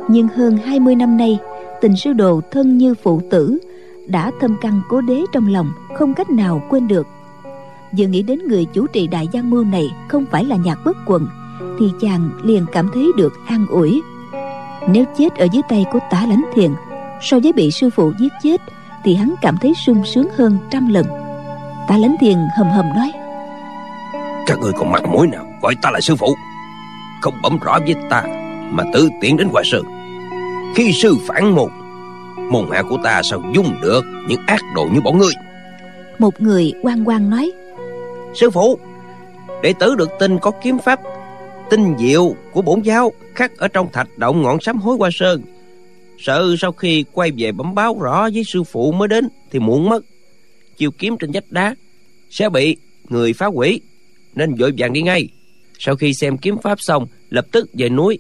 nhưng 0.08 0.28
hơn 0.28 0.56
20 0.56 0.94
năm 0.94 1.16
nay 1.16 1.38
tình 1.80 1.96
sư 1.96 2.12
đồ 2.12 2.40
thân 2.50 2.78
như 2.78 2.94
phụ 3.02 3.20
tử 3.30 3.58
đã 4.06 4.30
thâm 4.40 4.56
căn 4.60 4.80
cố 4.88 5.00
đế 5.00 5.20
trong 5.32 5.52
lòng 5.52 5.72
không 5.96 6.14
cách 6.14 6.30
nào 6.30 6.62
quên 6.70 6.88
được. 6.88 7.06
Vừa 7.98 8.06
nghĩ 8.06 8.22
đến 8.22 8.38
người 8.48 8.64
chủ 8.64 8.86
trì 8.86 9.06
đại 9.06 9.28
giang 9.32 9.50
mưu 9.50 9.64
này 9.64 9.90
không 10.08 10.24
phải 10.30 10.44
là 10.44 10.56
nhạc 10.56 10.78
bất 10.84 10.96
quần 11.06 11.26
thì 11.78 11.86
chàng 12.00 12.30
liền 12.42 12.66
cảm 12.72 12.90
thấy 12.94 13.06
được 13.16 13.32
an 13.46 13.66
ủi 13.70 14.02
nếu 14.88 15.04
chết 15.18 15.34
ở 15.34 15.46
dưới 15.52 15.62
tay 15.68 15.84
của 15.92 15.98
tả 16.10 16.26
lãnh 16.28 16.42
thiền 16.54 16.70
so 17.20 17.38
với 17.42 17.52
bị 17.52 17.70
sư 17.70 17.90
phụ 17.90 18.12
giết 18.20 18.32
chết 18.42 18.60
thì 19.04 19.14
hắn 19.14 19.34
cảm 19.42 19.56
thấy 19.56 19.72
sung 19.86 20.02
sướng 20.04 20.28
hơn 20.36 20.58
trăm 20.70 20.88
lần. 20.88 21.06
Tả 21.88 21.96
lãnh 21.96 22.16
thiền 22.20 22.36
hầm 22.56 22.70
hầm 22.70 22.88
nói 22.94 23.12
các 24.46 24.58
người 24.58 24.72
còn 24.72 24.92
mặt 24.92 25.02
mũi 25.08 25.26
nào 25.26 25.46
gọi 25.62 25.74
ta 25.82 25.90
là 25.90 26.00
sư 26.00 26.16
phụ? 26.16 26.36
Không 27.22 27.34
bấm 27.42 27.58
rõ 27.58 27.78
với 27.86 27.94
ta 28.10 28.24
mà 28.70 28.84
tự 28.92 29.10
tiện 29.20 29.36
đến 29.36 29.48
hoa 29.52 29.62
sơn. 29.64 29.82
Khi 30.74 30.92
sư 30.92 31.16
phản 31.26 31.54
môn 31.54 31.70
môn 32.50 32.68
hạ 32.72 32.82
của 32.82 32.96
ta 33.04 33.22
sao 33.22 33.42
dung 33.54 33.80
được 33.82 34.04
những 34.28 34.40
ác 34.46 34.60
đồ 34.74 34.86
như 34.92 35.00
bọn 35.00 35.18
ngươi? 35.18 35.32
Một 36.18 36.40
người 36.40 36.72
oan 36.82 37.08
oan 37.08 37.30
nói 37.30 37.52
Sư 38.34 38.50
phụ 38.50 38.78
Đệ 39.62 39.72
tử 39.72 39.94
được 39.94 40.10
tin 40.18 40.38
có 40.38 40.50
kiếm 40.50 40.78
pháp 40.78 41.00
Tinh 41.74 41.94
diệu 41.98 42.36
của 42.52 42.62
bổn 42.62 42.82
giáo 42.82 43.12
Khắc 43.34 43.56
ở 43.56 43.68
trong 43.68 43.92
thạch 43.92 44.18
động 44.18 44.42
ngọn 44.42 44.60
sám 44.60 44.76
hối 44.76 44.96
qua 44.96 45.10
sơn. 45.12 45.42
Sợ 46.18 46.54
sau 46.58 46.72
khi 46.72 47.04
quay 47.12 47.30
về 47.36 47.52
bấm 47.52 47.74
báo 47.74 47.98
rõ 48.00 48.28
với 48.34 48.44
sư 48.44 48.62
phụ 48.62 48.92
mới 48.92 49.08
đến 49.08 49.28
Thì 49.50 49.58
muộn 49.58 49.88
mất. 49.88 50.04
Chiêu 50.76 50.90
kiếm 50.90 51.16
trên 51.20 51.30
vách 51.32 51.50
đá 51.50 51.74
Sẽ 52.30 52.48
bị 52.48 52.76
người 53.08 53.32
phá 53.32 53.46
hủy 53.46 53.80
Nên 54.34 54.54
vội 54.54 54.72
vàng 54.78 54.92
đi 54.92 55.02
ngay. 55.02 55.28
Sau 55.78 55.96
khi 55.96 56.14
xem 56.14 56.38
kiếm 56.38 56.56
pháp 56.62 56.80
xong 56.80 57.06
Lập 57.30 57.46
tức 57.52 57.68
về 57.72 57.88
núi 57.88 58.18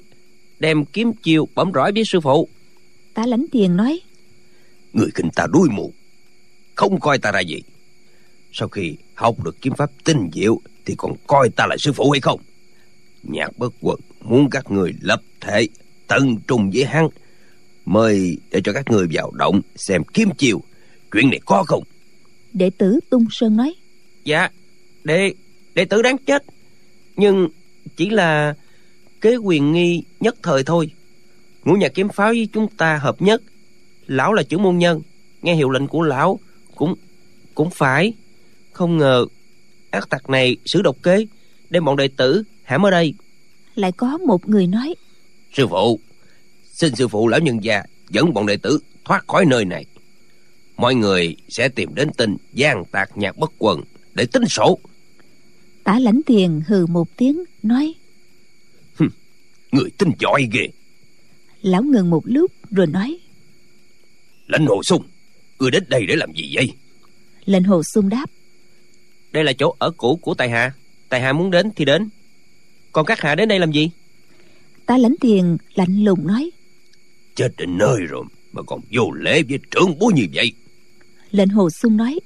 Đem 0.58 0.84
kiếm 0.84 1.12
chiêu 1.12 1.48
bấm 1.54 1.72
rõ 1.72 1.90
với 1.94 2.04
sư 2.04 2.20
phụ. 2.20 2.48
Tả 3.14 3.26
lãnh 3.26 3.46
thiền 3.52 3.76
nói 3.76 4.00
người 4.92 5.08
khinh 5.14 5.30
ta 5.30 5.46
đuôi 5.52 5.68
mù 5.72 5.92
không 6.74 7.00
coi 7.00 7.18
ta 7.18 7.32
ra 7.32 7.40
gì. 7.40 7.62
Sau 8.52 8.68
khi 8.68 8.96
học 9.14 9.44
được 9.44 9.56
kiếm 9.60 9.74
pháp 9.74 9.90
tinh 10.04 10.30
diệu 10.34 10.60
thì 10.86 10.94
còn 10.98 11.12
coi 11.26 11.48
ta 11.56 11.66
là 11.66 11.76
sư 11.78 11.92
phụ 11.92 12.10
hay 12.10 12.20
không 12.20 12.40
nhạc 13.28 13.58
bất 13.58 13.72
quần 13.80 14.00
muốn 14.20 14.50
các 14.50 14.70
người 14.70 14.94
lập 15.00 15.22
thể 15.40 15.68
tận 16.06 16.36
trung 16.46 16.70
với 16.74 16.84
hắn 16.84 17.08
mời 17.84 18.38
để 18.50 18.60
cho 18.64 18.72
các 18.72 18.90
người 18.90 19.06
vào 19.12 19.30
động 19.30 19.60
xem 19.76 20.02
kiếm 20.04 20.28
chiều 20.38 20.62
chuyện 21.12 21.30
này 21.30 21.40
có 21.46 21.64
không? 21.66 21.82
Đệ 22.52 22.70
tử 22.78 23.00
tung 23.10 23.26
sơn 23.30 23.56
nói. 23.56 23.74
Dạ 24.24 24.48
Đệ 25.04 25.34
Đệ 25.74 25.84
tử 25.84 26.02
đáng 26.02 26.18
chết 26.18 26.44
Nhưng 27.16 27.48
chỉ 27.96 28.10
là 28.10 28.54
Kế 29.20 29.36
quyền 29.36 29.72
nghi 29.72 30.02
nhất 30.20 30.36
thời 30.42 30.64
thôi. 30.64 30.90
Ngũ 31.64 31.74
nhà 31.74 31.88
kiếm 31.88 32.08
pháo 32.08 32.28
với 32.28 32.48
chúng 32.52 32.68
ta 32.76 32.96
hợp 32.96 33.22
nhất 33.22 33.42
Lão 34.06 34.32
là 34.32 34.42
trưởng 34.42 34.62
môn 34.62 34.78
nhân 34.78 35.02
Nghe 35.42 35.54
hiệu 35.54 35.70
lệnh 35.70 35.86
của 35.86 36.02
lão 36.02 36.38
Cũng 36.74 36.94
cũng 37.54 37.70
phải. 37.70 38.12
Không 38.72 38.96
ngờ 38.96 39.26
ác 39.90 40.10
tặc 40.10 40.30
này 40.30 40.56
xử 40.66 40.82
độc 40.82 40.96
kế 41.02 41.26
Đem 41.70 41.84
bọn 41.84 41.96
đệ 41.96 42.08
tử 42.16 42.42
hãm 42.64 42.86
ở 42.86 42.90
đây. 42.90 43.14
Lại 43.74 43.92
có 43.92 44.18
một 44.18 44.48
người 44.48 44.66
nói 44.66 44.94
sư 45.52 45.66
phụ 45.70 46.00
xin 46.72 46.94
sư 46.94 47.08
phụ 47.08 47.28
lão 47.28 47.40
nhân 47.40 47.64
gia 47.64 47.82
dẫn 48.10 48.34
bọn 48.34 48.46
đệ 48.46 48.56
tử 48.56 48.78
thoát 49.04 49.26
khỏi 49.26 49.44
nơi 49.46 49.64
này. 49.64 49.84
Mọi 50.76 50.94
người 50.94 51.36
sẽ 51.48 51.68
tìm 51.68 51.94
đến 51.94 52.10
tin 52.16 52.36
gian 52.52 52.84
tạc 52.84 53.16
nhạc 53.16 53.36
bất 53.36 53.52
quần 53.58 53.80
để 54.14 54.26
tính 54.26 54.44
sổ. 54.48 54.78
Tả 55.84 55.98
lãnh 55.98 56.20
thiền 56.26 56.60
hừ 56.66 56.86
một 56.86 57.16
tiếng 57.16 57.44
nói 57.62 57.94
người 59.72 59.90
tin 59.98 60.08
giỏi 60.18 60.48
ghê. 60.52 60.68
Lão 61.62 61.82
ngừng 61.82 62.10
một 62.10 62.22
lúc 62.24 62.52
rồi 62.70 62.86
nói 62.86 63.18
lãnh 64.46 64.66
hồ 64.66 64.82
sung 64.82 65.02
người 65.58 65.70
đến 65.70 65.84
đây 65.88 66.06
để 66.06 66.16
làm 66.16 66.32
gì 66.32 66.50
vậy? 66.54 66.72
Lệnh 67.44 67.64
hồ 67.64 67.82
xuân 67.84 68.08
đáp 68.08 68.30
Đây 69.32 69.44
là 69.44 69.52
chỗ 69.52 69.74
ở 69.78 69.90
cũ 69.90 70.18
của 70.22 70.34
Tài 70.34 70.50
Hạ 70.50 70.72
Tài 71.08 71.20
Hạ 71.20 71.32
muốn 71.32 71.50
đến 71.50 71.70
thì 71.76 71.84
đến 71.84 72.08
Còn 72.94 73.06
các 73.06 73.20
hạ 73.20 73.34
đến 73.34 73.48
đây 73.48 73.58
làm 73.58 73.72
gì? 73.72 73.90
Tả 74.86 74.98
lãnh 74.98 75.14
thiền 75.20 75.56
lạnh 75.74 76.04
lùng 76.04 76.26
nói. 76.26 76.50
Chết 77.34 77.48
đến 77.58 77.78
nơi 77.78 78.00
rồi 78.00 78.24
mà 78.52 78.62
còn 78.62 78.80
vô 78.92 79.10
lễ 79.10 79.42
với 79.48 79.58
trưởng 79.70 79.98
bố 79.98 80.10
như 80.14 80.26
vậy. 80.34 80.52
Lệnh 81.30 81.48
hồ 81.48 81.70
xuân 81.70 81.96
nói. 81.96 82.20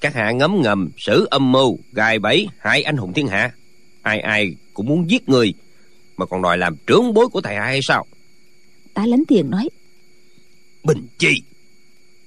Các 0.00 0.14
hạ 0.14 0.30
ngấm 0.30 0.62
ngầm 0.62 0.90
xử 0.96 1.26
âm 1.30 1.52
mưu 1.52 1.78
Gài 1.92 2.18
bẫy 2.18 2.48
hại 2.58 2.82
anh 2.82 2.96
hùng 2.96 3.12
thiên 3.12 3.26
hạ. 3.26 3.54
Ai 4.02 4.20
ai 4.20 4.56
cũng 4.74 4.86
muốn 4.86 5.10
giết 5.10 5.28
người 5.28 5.54
Mà 6.16 6.26
còn 6.26 6.42
đòi 6.42 6.58
làm 6.58 6.76
trưởng 6.86 7.14
bối 7.14 7.28
của 7.28 7.40
Tài 7.40 7.56
Hạ 7.56 7.64
hay 7.64 7.80
sao? 7.82 8.06
Tả 8.94 9.06
lãnh 9.06 9.24
thiền 9.24 9.50
nói. 9.50 9.68
Bình 10.84 11.06
chi 11.18 11.42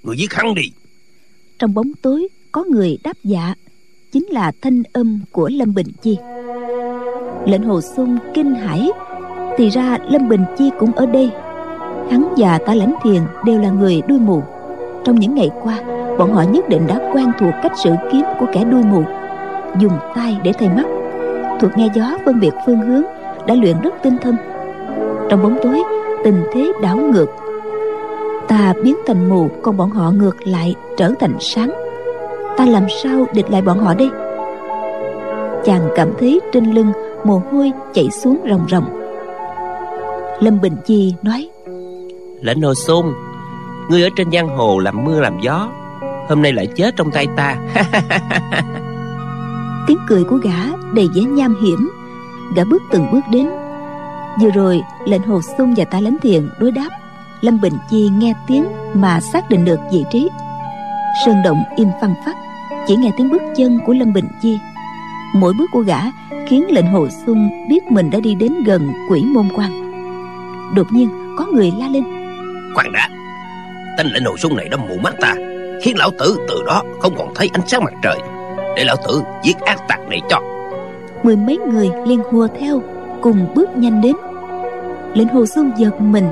người 0.03 0.17
giết 0.17 0.33
hắn 0.33 0.55
đi. 0.55 0.71
Trong 1.59 1.73
bóng 1.73 1.91
tối 2.01 2.27
có 2.51 2.63
người 2.63 2.97
đáp 3.03 3.17
dạ 3.23 3.53
chính 4.11 4.25
là 4.25 4.51
thanh 4.61 4.83
âm 4.93 5.21
của 5.31 5.49
lâm 5.49 5.73
bình 5.73 5.87
chi 6.01 6.17
lệnh 7.45 7.63
hồ 7.63 7.81
xuân 7.81 8.17
kinh 8.33 8.55
hãi. 8.55 8.89
Thì 9.57 9.69
ra 9.69 9.97
lâm 10.09 10.29
bình 10.29 10.45
chi 10.57 10.71
cũng 10.79 10.91
ở 10.91 11.05
đây. 11.05 11.31
Hắn 12.11 12.33
và 12.37 12.59
tả 12.65 12.73
lãnh 12.73 12.95
thiền 13.03 13.21
đều 13.45 13.59
là 13.59 13.69
người 13.69 14.01
đuôi 14.07 14.19
mù. 14.19 14.41
Trong 15.03 15.15
những 15.19 15.35
ngày 15.35 15.49
qua, 15.63 15.79
bọn 16.17 16.33
họ 16.33 16.41
nhất 16.41 16.69
định 16.69 16.87
đã 16.87 17.11
quen 17.13 17.31
thuộc 17.39 17.53
cách 17.63 17.77
sử 17.83 17.91
kiếm 18.11 18.23
của 18.39 18.45
kẻ 18.53 18.63
đuôi 18.63 18.83
mù. 18.83 19.03
Dùng 19.79 19.93
tay 20.15 20.37
để 20.43 20.51
thay 20.53 20.69
mắt. 20.69 20.85
Thuộc 21.59 21.71
nghe 21.77 21.89
gió 21.95 22.17
phân 22.25 22.39
biệt 22.39 22.53
phương 22.65 22.81
hướng 22.81 23.03
đã 23.47 23.55
luyện 23.55 23.81
rất 23.81 23.93
tinh 24.03 24.17
thâm 24.21 24.35
trong 25.29 25.43
bóng 25.43 25.57
tối, 25.61 25.83
tình 26.23 26.43
thế 26.53 26.71
đảo 26.81 26.97
ngược. 26.97 27.29
Ta 28.47 28.73
biến 28.83 28.95
thành 29.07 29.29
mù, 29.29 29.49
còn 29.61 29.77
bọn 29.77 29.89
họ 29.89 30.11
ngược 30.11 30.47
lại 30.47 30.75
trở 30.97 31.11
thành 31.19 31.33
sáng. 31.39 31.73
Ta 32.57 32.65
làm 32.65 32.83
sao 33.03 33.25
địch 33.33 33.51
lại 33.51 33.61
bọn 33.61 33.79
họ 33.79 33.93
đây? 33.93 34.09
Chàng 35.63 35.89
cảm 35.95 36.09
thấy 36.19 36.41
trên 36.51 36.71
lưng 36.71 36.91
mồ 37.25 37.41
hôi 37.51 37.71
chảy 37.93 38.09
xuống 38.11 38.37
ròng 38.49 38.67
ròng. 38.69 38.85
Lâm 40.39 40.61
bình 40.61 40.75
chi 40.85 41.13
nói 41.21 41.49
lệnh 42.41 42.61
hồ 42.61 42.73
sung 42.73 43.13
ngươi 43.89 44.03
ở 44.03 44.09
trên 44.15 44.31
giang 44.31 44.47
hồ 44.47 44.79
làm 44.79 45.03
mưa 45.03 45.19
làm 45.19 45.39
gió 45.39 45.69
hôm 46.29 46.41
nay 46.41 46.53
lại 46.53 46.67
chết 46.75 46.95
trong 46.95 47.11
tay 47.11 47.27
ta. 47.37 47.55
Tiếng 49.87 49.97
cười 50.07 50.23
của 50.23 50.35
gã 50.35 50.57
đầy 50.93 51.07
vẻ 51.15 51.21
nham 51.21 51.55
hiểm. 51.63 51.89
Gã 52.55 52.63
bước 52.63 52.81
từng 52.91 53.11
bước 53.11 53.21
đến. 53.31 53.49
Vừa 54.41 54.49
rồi 54.49 54.81
lệnh 55.05 55.21
hồ 55.21 55.41
sung 55.57 55.73
và 55.77 55.85
ta 55.85 55.99
lánh 55.99 56.17
thiện 56.21 56.49
đối 56.59 56.71
đáp. 56.71 56.89
Lâm 57.41 57.61
bình 57.61 57.73
chi 57.89 58.09
nghe 58.17 58.33
tiếng 58.47 58.65
mà 58.93 59.19
xác 59.19 59.49
định 59.49 59.65
được 59.65 59.79
vị 59.91 60.05
trí. 60.11 60.29
Sơn 61.25 61.35
động 61.43 61.63
im 61.77 61.87
phăng 62.01 62.13
phắc 62.25 62.35
chỉ 62.87 62.95
nghe 62.95 63.11
tiếng 63.17 63.29
bước 63.29 63.41
chân 63.57 63.79
của 63.85 63.93
lâm 63.93 64.13
bình 64.13 64.27
chi 64.41 64.57
mỗi 65.35 65.53
bước 65.53 65.71
của 65.71 65.81
gã 65.81 65.99
khiến 66.47 66.65
lệnh 66.69 66.87
hồ 66.87 67.07
sung 67.25 67.49
biết 67.69 67.91
mình 67.91 68.09
đã 68.09 68.19
đi 68.19 68.35
đến 68.35 68.53
gần 68.65 68.91
quỷ 69.09 69.23
môn 69.25 69.45
quan. 69.55 69.71
Đột 70.75 70.87
nhiên 70.93 71.09
có 71.37 71.45
người 71.45 71.73
la 71.77 71.87
lên. 71.87 72.03
Khoan 72.75 72.91
đã 72.91 73.09
tên 73.97 74.07
lệnh 74.07 74.25
hồ 74.25 74.37
sung 74.37 74.55
này 74.55 74.69
đã 74.69 74.77
mù 74.77 74.95
mắt 75.03 75.13
ta 75.21 75.35
khiến 75.81 75.97
lão 75.97 76.11
tử 76.19 76.37
từ 76.47 76.63
đó 76.67 76.83
không 76.99 77.13
còn 77.17 77.33
thấy 77.35 77.49
ánh 77.53 77.67
sáng 77.67 77.83
mặt 77.83 77.93
trời. 78.03 78.17
Để 78.75 78.83
lão 78.83 78.95
tử 79.07 79.23
giết 79.43 79.57
ác 79.57 79.87
tặc 79.87 79.99
này 80.09 80.21
cho. 80.29 80.39
Mười 81.23 81.35
mấy 81.35 81.57
người 81.57 81.89
liền 82.05 82.19
hùa 82.31 82.47
theo 82.59 82.81
cùng 83.21 83.47
bước 83.55 83.77
nhanh 83.77 84.01
đến. 84.01 84.15
Lệnh 85.13 85.27
hồ 85.27 85.45
sung 85.45 85.71
giật 85.77 86.01
mình 86.01 86.27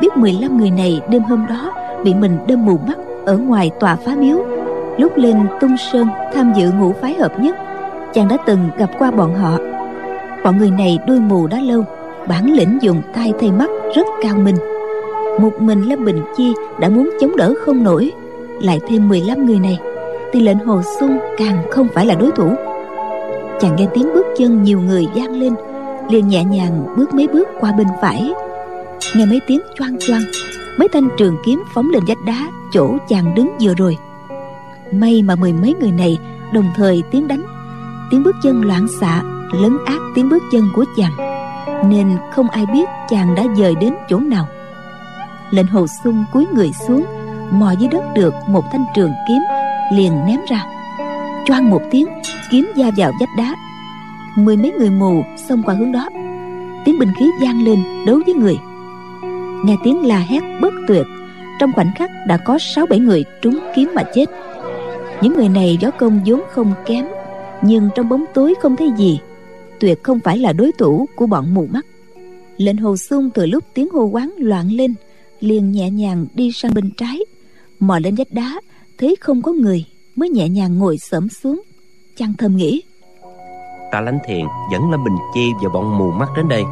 biết 0.00 0.16
15 0.16 0.58
người 0.58 0.70
này 0.70 1.00
đêm 1.08 1.22
hôm 1.22 1.46
đó 1.46 1.72
bị 2.04 2.14
mình 2.14 2.38
đâm 2.48 2.66
mù 2.66 2.78
mắt 2.86 2.98
ở 3.26 3.36
ngoài 3.36 3.70
tòa 3.80 3.96
phá 3.96 4.14
miếu. 4.14 4.44
Lúc 4.98 5.16
lên 5.16 5.36
tung 5.60 5.76
sơn 5.92 6.06
tham 6.34 6.52
dự 6.56 6.70
ngũ 6.72 6.92
phái 7.00 7.14
hợp 7.14 7.40
nhất 7.40 7.56
chàng 8.14 8.28
đã 8.28 8.36
từng 8.46 8.70
gặp 8.78 8.90
qua 8.98 9.10
bọn 9.10 9.34
họ. 9.34 9.58
Bọn 10.44 10.58
người 10.58 10.70
này 10.70 10.98
đuôi 11.06 11.20
mù 11.20 11.46
đã 11.46 11.60
lâu, 11.60 11.84
bản 12.28 12.52
lĩnh 12.52 12.78
dùng 12.82 13.02
tay 13.14 13.32
thay 13.40 13.52
mắt 13.52 13.70
rất 13.94 14.06
cao 14.22 14.36
minh. 14.36 14.56
Một 15.40 15.62
mình 15.62 15.82
lâm 15.82 16.04
bình 16.04 16.22
chi 16.36 16.54
đã 16.80 16.88
muốn 16.88 17.10
chống 17.20 17.36
đỡ 17.36 17.54
không 17.64 17.82
nổi. 17.82 18.12
Lại 18.60 18.80
thêm 18.88 19.08
15 19.08 19.46
người 19.46 19.58
này, 19.58 19.78
thì 20.32 20.40
lệnh 20.40 20.58
hồ 20.58 20.82
sung 21.00 21.18
càng 21.38 21.62
không 21.70 21.88
phải 21.94 22.06
là 22.06 22.14
đối 22.14 22.30
thủ. 22.30 22.54
Chàng 23.60 23.76
nghe 23.76 23.86
tiếng 23.94 24.12
bước 24.14 24.26
chân 24.38 24.62
nhiều 24.62 24.80
người 24.80 25.06
vang 25.14 25.40
lên, 25.40 25.54
liền 26.10 26.28
nhẹ 26.28 26.44
nhàng 26.44 26.94
bước 26.96 27.14
mấy 27.14 27.28
bước 27.28 27.48
qua 27.60 27.72
bên 27.72 27.86
phải. 28.00 28.32
Nghe 29.16 29.26
mấy 29.26 29.40
tiếng 29.46 29.60
choang 29.78 29.98
choang, 29.98 30.22
mấy 30.78 30.88
thanh 30.88 31.08
trường 31.18 31.36
kiếm 31.44 31.62
phóng 31.74 31.90
lên 31.90 32.02
vách 32.08 32.24
đá 32.26 32.48
chỗ 32.72 32.96
chàng 33.08 33.34
đứng 33.34 33.50
vừa 33.60 33.74
rồi. 33.74 33.96
May 34.92 35.22
mà 35.22 35.34
mười 35.34 35.52
mấy 35.52 35.74
người 35.80 35.92
này 35.92 36.18
đồng 36.52 36.66
thời 36.76 37.02
tiến 37.10 37.28
đánh 37.28 37.42
tiếng 38.12 38.22
bước 38.22 38.36
chân 38.42 38.62
loạn 38.64 38.86
xạ, 39.00 39.22
lấn 39.52 39.76
át 39.86 40.00
tiếng 40.14 40.28
bước 40.28 40.42
chân 40.52 40.62
của 40.74 40.84
chàng. 40.96 41.12
Nên 41.90 42.16
không 42.32 42.50
ai 42.50 42.66
biết 42.66 42.84
chàng 43.08 43.34
đã 43.34 43.44
dời 43.56 43.74
đến 43.80 43.94
chỗ 44.08 44.18
nào. 44.18 44.46
Lệnh 45.50 45.66
hồ 45.66 45.86
sung 46.04 46.24
cúi 46.32 46.46
người 46.54 46.70
xuống, 46.88 47.04
mò 47.50 47.72
dưới 47.78 47.88
đất 47.88 48.02
được 48.14 48.34
một 48.48 48.64
thanh 48.72 48.84
trường 48.94 49.12
kiếm, 49.28 49.42
liền 49.92 50.12
ném 50.26 50.40
ra. 50.48 50.64
Choang 51.44 51.70
một 51.70 51.82
tiếng, 51.90 52.06
kiếm 52.50 52.72
da 52.76 52.90
vào 52.96 53.12
vách 53.20 53.28
đá. 53.38 53.54
Mười 54.36 54.56
mấy 54.56 54.72
người 54.78 54.90
mù 54.90 55.24
xông 55.48 55.62
qua 55.62 55.74
hướng 55.74 55.92
đó. 55.92 56.08
Tiếng 56.84 56.98
binh 56.98 57.12
khí 57.18 57.30
vang 57.40 57.64
lên 57.64 57.82
đấu 58.06 58.20
với 58.26 58.34
người. 58.34 58.58
Nghe 59.64 59.76
tiếng 59.84 60.06
la 60.06 60.18
hét 60.18 60.40
bất 60.60 60.72
tuyệt, 60.88 61.06
trong 61.60 61.72
khoảnh 61.72 61.90
khắc 61.98 62.10
đã 62.26 62.36
có 62.36 62.58
sáu 62.58 62.86
bảy 62.86 62.98
người 62.98 63.24
trúng 63.42 63.58
kiếm 63.76 63.90
mà 63.94 64.02
chết. 64.14 64.26
Những 65.22 65.36
người 65.36 65.48
này 65.48 65.78
gió 65.80 65.90
công 65.90 66.20
vốn 66.26 66.42
không 66.50 66.72
kém 66.86 67.06
nhưng 67.62 67.90
trong 67.94 68.08
bóng 68.08 68.24
tối 68.34 68.54
không 68.60 68.76
thấy 68.76 68.90
gì 68.96 69.20
tuyệt 69.80 70.02
không 70.02 70.20
phải 70.20 70.38
là 70.38 70.52
đối 70.52 70.72
thủ 70.72 71.06
của 71.16 71.26
bọn 71.26 71.54
mù 71.54 71.66
mắt. 71.66 71.86
Lệnh 72.56 72.76
hồ 72.76 72.96
sung 72.96 73.30
từ 73.34 73.46
lúc 73.46 73.64
tiếng 73.74 73.90
hô 73.90 74.04
quán 74.04 74.32
loạn 74.38 74.72
lên 74.72 74.94
liền 75.40 75.72
nhẹ 75.72 75.90
nhàng 75.90 76.26
đi 76.34 76.52
sang 76.52 76.74
bên 76.74 76.90
trái. 76.96 77.18
Mò 77.80 77.98
lên 77.98 78.14
vách 78.14 78.32
đá 78.32 78.60
thấy 78.98 79.16
không 79.20 79.42
có 79.42 79.52
người 79.52 79.84
mới 80.16 80.28
nhẹ 80.28 80.48
nhàng 80.48 80.78
ngồi 80.78 80.98
xổm 80.98 81.28
xuống. 81.28 81.62
Chăng 82.16 82.34
thầm 82.38 82.56
nghĩ 82.56 82.82
ta 83.92 84.00
lánh 84.00 84.18
thiền 84.26 84.46
dẫn 84.72 84.90
lâm 84.90 85.04
bình 85.04 85.16
chi 85.34 85.52
và 85.62 85.68
bọn 85.68 85.98
mù 85.98 86.10
mắt 86.10 86.28
đến 86.36 86.48
đây. 86.48 86.64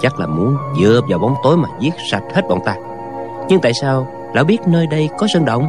Chắc 0.00 0.20
là 0.20 0.26
muốn 0.26 0.56
dựa 0.80 1.00
vào 1.08 1.18
bóng 1.18 1.34
tối 1.42 1.56
mà 1.56 1.68
giết 1.80 1.94
sạch 2.10 2.22
hết 2.34 2.42
bọn 2.48 2.58
ta. 2.64 2.76
Nhưng 3.48 3.60
tại 3.60 3.72
sao 3.80 4.06
lão 4.34 4.44
biết 4.44 4.58
nơi 4.66 4.86
đây 4.86 5.08
có 5.18 5.26
sơn 5.26 5.44
động? 5.44 5.66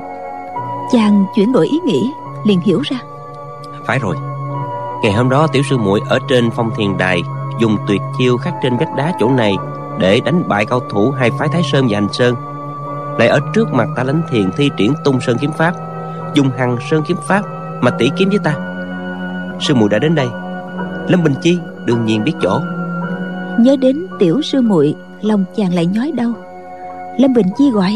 Chàng 0.91 1.25
chuyển 1.35 1.51
đổi 1.51 1.67
ý 1.67 1.79
nghĩ 1.85 2.11
liền 2.45 2.59
hiểu 2.61 2.81
ra. 2.81 2.97
Phải 3.85 3.99
rồi 3.99 4.15
ngày 5.03 5.13
hôm 5.13 5.29
đó 5.29 5.47
tiểu 5.47 5.63
sư 5.69 5.77
muội 5.77 6.01
ở 6.09 6.19
trên 6.29 6.49
phong 6.51 6.71
thiền 6.75 6.97
đài 6.97 7.21
dùng 7.59 7.77
tuyệt 7.87 8.01
chiêu 8.17 8.37
khắc 8.37 8.53
trên 8.63 8.77
vách 8.77 8.95
đá 8.97 9.13
chỗ 9.19 9.29
này 9.29 9.55
để 9.99 10.19
đánh 10.25 10.43
bại 10.47 10.65
cao 10.65 10.79
thủ 10.89 11.11
hai 11.11 11.31
phái 11.31 11.47
thái 11.47 11.61
sơn 11.71 11.87
và 11.89 11.99
hành 11.99 12.13
sơn. 12.13 12.35
Lại 13.19 13.27
ở 13.27 13.39
trước 13.53 13.73
mặt 13.73 13.87
ta 13.95 14.03
lánh 14.03 14.21
thiền 14.31 14.51
thi 14.57 14.69
triển 14.77 14.93
tung 15.03 15.21
sơn 15.21 15.37
kiếm 15.41 15.51
pháp 15.51 15.73
dùng 16.33 16.49
hằng 16.57 16.77
sơn 16.89 17.03
kiếm 17.07 17.17
pháp 17.27 17.41
mà 17.81 17.91
tỷ 17.91 18.09
kiếm 18.17 18.29
với 18.29 18.39
ta. 18.43 18.55
Sư 19.59 19.75
muội 19.75 19.89
đã 19.89 19.99
đến 19.99 20.15
đây. 20.15 20.27
Lâm 21.07 21.23
bình 21.23 21.33
chi 21.41 21.57
đương 21.85 22.05
nhiên 22.05 22.23
biết 22.23 22.33
chỗ. 22.41 22.59
Nhớ 23.59 23.75
đến 23.75 24.07
tiểu 24.19 24.41
sư 24.41 24.61
muội 24.61 24.95
lòng 25.21 25.45
chàng 25.55 25.73
lại 25.73 25.85
nhói 25.85 26.11
đau. 26.11 26.33
Lâm 27.17 27.33
bình 27.33 27.47
chi 27.57 27.71
gọi 27.71 27.91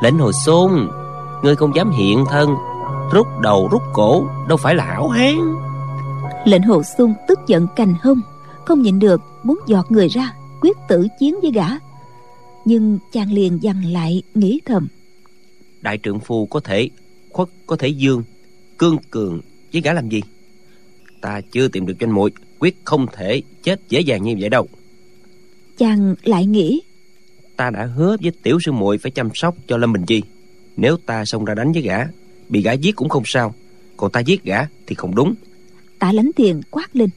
lệnh 0.00 0.18
hồi 0.18 0.32
xôn 0.32 0.88
ngươi 1.42 1.56
không 1.56 1.74
dám 1.74 1.90
hiện 1.90 2.24
thân 2.30 2.54
rút 3.12 3.26
đầu 3.40 3.68
rút 3.72 3.82
cổ 3.92 4.24
đâu 4.48 4.56
phải 4.56 4.74
là 4.74 4.84
hảo 4.84 5.08
hán 5.08 5.34
lệnh 6.44 6.62
hồ 6.62 6.82
xuân 6.98 7.14
tức 7.28 7.38
giận 7.46 7.66
cành 7.76 7.94
hông 8.02 8.20
không 8.64 8.82
nhịn 8.82 8.98
được 8.98 9.20
muốn 9.42 9.58
giọt 9.66 9.86
người 9.90 10.08
ra 10.08 10.34
quyết 10.60 10.76
tử 10.88 11.06
chiến 11.20 11.34
với 11.42 11.50
gã. 11.50 11.66
Nhưng 12.64 12.98
chàng 13.12 13.32
liền 13.32 13.58
dằn 13.62 13.84
lại 13.84 14.22
nghĩ 14.34 14.60
thầm. 14.64 14.88
Đại 15.80 15.98
trượng 16.02 16.20
phu 16.20 16.46
có 16.46 16.60
thể 16.60 16.90
khuất 17.30 17.48
có 17.66 17.76
thể 17.76 17.88
dương 17.88 18.22
cương 18.78 18.96
cường 19.10 19.40
với 19.72 19.82
gã 19.82 19.92
làm 19.92 20.08
gì? 20.08 20.22
Ta 21.20 21.40
chưa 21.52 21.68
tìm 21.68 21.86
được 21.86 21.94
doanh 22.00 22.14
muội 22.14 22.30
quyết 22.58 22.76
không 22.84 23.06
thể 23.12 23.42
chết 23.62 23.80
dễ 23.88 24.00
dàng 24.00 24.22
như 24.22 24.36
vậy 24.40 24.48
đâu. 24.48 24.68
Chàng 25.78 26.14
lại 26.24 26.46
nghĩ. 26.46 26.82
Ta 27.56 27.70
đã 27.70 27.84
hứa 27.84 28.16
với 28.22 28.32
tiểu 28.42 28.58
sư 28.64 28.72
muội 28.72 28.98
phải 28.98 29.10
chăm 29.10 29.30
sóc 29.34 29.54
cho 29.66 29.76
lâm 29.76 29.92
bình 29.92 30.06
chi. 30.06 30.22
Nếu 30.76 30.96
ta 31.06 31.24
xông 31.24 31.44
ra 31.44 31.54
đánh 31.54 31.72
với 31.72 31.82
gã 31.82 31.98
bị 32.48 32.62
gã 32.62 32.72
giết 32.72 32.96
cũng 32.96 33.08
không 33.08 33.22
sao. 33.26 33.54
Còn 33.96 34.12
ta 34.12 34.20
giết 34.20 34.44
gã 34.44 34.58
thì 34.86 34.94
không 34.94 35.14
đúng 35.14 35.34
tạ 36.00 36.12
lánh 36.12 36.30
tiền 36.36 36.60
quát 36.70 36.86
lên. 36.92 37.10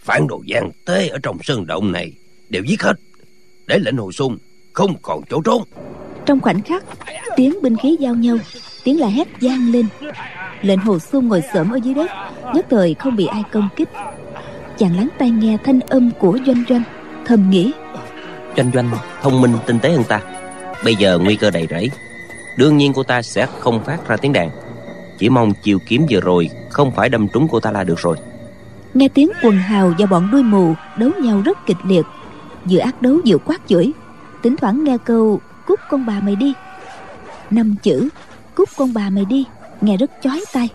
Phản 0.00 0.26
đồ 0.26 0.42
gian 0.46 0.70
tế 0.84 1.08
ở 1.08 1.18
trong 1.22 1.38
sơn 1.42 1.66
động 1.66 1.92
này 1.92 2.12
đều 2.48 2.62
giết 2.64 2.82
hết. 2.82 2.92
Để 3.66 3.78
lệnh 3.78 3.96
hồ 3.96 4.12
sung 4.12 4.38
không 4.72 4.94
còn 5.02 5.22
chỗ 5.30 5.42
trốn. 5.44 5.62
Trong 6.26 6.40
khoảnh 6.40 6.62
khắc 6.62 6.84
tiếng 7.36 7.62
binh 7.62 7.76
khí 7.76 7.96
giao 8.00 8.14
nhau 8.14 8.36
tiếng 8.84 9.00
la 9.00 9.06
hét 9.06 9.28
vang 9.40 9.72
lên. 9.72 9.86
Lệnh 10.62 10.78
hồ 10.78 10.98
sung 10.98 11.28
ngồi 11.28 11.42
xổm 11.54 11.70
ở 11.70 11.76
dưới 11.84 11.94
đất 11.94 12.10
nhất 12.54 12.66
thời 12.70 12.94
không 12.94 13.16
bị 13.16 13.26
ai 13.26 13.42
công 13.52 13.68
kích. 13.76 13.88
Chàng 14.78 14.96
lắng 14.96 15.08
tai 15.18 15.30
nghe 15.30 15.56
thanh 15.64 15.80
âm 15.80 16.10
của 16.18 16.38
doanh 16.46 16.64
doanh 16.68 16.82
thầm 17.26 17.50
nghĩ. 17.50 17.72
Doanh 18.56 18.70
doanh 18.74 18.90
thông 19.22 19.40
minh 19.40 19.52
tinh 19.66 19.78
tế 19.78 19.90
hơn 19.90 20.04
ta. 20.08 20.20
Bây 20.84 20.94
giờ 20.96 21.18
nguy 21.18 21.36
cơ 21.36 21.50
đầy 21.50 21.66
rẫy. 21.70 21.90
Đương 22.58 22.76
nhiên 22.76 22.92
cô 22.92 23.02
ta 23.02 23.22
sẽ 23.22 23.46
không 23.46 23.84
phát 23.84 24.08
ra 24.08 24.16
tiếng 24.16 24.32
đàn 24.32 24.50
chỉ 25.22 25.28
mong 25.28 25.52
chiều 25.62 25.78
kiếm 25.88 26.06
vừa 26.10 26.20
rồi 26.20 26.50
không 26.70 26.92
phải 26.96 27.08
đâm 27.08 27.28
trúng 27.28 27.48
cô 27.50 27.60
ta 27.60 27.70
là 27.70 27.84
được 27.84 27.98
rồi. 27.98 28.16
Nghe 28.94 29.08
tiếng 29.08 29.30
quần 29.42 29.58
hào 29.58 29.94
và 29.98 30.06
bọn 30.06 30.28
đuôi 30.32 30.42
mù 30.42 30.74
đấu 30.96 31.10
nhau 31.22 31.42
rất 31.44 31.66
kịch 31.66 31.76
liệt. 31.84 32.06
Vừa 32.64 32.78
ác 32.78 33.02
đấu 33.02 33.18
vừa 33.26 33.38
quát 33.38 33.60
chửi. 33.66 33.92
Thỉnh 34.42 34.56
thoảng 34.56 34.84
nghe 34.84 34.98
câu, 35.04 35.40
cút 35.66 35.80
con 35.90 36.06
bà 36.06 36.20
mày 36.20 36.36
đi. 36.36 36.52
Năm 37.50 37.74
chữ, 37.82 38.08
cút 38.54 38.68
con 38.76 38.94
bà 38.94 39.10
mày 39.10 39.24
đi, 39.24 39.44
nghe 39.80 39.96
rất 39.96 40.10
chói 40.22 40.44
tai. 40.52 40.68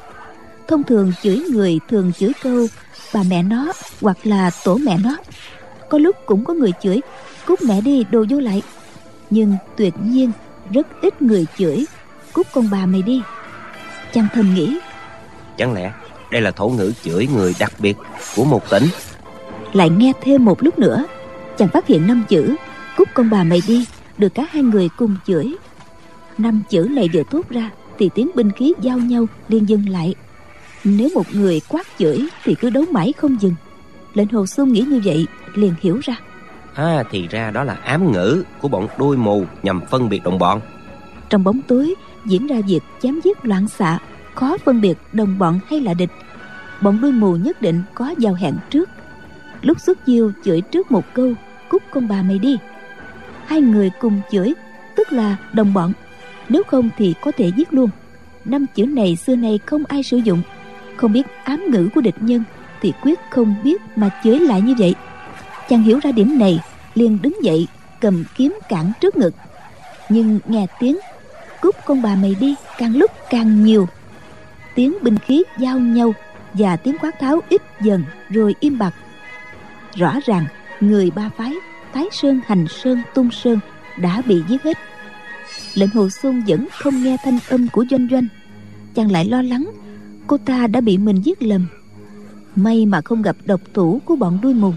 Thông 0.67 0.83
thường 0.83 1.13
chửi 1.23 1.39
người 1.51 1.79
thường 1.89 2.11
chửi 2.13 2.31
câu, 2.43 2.67
bà 3.13 3.19
mẹ 3.29 3.43
nó, 3.43 3.73
hoặc 4.01 4.17
là 4.23 4.51
tổ 4.63 4.77
mẹ 4.77 4.97
nó. 5.03 5.17
Có 5.89 5.97
lúc 5.97 6.15
cũng 6.25 6.45
có 6.45 6.53
người 6.53 6.71
chửi, 6.81 7.01
cút 7.45 7.61
mẹ 7.61 7.81
đi, 7.81 8.03
đồ 8.11 8.25
vô 8.29 8.39
lại. 8.39 8.61
Nhưng 9.29 9.55
tuyệt 9.77 9.93
nhiên 10.03 10.31
rất 10.71 10.87
ít 11.01 11.21
người 11.21 11.45
chửi, 11.57 11.85
cút 12.33 12.47
con 12.53 12.69
bà 12.71 12.85
mày 12.85 13.01
đi 13.01 13.21
chàng 14.13 14.27
thầm 14.33 14.53
nghĩ. 14.53 14.77
Chẳng 15.57 15.73
lẽ 15.73 15.91
đây 16.31 16.41
là 16.41 16.51
thổ 16.51 16.69
ngữ 16.69 16.93
chửi 17.03 17.27
người 17.27 17.55
đặc 17.59 17.71
biệt 17.79 17.97
của 18.35 18.45
một 18.45 18.69
tỉnh? 18.69 18.83
Lại 19.73 19.89
nghe 19.89 20.13
thêm 20.21 20.45
một 20.45 20.63
lúc 20.63 20.79
nữa 20.79 21.05
chàng 21.57 21.69
phát 21.69 21.87
hiện 21.87 22.07
năm 22.07 22.23
chữ 22.29 22.55
cút 22.97 23.07
con 23.13 23.29
bà 23.29 23.43
mày 23.43 23.61
đi 23.67 23.85
được 24.17 24.33
cả 24.33 24.45
hai 24.49 24.63
người 24.63 24.89
cùng 24.97 25.15
chửi. 25.27 25.55
Năm 26.37 26.61
chữ 26.69 26.87
này 26.91 27.09
vừa 27.13 27.23
thốt 27.31 27.49
ra 27.49 27.69
thì 27.99 28.09
tiếng 28.15 28.29
binh 28.35 28.51
khí 28.51 28.73
giao 28.81 28.97
nhau 28.97 29.25
liền 29.47 29.69
dừng 29.69 29.89
lại. 29.89 30.15
Nếu 30.83 31.09
một 31.15 31.25
người 31.33 31.61
quát 31.67 31.87
chửi 31.99 32.27
thì 32.43 32.55
cứ 32.55 32.69
đấu 32.69 32.83
mãi 32.91 33.13
không 33.17 33.41
dừng. 33.41 33.55
Lệnh 34.13 34.27
hồ 34.27 34.45
xuân 34.45 34.73
nghĩ 34.73 34.81
như 34.81 35.01
vậy 35.05 35.25
liền 35.55 35.73
hiểu 35.81 35.99
ra. 36.03 36.15
À 36.73 37.03
thì 37.11 37.27
ra 37.27 37.51
đó 37.51 37.63
là 37.63 37.73
ám 37.73 38.11
ngữ 38.11 38.43
của 38.61 38.67
bọn 38.67 38.87
đuôi 38.97 39.17
mù 39.17 39.45
nhằm 39.63 39.81
phân 39.89 40.09
biệt 40.09 40.23
đồng 40.23 40.39
bọn. 40.39 40.61
Trong 41.29 41.43
bóng 41.43 41.61
tối 41.67 41.95
diễn 42.25 42.47
ra 42.47 42.55
việc 42.67 42.79
chém 43.01 43.19
giết 43.23 43.45
loạn 43.45 43.67
xạ, 43.67 43.99
khó 44.35 44.57
phân 44.65 44.81
biệt 44.81 44.97
đồng 45.13 45.39
bọn 45.39 45.59
hay 45.69 45.79
là 45.79 45.93
địch. 45.93 46.09
Bọn 46.81 47.01
đuôi 47.01 47.11
mù 47.11 47.35
nhất 47.35 47.61
định 47.61 47.83
có 47.93 48.13
giao 48.17 48.33
hẹn 48.33 48.55
trước. 48.69 48.89
Lúc 49.61 49.79
xuất 49.79 50.05
chiêu 50.05 50.31
chửi 50.43 50.61
trước 50.61 50.91
một 50.91 51.05
câu, 51.13 51.33
cút 51.69 51.83
con 51.91 52.07
bà 52.07 52.21
mày 52.21 52.39
đi. 52.39 52.57
Hai 53.45 53.61
người 53.61 53.91
cùng 53.99 54.21
chửi, 54.31 54.53
tức 54.95 55.11
là 55.11 55.37
đồng 55.53 55.73
bọn. 55.73 55.93
Nếu 56.49 56.63
không 56.63 56.89
thì 56.97 57.13
có 57.21 57.31
thể 57.31 57.51
giết 57.57 57.73
luôn. 57.73 57.89
Năm 58.45 58.65
chữ 58.75 58.85
này 58.85 59.15
xưa 59.15 59.35
nay 59.35 59.59
không 59.65 59.83
ai 59.87 60.03
sử 60.03 60.17
dụng. 60.17 60.41
Không 60.95 61.13
biết 61.13 61.27
ám 61.43 61.71
ngữ 61.71 61.89
của 61.95 62.01
địch 62.01 62.15
nhân 62.19 62.43
thì 62.81 62.93
quyết 63.01 63.19
không 63.29 63.55
biết 63.63 63.81
mà 63.95 64.09
chửi 64.23 64.39
lại 64.39 64.61
như 64.61 64.75
vậy. 64.77 64.95
Chàng 65.69 65.83
hiểu 65.83 65.99
ra 66.03 66.11
điểm 66.11 66.39
này, 66.39 66.59
liền 66.95 67.17
đứng 67.21 67.43
dậy, 67.43 67.67
cầm 68.01 68.23
kiếm 68.35 68.59
cản 68.69 68.91
trước 69.01 69.17
ngực. 69.17 69.33
Nhưng 70.09 70.39
nghe 70.47 70.67
tiếng 70.79 70.97
cút 71.67 71.75
con 71.85 72.01
bà 72.01 72.15
mày 72.15 72.35
đi, 72.39 72.55
càng 72.77 72.95
lúc 72.95 73.11
càng 73.29 73.63
nhiều. 73.63 73.87
Tiếng 74.75 74.97
binh 75.01 75.17
khí 75.17 75.43
giao 75.59 75.79
nhau 75.79 76.13
và 76.53 76.75
tiếng 76.75 76.97
quát 76.97 77.19
tháo 77.19 77.41
ít 77.49 77.61
dần 77.81 78.03
rồi 78.29 78.55
im 78.59 78.77
bặt. 78.77 78.93
Rõ 79.95 80.19
ràng, 80.25 80.45
người 80.79 81.11
ba 81.11 81.29
phái, 81.37 81.53
thái 81.93 82.05
sơn, 82.11 82.41
hành 82.45 82.65
sơn, 82.67 83.01
tung 83.13 83.31
sơn 83.31 83.59
đã 83.97 84.21
bị 84.27 84.41
giết 84.47 84.63
hết. 84.63 84.77
Lệnh 85.73 85.89
hồ 85.89 86.09
xuân 86.09 86.43
vẫn 86.47 86.67
không 86.71 87.03
nghe 87.03 87.17
thanh 87.23 87.39
âm 87.49 87.67
của 87.67 87.85
doanh 87.91 88.07
doanh. 88.11 88.27
Chàng 88.95 89.11
lại 89.11 89.25
lo 89.25 89.41
lắng, 89.41 89.71
cô 90.27 90.37
ta 90.37 90.67
đã 90.67 90.81
bị 90.81 90.97
mình 90.97 91.21
giết 91.21 91.43
lầm. 91.43 91.67
May 92.55 92.85
mà 92.85 93.01
không 93.01 93.21
gặp 93.21 93.35
độc 93.45 93.61
thủ 93.73 94.01
của 94.05 94.15
bọn 94.15 94.39
đuôi 94.41 94.53
mù. 94.53 94.73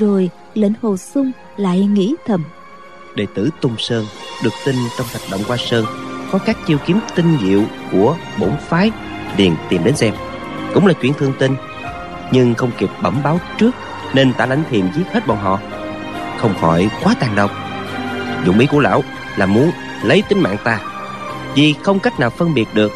Rồi 0.00 0.30
lệnh 0.54 0.72
hồ 0.82 0.96
xuân 0.96 1.32
lại 1.56 1.86
nghĩ 1.86 2.14
thầm 2.26 2.44
đệ 3.16 3.26
tử 3.34 3.50
tung 3.60 3.76
sơn 3.78 4.06
được 4.44 4.52
tin 4.64 4.76
trong 4.98 5.06
thạch 5.12 5.22
động 5.30 5.40
qua 5.48 5.56
sơn 5.56 5.84
có 6.32 6.38
các 6.38 6.56
chiêu 6.66 6.78
kiếm 6.86 7.00
tinh 7.14 7.38
diệu 7.42 7.62
của 7.92 8.16
bổn 8.38 8.52
phái 8.68 8.90
liền 9.36 9.56
tìm 9.68 9.84
đến 9.84 9.96
xem. 9.96 10.14
Cũng 10.74 10.86
là 10.86 10.92
chuyện 10.92 11.12
thương 11.14 11.32
tin 11.38 11.56
nhưng 12.32 12.54
không 12.54 12.70
kịp 12.78 12.90
bẩm 13.02 13.22
báo 13.24 13.40
trước 13.58 13.70
nên 14.14 14.32
tả 14.32 14.46
lãnh 14.46 14.62
thiền 14.70 14.92
giết 14.96 15.04
hết 15.12 15.26
bọn 15.26 15.38
họ. 15.38 15.58
Không 16.38 16.54
khỏi 16.60 16.90
quá 17.02 17.14
tàn 17.20 17.34
độc. 17.36 17.50
Dụng 18.46 18.58
ý 18.58 18.66
của 18.66 18.80
lão 18.80 19.04
là 19.36 19.46
muốn 19.46 19.70
lấy 20.02 20.22
tính 20.28 20.40
mạng 20.42 20.56
ta. 20.64 20.80
Vì 21.54 21.74
không 21.82 22.00
cách 22.00 22.20
nào 22.20 22.30
phân 22.30 22.54
biệt 22.54 22.68
được 22.74 22.92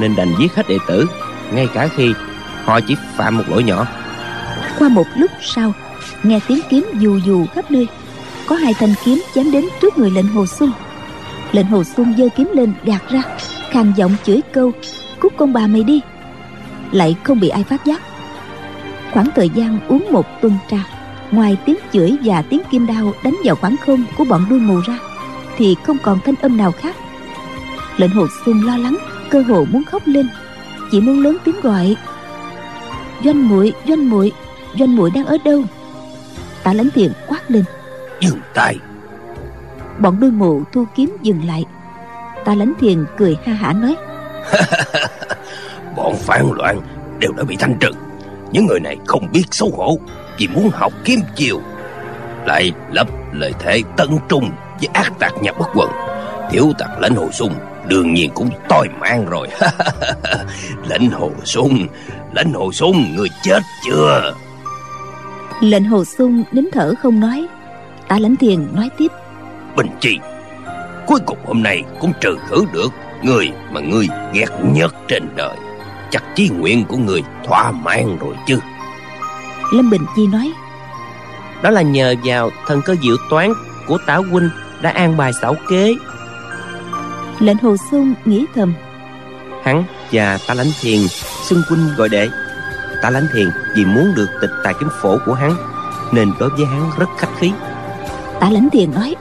nên 0.00 0.16
đành 0.16 0.34
giết 0.38 0.54
hết 0.54 0.68
đệ 0.68 0.76
tử, 0.88 1.06
ngay 1.52 1.68
cả 1.74 1.88
khi 1.96 2.14
họ 2.64 2.80
chỉ 2.80 2.96
phạm 3.16 3.36
một 3.36 3.44
lỗi 3.48 3.62
nhỏ. 3.62 3.86
Qua 4.78 4.88
một 4.88 5.06
lúc 5.16 5.30
sau, 5.40 5.72
nghe 6.22 6.40
tiếng 6.48 6.60
kiếm 6.70 6.84
dù 6.94 7.18
dù 7.26 7.46
khắp 7.54 7.70
nơi 7.70 7.86
có 8.50 8.56
hai 8.56 8.74
thanh 8.74 8.94
kiếm 9.04 9.22
chém 9.34 9.50
đến 9.50 9.64
trước 9.80 9.98
người 9.98 10.10
lệnh 10.10 10.28
hồ 10.28 10.46
xuân 10.46 10.72
lệnh 11.52 11.66
hồ 11.66 11.84
xuân 11.84 12.14
giơ 12.18 12.28
kiếm 12.36 12.48
lên 12.52 12.72
gạt 12.84 13.02
ra, 13.10 13.22
khàn 13.70 13.92
giọng 13.96 14.12
chửi 14.24 14.40
câu, 14.52 14.72
cút 15.20 15.32
con 15.36 15.52
bà 15.52 15.66
mày 15.66 15.84
đi. 15.84 16.00
Lại 16.92 17.16
không 17.24 17.40
bị 17.40 17.48
ai 17.48 17.64
phát 17.64 17.86
giác. 17.86 18.02
Khoảng 19.12 19.28
thời 19.34 19.48
gian 19.48 19.78
uống 19.88 20.12
một 20.12 20.26
tuần 20.42 20.52
trà, 20.70 20.78
ngoài 21.30 21.56
tiếng 21.64 21.76
chửi 21.92 22.16
và 22.24 22.42
tiếng 22.42 22.60
kim 22.70 22.86
đao 22.86 23.12
đánh 23.24 23.36
vào 23.44 23.56
khoảng 23.56 23.76
không 23.86 24.04
của 24.18 24.24
bọn 24.24 24.46
đuôi 24.50 24.60
mù 24.60 24.80
ra, 24.86 24.98
thì 25.56 25.76
không 25.84 25.96
còn 26.02 26.18
thanh 26.24 26.34
âm 26.42 26.56
nào 26.56 26.72
khác. 26.72 26.96
Lệnh 27.96 28.10
hồ 28.10 28.26
xuân 28.44 28.64
lo 28.66 28.76
lắng, 28.76 28.96
cơ 29.30 29.42
hồ 29.42 29.66
muốn 29.70 29.84
khóc 29.84 30.02
lên, 30.06 30.28
chỉ 30.90 31.00
muốn 31.00 31.22
lớn 31.22 31.36
tiếng 31.44 31.60
gọi, 31.60 31.96
doanh 33.24 33.48
muội 33.48 33.72
doanh 33.88 34.10
muội 34.10 34.32
doanh 34.78 34.96
muội 34.96 35.10
đang 35.10 35.26
ở 35.26 35.36
đâu? 35.44 35.62
Tả 36.62 36.72
lãnh 36.72 36.90
thiện 36.90 37.12
quát 37.28 37.50
lên 37.50 37.64
dừng 38.20 38.40
tay 38.54 38.76
bọn 40.00 40.20
đuôi 40.20 40.30
mù 40.30 40.62
thu 40.72 40.84
kiếm 40.96 41.16
dừng 41.22 41.46
lại. 41.46 41.64
Tạ 42.44 42.54
lãnh 42.54 42.72
thiền 42.80 43.04
cười 43.18 43.36
ha 43.44 43.52
hả 43.52 43.72
nói. 43.72 43.96
Bọn 45.96 46.14
phản 46.16 46.52
loạn 46.52 46.80
đều 47.18 47.32
đã 47.36 47.44
bị 47.44 47.56
thanh 47.56 47.74
trừng 47.80 47.96
những 48.52 48.66
người 48.66 48.80
này 48.80 48.96
không 49.06 49.28
biết 49.32 49.44
xấu 49.50 49.70
hổ 49.76 49.98
vì 50.38 50.48
muốn 50.48 50.70
học 50.72 50.92
kiếm 51.04 51.20
chiều. 51.36 51.60
Lại 52.46 52.72
lập 52.92 53.08
lời 53.32 53.52
thể 53.58 53.82
tân 53.96 54.08
trung 54.28 54.50
với 54.80 54.88
ác 54.92 55.12
tạc 55.18 55.32
nhập 55.42 55.54
bất 55.58 55.68
quần 55.74 55.90
thiếu 56.50 56.72
tặc 56.78 56.90
lãnh 57.00 57.14
hồ 57.14 57.28
sung 57.32 57.54
đương 57.86 58.14
nhiên 58.14 58.30
cũng 58.34 58.50
toi 58.68 58.88
mang 59.00 59.26
rồi. 59.30 59.48
Lãnh 60.88 61.10
hồ 61.10 61.30
sung 61.44 61.86
lãnh 62.32 62.52
hồ 62.52 62.72
sung 62.72 63.14
người 63.16 63.28
chết 63.42 63.60
chưa? 63.84 64.34
Lệnh 65.60 65.84
hồ 65.84 66.04
sung 66.04 66.44
nín 66.52 66.68
thở 66.72 66.94
không 67.02 67.20
nói 67.20 67.48
tạ 68.10 68.18
lãnh 68.18 68.36
thiền 68.36 68.66
nói 68.74 68.90
tiếp. 68.98 69.12
Bình 69.76 69.86
chi 70.00 70.18
cuối 71.06 71.20
cùng 71.26 71.38
hôm 71.46 71.62
nay 71.62 71.82
cũng 72.00 72.12
trừ 72.20 72.36
khử 72.48 72.64
được 72.72 72.88
người 73.22 73.52
mà 73.72 73.80
ngươi 73.80 74.08
ghét 74.32 74.46
nhất 74.74 74.94
trên 75.08 75.28
đời. 75.36 75.56
Chắc 76.10 76.24
chí 76.34 76.48
nguyện 76.48 76.84
của 76.88 76.96
người 76.96 77.22
thỏa 77.46 77.72
mãn 77.72 78.18
rồi 78.20 78.34
chứ. 78.46 78.58
Lâm 79.72 79.90
bình 79.90 80.02
chi 80.16 80.26
nói 80.26 80.52
đó 81.62 81.70
là 81.70 81.82
nhờ 81.82 82.14
vào 82.24 82.50
thần 82.66 82.82
cơ 82.84 82.96
diệu 83.02 83.16
toán 83.30 83.52
của 83.86 83.98
tảo 84.06 84.22
huynh 84.22 84.50
đã 84.82 84.90
an 84.90 85.16
bài 85.16 85.32
xảo 85.32 85.54
kế. 85.68 85.94
Lệnh 87.40 87.58
hồ 87.58 87.76
sung 87.90 88.14
nghĩ 88.24 88.46
thầm. 88.54 88.74
Hắn 89.64 89.84
và 90.12 90.38
ta 90.46 90.54
lãnh 90.54 90.70
thiền 90.80 91.00
xưng 91.42 91.62
huynh 91.68 91.88
gọi 91.96 92.08
đệ. 92.08 92.28
Ta 93.02 93.10
lãnh 93.10 93.26
thiền 93.32 93.50
vì 93.76 93.84
muốn 93.84 94.12
được 94.16 94.28
tịch 94.40 94.50
tài 94.64 94.74
kiếm 94.80 94.88
phổ 95.02 95.18
của 95.26 95.34
hắn 95.34 95.56
nên 96.12 96.32
đối 96.38 96.50
với 96.50 96.66
hắn 96.66 96.90
rất 96.98 97.08
khách 97.18 97.30
khí 97.38 97.52
tạ 98.40 98.50
lãnh 98.50 98.70
thiền 98.70 98.90
nói 98.94 99.14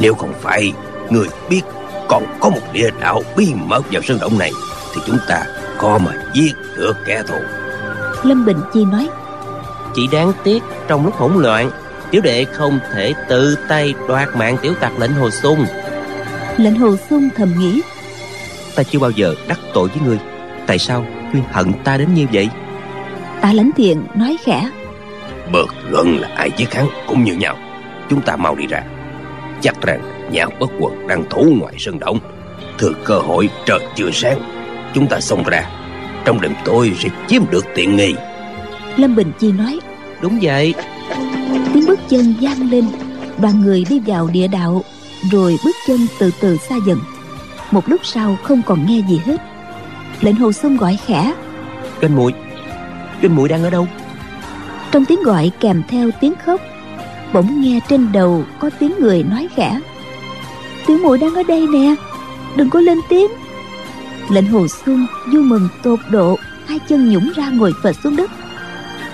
nếu 0.00 0.14
không 0.14 0.32
phải 0.40 0.72
người 1.10 1.26
biết 1.50 1.62
còn 2.08 2.24
có 2.40 2.48
một 2.48 2.60
địa 2.72 2.90
đạo 3.00 3.22
bí 3.36 3.54
mật 3.54 3.82
vào 3.92 4.02
sơn 4.02 4.18
động 4.20 4.38
này 4.38 4.52
thì 4.94 5.00
chúng 5.06 5.18
ta 5.28 5.44
có 5.78 5.98
mà 5.98 6.12
giết 6.34 6.52
được 6.76 6.96
kẻ 7.06 7.22
thù. 7.28 7.34
Lâm 8.22 8.44
bình 8.44 8.56
chi 8.74 8.84
nói 8.84 9.08
chỉ 9.94 10.02
đáng 10.12 10.32
tiếc 10.44 10.62
trong 10.88 11.04
lúc 11.04 11.14
hỗn 11.14 11.32
loạn 11.34 11.70
tiểu 12.10 12.22
đệ 12.22 12.44
không 12.44 12.78
thể 12.94 13.14
tự 13.28 13.56
tay 13.68 13.94
đoạt 14.08 14.28
mạng 14.36 14.56
tiểu 14.62 14.74
tặc 14.80 14.98
lệnh 14.98 15.12
hồ 15.12 15.30
sung. 15.30 15.66
Lệnh 16.56 16.78
hồ 16.78 16.96
sung 17.10 17.28
thầm 17.36 17.54
nghĩ 17.58 17.80
ta 18.74 18.82
chưa 18.82 18.98
bao 18.98 19.10
giờ 19.10 19.34
đắc 19.48 19.58
tội 19.74 19.88
với 19.88 19.98
ngươi. 20.06 20.18
Tại 20.66 20.78
sao 20.78 21.04
ngươi 21.32 21.42
hận 21.52 21.72
ta 21.84 21.96
đến 21.96 22.14
như 22.14 22.26
vậy? 22.32 22.48
Tạ 23.40 23.52
lãnh 23.52 23.70
thiện 23.76 24.04
nói 24.14 24.36
khẽ 24.44 24.70
bớt 25.52 25.66
luận 25.90 26.20
là 26.20 26.28
ai 26.36 26.50
giết 26.56 26.74
hắn 26.74 26.86
cũng 27.06 27.24
như 27.24 27.34
nhau 27.34 27.56
chúng 28.10 28.20
ta 28.22 28.36
mau 28.36 28.54
đi 28.54 28.66
ra. 28.66 28.82
Chắc 29.60 29.82
rằng 29.82 30.30
nhà 30.30 30.46
bất 30.60 30.70
quần 30.80 31.06
đang 31.06 31.24
thủ 31.30 31.54
ngoài 31.60 31.74
sân 31.78 31.98
động. 31.98 32.18
Thừa 32.78 32.92
cơ 33.04 33.18
hội 33.18 33.48
trời 33.66 33.78
chưa 33.96 34.10
sáng 34.12 34.40
chúng 34.94 35.06
ta 35.06 35.20
xông 35.20 35.42
ra. 35.42 35.70
Trong 36.24 36.40
đêm 36.40 36.52
tối 36.64 36.92
sẽ 36.98 37.08
chiếm 37.28 37.42
được 37.50 37.66
tiện 37.74 37.96
nghi. 37.96 38.14
Lâm 38.96 39.16
bình 39.16 39.32
chi 39.38 39.52
nói 39.52 39.80
đúng 40.22 40.38
vậy. 40.42 40.74
tiếng 41.74 41.86
bước 41.86 41.98
chân 42.08 42.34
vang 42.40 42.70
lên 42.70 42.84
đoàn 43.38 43.60
người 43.60 43.84
đi 43.90 44.00
vào 44.06 44.28
địa 44.32 44.48
đạo 44.48 44.84
rồi 45.32 45.56
bước 45.64 45.76
chân 45.86 46.00
từ 46.18 46.30
từ 46.40 46.56
xa 46.56 46.76
dần. 46.86 46.98
Một 47.70 47.88
lúc 47.88 48.00
sau 48.04 48.36
không 48.42 48.62
còn 48.66 48.86
nghe 48.86 49.02
gì 49.08 49.20
hết. 49.24 49.36
Lệnh 50.20 50.34
hồ 50.34 50.52
sông 50.52 50.76
gọi 50.76 50.98
khẽ 51.06 51.34
doanh 52.02 52.16
muội 52.16 52.32
doanh 53.22 53.36
muội 53.36 53.48
đang 53.48 53.64
ở 53.64 53.70
đâu? 53.70 53.86
trong 54.90 55.04
tiếng 55.04 55.22
gọi 55.22 55.50
kèm 55.60 55.82
theo 55.88 56.10
tiếng 56.20 56.34
khóc 56.44 56.60
bỗng 57.32 57.60
nghe 57.60 57.80
trên 57.88 58.12
đầu 58.12 58.44
có 58.58 58.70
tiếng 58.78 58.92
người 59.00 59.22
nói 59.22 59.48
khẽ. 59.56 59.80
Tiểu 60.86 60.98
muội 60.98 61.18
đang 61.18 61.34
ở 61.34 61.42
đây 61.42 61.66
nè, 61.72 61.94
đừng 62.56 62.70
có 62.70 62.80
lên 62.80 62.98
tiếng. 63.08 63.30
Lệnh 64.30 64.46
hồ 64.46 64.66
xuân 64.68 65.06
vui 65.32 65.42
mừng 65.42 65.68
tột 65.82 65.98
độ, 66.10 66.38
hai 66.66 66.78
chân 66.88 67.10
nhũng 67.10 67.32
ra 67.36 67.48
ngồi 67.48 67.72
phật 67.82 67.96
xuống 68.02 68.16
đất. 68.16 68.30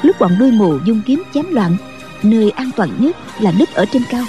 Lúc 0.02 0.16
bọn 0.20 0.32
đuôi 0.38 0.50
mù 0.50 0.78
dung 0.84 1.00
kiếm 1.06 1.22
chém 1.34 1.44
loạn, 1.50 1.76
nơi 2.22 2.50
an 2.50 2.70
toàn 2.76 2.90
nhất 2.98 3.16
là 3.40 3.52
núp 3.58 3.68
ở 3.74 3.84
trên 3.92 4.02
cao, 4.10 4.24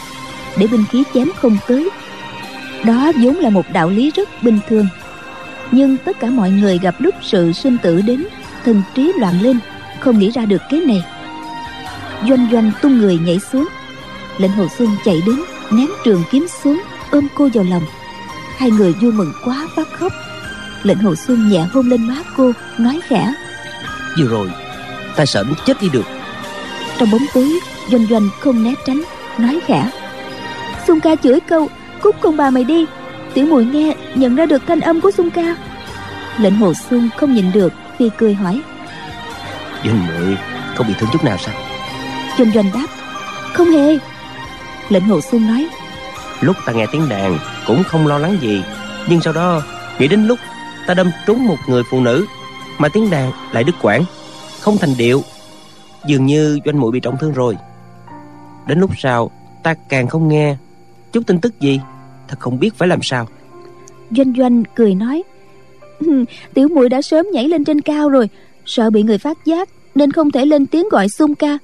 để 0.57 0.67
binh 0.67 0.83
khí 0.91 1.03
chém 1.13 1.29
không 1.35 1.57
tới. 1.67 1.89
Đó 2.85 3.11
vốn 3.21 3.35
là 3.35 3.49
một 3.49 3.65
đạo 3.73 3.89
lý 3.89 4.11
rất 4.11 4.29
bình 4.43 4.59
thường. 4.69 4.87
Nhưng 5.71 5.97
tất 5.97 6.19
cả 6.19 6.29
mọi 6.29 6.49
người 6.49 6.79
gặp 6.81 6.95
lúc 6.99 7.15
sự 7.21 7.51
sinh 7.51 7.77
tử 7.77 8.01
đến, 8.01 8.25
thần 8.65 8.81
trí 8.95 9.11
loạn 9.19 9.41
lên, 9.41 9.59
không 9.99 10.19
nghĩ 10.19 10.29
ra 10.31 10.45
được 10.45 10.61
kế 10.69 10.81
này 10.81 11.03
doanh 12.27 12.47
doanh 12.51 12.71
tung 12.81 12.97
người 12.97 13.17
nhảy 13.17 13.39
xuống. 13.51 13.67
Lệnh 14.37 14.51
hồ 14.51 14.67
xuân 14.77 14.89
chạy 15.05 15.21
đến 15.25 15.41
ném 15.71 15.87
trường 16.05 16.23
kiếm 16.31 16.47
xuống 16.63 16.81
ôm 17.11 17.27
cô 17.35 17.49
vào 17.53 17.63
lòng. 17.63 17.83
Hai 18.57 18.71
người 18.71 18.93
vui 18.93 19.11
mừng 19.11 19.33
quá 19.45 19.67
phát 19.75 19.87
khóc. 19.91 20.13
Lệnh 20.83 20.97
hồ 20.97 21.15
xuân 21.15 21.49
nhẹ 21.49 21.65
hôn 21.73 21.89
lên 21.89 22.07
má 22.07 22.15
cô 22.37 22.51
nói 22.77 22.99
khẽ. 23.07 23.33
Vừa 24.19 24.27
rồi 24.27 24.51
ta 25.15 25.25
sợ 25.25 25.43
đến 25.43 25.53
chết 25.65 25.81
đi 25.81 25.89
được. 25.89 26.05
Trong 26.97 27.11
bóng 27.11 27.21
tối 27.33 27.59
doanh 27.91 28.07
doanh 28.09 28.29
không 28.39 28.63
né 28.63 28.73
tránh 28.85 29.01
nói 29.37 29.59
khẽ. 29.65 29.89
Xuân 30.87 30.99
ca 30.99 31.15
chửi 31.15 31.39
câu 31.39 31.69
cút 32.01 32.15
con 32.21 32.37
bà 32.37 32.49
mày 32.49 32.63
đi. 32.63 32.85
Tiểu 33.33 33.45
mùi 33.45 33.65
nghe 33.65 33.95
nhận 34.15 34.35
ra 34.35 34.45
được 34.45 34.61
thanh 34.67 34.79
âm 34.79 35.01
của 35.01 35.11
xuân 35.11 35.29
ca. 35.29 35.55
Lệnh 36.37 36.55
hồ 36.55 36.73
xuân 36.89 37.09
không 37.17 37.33
nhìn 37.33 37.51
được 37.51 37.73
phi 37.99 38.09
cười 38.17 38.33
hỏi. 38.33 38.61
Doanh 39.85 40.07
muội 40.07 40.37
không 40.75 40.87
bị 40.87 40.93
thương 40.99 41.09
chút 41.13 41.23
nào 41.23 41.37
sao 41.37 41.64
doanh 42.37 42.51
doanh 42.51 42.71
đáp 42.73 42.87
không 43.53 43.67
hề. 43.67 43.97
Lệnh 44.89 45.03
hồ 45.03 45.21
xuân 45.21 45.47
nói 45.47 45.67
lúc 46.41 46.55
ta 46.65 46.73
nghe 46.73 46.85
tiếng 46.91 47.09
đàn 47.09 47.39
cũng 47.67 47.83
không 47.83 48.07
lo 48.07 48.17
lắng 48.17 48.37
gì. 48.41 48.63
Nhưng 49.09 49.21
sau 49.21 49.33
đó 49.33 49.61
nghĩ 49.99 50.07
đến 50.07 50.27
lúc 50.27 50.39
ta 50.87 50.93
đâm 50.93 51.11
trúng 51.27 51.47
một 51.47 51.57
người 51.67 51.83
phụ 51.89 52.01
nữ 52.01 52.25
mà 52.77 52.89
tiếng 52.89 53.09
đàn 53.09 53.31
lại 53.51 53.63
đứt 53.63 53.75
quãng 53.81 54.03
không 54.61 54.77
thành 54.77 54.93
điệu. 54.97 55.21
Dường 56.07 56.25
như 56.25 56.59
doanh 56.65 56.79
muội 56.79 56.91
bị 56.91 56.99
trọng 56.99 57.17
thương 57.19 57.33
rồi. 57.33 57.57
Đến 58.67 58.79
lúc 58.79 58.91
sau 58.97 59.31
ta 59.63 59.75
càng 59.89 60.07
không 60.07 60.27
nghe. 60.27 60.55
Chút 61.11 61.21
tin 61.27 61.39
tức 61.39 61.59
gì? 61.59 61.79
Thật 62.27 62.39
không 62.39 62.59
biết 62.59 62.75
phải 62.77 62.87
làm 62.87 62.99
sao. 63.03 63.27
Doanh 64.11 64.33
doanh 64.37 64.63
cười 64.75 64.95
nói 64.95 65.23
tiểu 66.53 66.67
muội 66.67 66.89
đã 66.89 67.01
sớm 67.01 67.25
nhảy 67.33 67.47
lên 67.47 67.63
trên 67.63 67.81
cao 67.81 68.09
rồi. 68.09 68.29
Sợ 68.65 68.89
bị 68.89 69.03
người 69.03 69.17
phát 69.17 69.45
giác 69.45 69.69
nên 69.95 70.11
không 70.11 70.31
thể 70.31 70.45
lên 70.45 70.65
tiếng 70.65 70.89
gọi 70.89 71.09
xung 71.09 71.35
ca 71.35 71.57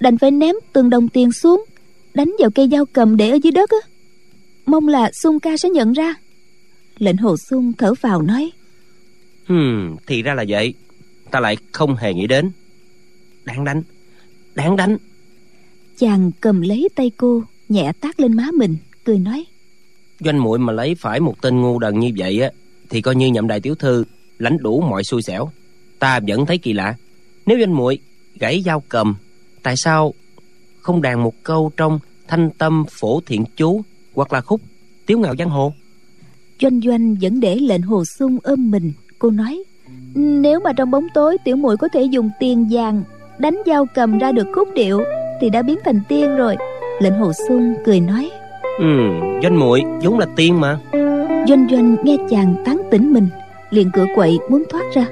đành 0.00 0.18
phải 0.18 0.30
ném 0.30 0.54
từng 0.72 0.90
đồng 0.90 1.08
tiền 1.08 1.32
xuống 1.32 1.64
đánh 2.14 2.34
vào 2.38 2.50
cây 2.50 2.68
dao 2.72 2.84
cầm 2.86 3.16
để 3.16 3.30
ở 3.30 3.38
dưới 3.42 3.52
đất 3.52 3.70
á. 3.70 3.88
Mong 4.66 4.88
là 4.88 5.10
xung 5.12 5.40
ca 5.40 5.56
sẽ 5.56 5.68
nhận 5.68 5.92
ra. 5.92 6.14
Lệnh 6.98 7.16
hồ 7.16 7.36
xuân 7.36 7.72
thở 7.78 7.94
vào 8.00 8.22
nói. 8.22 8.50
Hmm, 9.46 9.96
thì 10.06 10.22
ra 10.22 10.34
là 10.34 10.44
vậy. 10.48 10.74
Ta 11.30 11.40
lại 11.40 11.56
không 11.72 11.96
hề 11.96 12.14
nghĩ 12.14 12.26
đến. 12.26 12.50
Đáng 13.44 13.64
đánh 13.64 13.82
đáng 14.54 14.76
đánh. 14.76 14.96
Chàng 15.98 16.30
cầm 16.40 16.60
lấy 16.60 16.88
tay 16.94 17.10
cô 17.16 17.42
nhẹ 17.68 17.92
tát 18.00 18.20
lên 18.20 18.36
má 18.36 18.46
mình 18.54 18.76
cười 19.04 19.18
nói. 19.18 19.44
Doanh 20.20 20.42
muội 20.42 20.58
mà 20.58 20.72
lấy 20.72 20.94
phải 20.94 21.20
một 21.20 21.42
tên 21.42 21.60
ngu 21.60 21.78
đần 21.78 22.00
như 22.00 22.10
vậy 22.16 22.40
á 22.40 22.50
thì 22.90 23.00
coi 23.00 23.14
như 23.14 23.26
nhậm 23.26 23.48
đại 23.48 23.60
tiểu 23.60 23.74
thư 23.74 24.04
lãnh 24.38 24.58
đủ 24.62 24.80
mọi 24.80 25.04
xui 25.04 25.22
xẻo. 25.22 25.50
Ta 25.98 26.20
vẫn 26.28 26.46
thấy 26.46 26.58
kỳ 26.58 26.72
lạ. 26.72 26.94
Nếu 27.46 27.58
doanh 27.58 27.76
muội 27.76 27.98
gãy 28.34 28.62
dao 28.64 28.82
cầm 28.88 29.14
tại 29.62 29.76
sao 29.76 30.14
không 30.80 31.02
đàn 31.02 31.22
một 31.22 31.34
câu 31.42 31.70
trong 31.76 31.98
thanh 32.28 32.50
tâm 32.50 32.84
phổ 32.90 33.20
thiện 33.26 33.44
chú 33.56 33.82
hoặc 34.14 34.32
là 34.32 34.40
khúc 34.40 34.60
tiếu 35.06 35.18
ngạo 35.18 35.36
giang 35.38 35.50
hồ? 35.50 35.72
Doanh 36.62 36.80
doanh 36.80 37.16
vẫn 37.20 37.40
để 37.40 37.56
lệnh 37.56 37.82
hồ 37.82 38.04
sung 38.04 38.38
ôm 38.42 38.70
mình. 38.70 38.92
Cô 39.18 39.30
nói 39.30 39.62
nếu 40.14 40.60
mà 40.60 40.72
trong 40.72 40.90
bóng 40.90 41.06
tối 41.14 41.36
tiểu 41.44 41.56
muội 41.56 41.76
có 41.76 41.88
thể 41.92 42.02
dùng 42.02 42.30
tiền 42.40 42.68
vàng 42.70 43.02
đánh 43.38 43.58
dao 43.66 43.86
cầm 43.94 44.18
ra 44.18 44.32
được 44.32 44.46
khúc 44.54 44.68
điệu 44.74 45.00
thì 45.40 45.50
đã 45.50 45.62
biến 45.62 45.78
thành 45.84 46.00
tiên 46.08 46.36
rồi. 46.36 46.56
Lệnh 47.00 47.14
hồ 47.14 47.32
sung 47.48 47.74
cười 47.84 48.00
nói 48.00 48.30
ừ 48.78 48.86
doanh 49.42 49.58
muội 49.58 49.80
vốn 50.02 50.18
là 50.18 50.26
tiên 50.36 50.60
mà. 50.60 50.78
Doanh 51.48 51.66
doanh 51.70 51.96
nghe 52.04 52.16
chàng 52.30 52.54
tán 52.64 52.82
tỉnh 52.90 53.12
mình 53.12 53.28
liền 53.70 53.90
cửa 53.94 54.06
quậy 54.14 54.38
muốn 54.50 54.62
thoát 54.70 54.84
ra. 54.94 55.06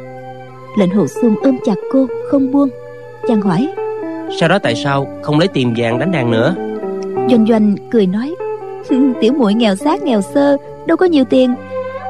Lệnh 0.79 0.91
hồ 0.91 1.07
sung 1.07 1.35
ôm 1.43 1.57
chặt 1.65 1.75
cô 1.93 2.07
không 2.31 2.53
buông. 2.53 2.69
Chàng 3.29 3.41
hỏi 3.41 3.69
sau 4.41 4.49
đó 4.49 4.59
tại 4.59 4.75
sao 4.75 5.07
không 5.23 5.39
lấy 5.39 5.49
tiền 5.49 5.75
vàng 5.77 5.99
đánh 5.99 6.13
đàn 6.13 6.31
nữa? 6.31 6.55
Doanh 7.31 7.47
doanh 7.49 7.77
cười 7.91 8.07
nói 8.07 8.35
tiểu 9.21 9.33
muội 9.33 9.55
nghèo 9.55 9.75
xác 9.75 10.03
nghèo 10.03 10.23
sơ 10.23 10.57
đâu 10.87 10.97
có 10.97 11.07
nhiều 11.07 11.25
tiền. 11.25 11.55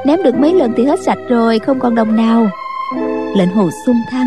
Ném 0.05 0.23
được 0.23 0.35
mấy 0.35 0.53
lần 0.53 0.73
thì 0.77 0.85
hết 0.85 0.99
sạch 0.99 1.17
rồi 1.29 1.59
không 1.59 1.79
còn 1.79 1.95
đồng 1.95 2.15
nào. 2.15 2.49
Lệnh 3.35 3.49
hồ 3.49 3.69
sung 3.85 3.95
than 4.11 4.25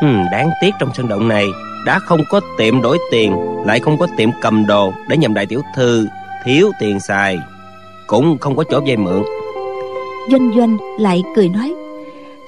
ừ, 0.00 0.08
đáng 0.32 0.50
tiếc 0.60 0.70
trong 0.80 0.88
sân 0.94 1.08
động 1.08 1.28
này 1.28 1.46
đã 1.86 1.98
không 1.98 2.20
có 2.30 2.40
tiệm 2.58 2.82
đổi 2.82 2.98
tiền 3.10 3.36
lại 3.66 3.80
không 3.80 3.98
có 3.98 4.06
tiệm 4.16 4.30
cầm 4.40 4.66
đồ 4.66 4.92
để 5.08 5.16
nhầm 5.16 5.34
đại 5.34 5.46
tiểu 5.46 5.62
thư 5.76 6.06
thiếu 6.44 6.70
tiền 6.80 7.00
xài 7.00 7.38
cũng 8.06 8.38
không 8.38 8.56
có 8.56 8.64
chỗ 8.70 8.80
vay 8.86 8.96
mượn. 8.96 9.22
Doanh 10.30 10.52
doanh 10.56 10.76
lại 10.98 11.22
cười 11.36 11.48
nói 11.48 11.74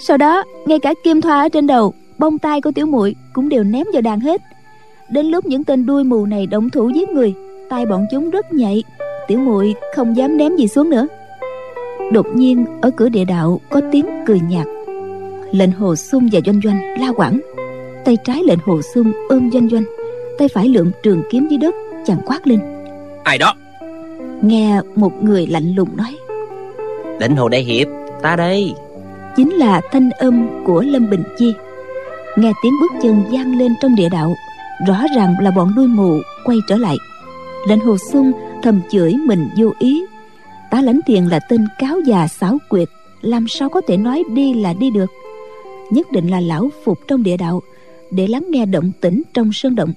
sau 0.00 0.16
đó 0.16 0.44
ngay 0.66 0.78
cả 0.78 0.94
kim 1.04 1.20
thoa 1.20 1.40
ở 1.40 1.48
trên 1.48 1.66
đầu 1.66 1.94
bông 2.18 2.38
tai 2.38 2.60
của 2.60 2.70
tiểu 2.74 2.86
muội 2.86 3.14
cũng 3.32 3.48
đều 3.48 3.64
ném 3.64 3.86
vào 3.92 4.02
đàn 4.02 4.20
hết 4.20 4.42
đến 5.08 5.26
lúc 5.26 5.46
những 5.46 5.64
tên 5.64 5.86
đuôi 5.86 6.04
mù 6.04 6.26
này 6.26 6.46
động 6.46 6.70
thủ 6.70 6.88
giết 6.88 7.08
người 7.08 7.34
tay 7.68 7.86
bọn 7.86 8.06
chúng 8.10 8.30
rất 8.30 8.52
nhạy. 8.52 8.82
Tiểu 9.28 9.38
muội 9.38 9.74
không 9.96 10.16
dám 10.16 10.36
ném 10.36 10.56
gì 10.56 10.68
xuống 10.68 10.90
nữa. 10.90 11.06
Đột 12.12 12.26
nhiên 12.34 12.66
ở 12.82 12.90
cửa 12.90 13.08
địa 13.08 13.24
đạo 13.24 13.60
có 13.70 13.80
tiếng 13.92 14.06
cười 14.26 14.40
nhạt. 14.48 14.66
Lệnh 15.52 15.72
hồ 15.72 15.96
sung 15.96 16.28
và 16.32 16.40
doanh 16.46 16.60
doanh 16.64 17.00
la 17.00 17.12
quảng. 17.12 17.40
Tay 18.04 18.16
trái 18.24 18.42
lệnh 18.44 18.58
hồ 18.64 18.82
sung 18.94 19.12
ôm 19.28 19.50
doanh 19.50 19.68
doanh 19.68 19.84
tay 20.38 20.48
phải 20.48 20.68
lượm 20.68 20.90
trường 21.02 21.22
kiếm 21.30 21.46
dưới 21.50 21.58
đất 21.58 21.74
chàng 22.06 22.20
quát 22.26 22.46
lên. 22.46 22.60
Ai 23.24 23.38
đó? 23.38 23.54
Nghe 24.42 24.80
một 24.96 25.24
người 25.24 25.46
lạnh 25.46 25.74
lùng 25.74 25.96
nói. 25.96 26.16
Lệnh 27.20 27.36
hồ 27.36 27.48
đại 27.48 27.62
hiệp 27.62 27.88
ta 28.22 28.36
đây. 28.36 28.74
Chính 29.36 29.54
là 29.54 29.80
thanh 29.92 30.10
âm 30.10 30.64
của 30.66 30.82
lâm 30.82 31.10
bình 31.10 31.24
chi. 31.38 31.52
Nghe 32.36 32.52
tiếng 32.62 32.72
bước 32.80 32.92
chân 33.02 33.22
vang 33.30 33.58
lên 33.58 33.74
trong 33.82 33.94
địa 33.94 34.08
đạo 34.08 34.34
rõ 34.86 35.04
ràng 35.16 35.34
là 35.40 35.50
bọn 35.50 35.72
đuôi 35.76 35.86
mù 35.86 36.20
quay 36.44 36.58
trở 36.68 36.76
lại. 36.76 36.96
Lệnh 37.68 37.80
hồ 37.80 37.96
sung 38.12 38.32
thầm 38.62 38.80
chửi 38.90 39.14
mình 39.26 39.48
vô 39.56 39.72
ý. 39.78 40.04
Tá 40.70 40.80
lãnh 40.80 41.00
tiền 41.06 41.28
là 41.28 41.40
tên 41.48 41.66
cáo 41.78 42.00
già 42.00 42.28
xảo 42.28 42.58
quyệt, 42.68 42.88
làm 43.20 43.48
sao 43.48 43.68
có 43.68 43.80
thể 43.88 43.96
nói 43.96 44.22
đi 44.30 44.54
là 44.54 44.72
đi 44.72 44.90
được? 44.90 45.10
Nhất 45.90 46.12
định 46.12 46.30
là 46.30 46.40
lão 46.40 46.68
phục 46.84 46.98
trong 47.08 47.22
địa 47.22 47.36
đạo, 47.36 47.62
để 48.10 48.26
lắng 48.26 48.46
nghe 48.50 48.66
động 48.66 48.92
tĩnh 49.00 49.22
trong 49.34 49.52
sơn 49.52 49.74
động. 49.74 49.92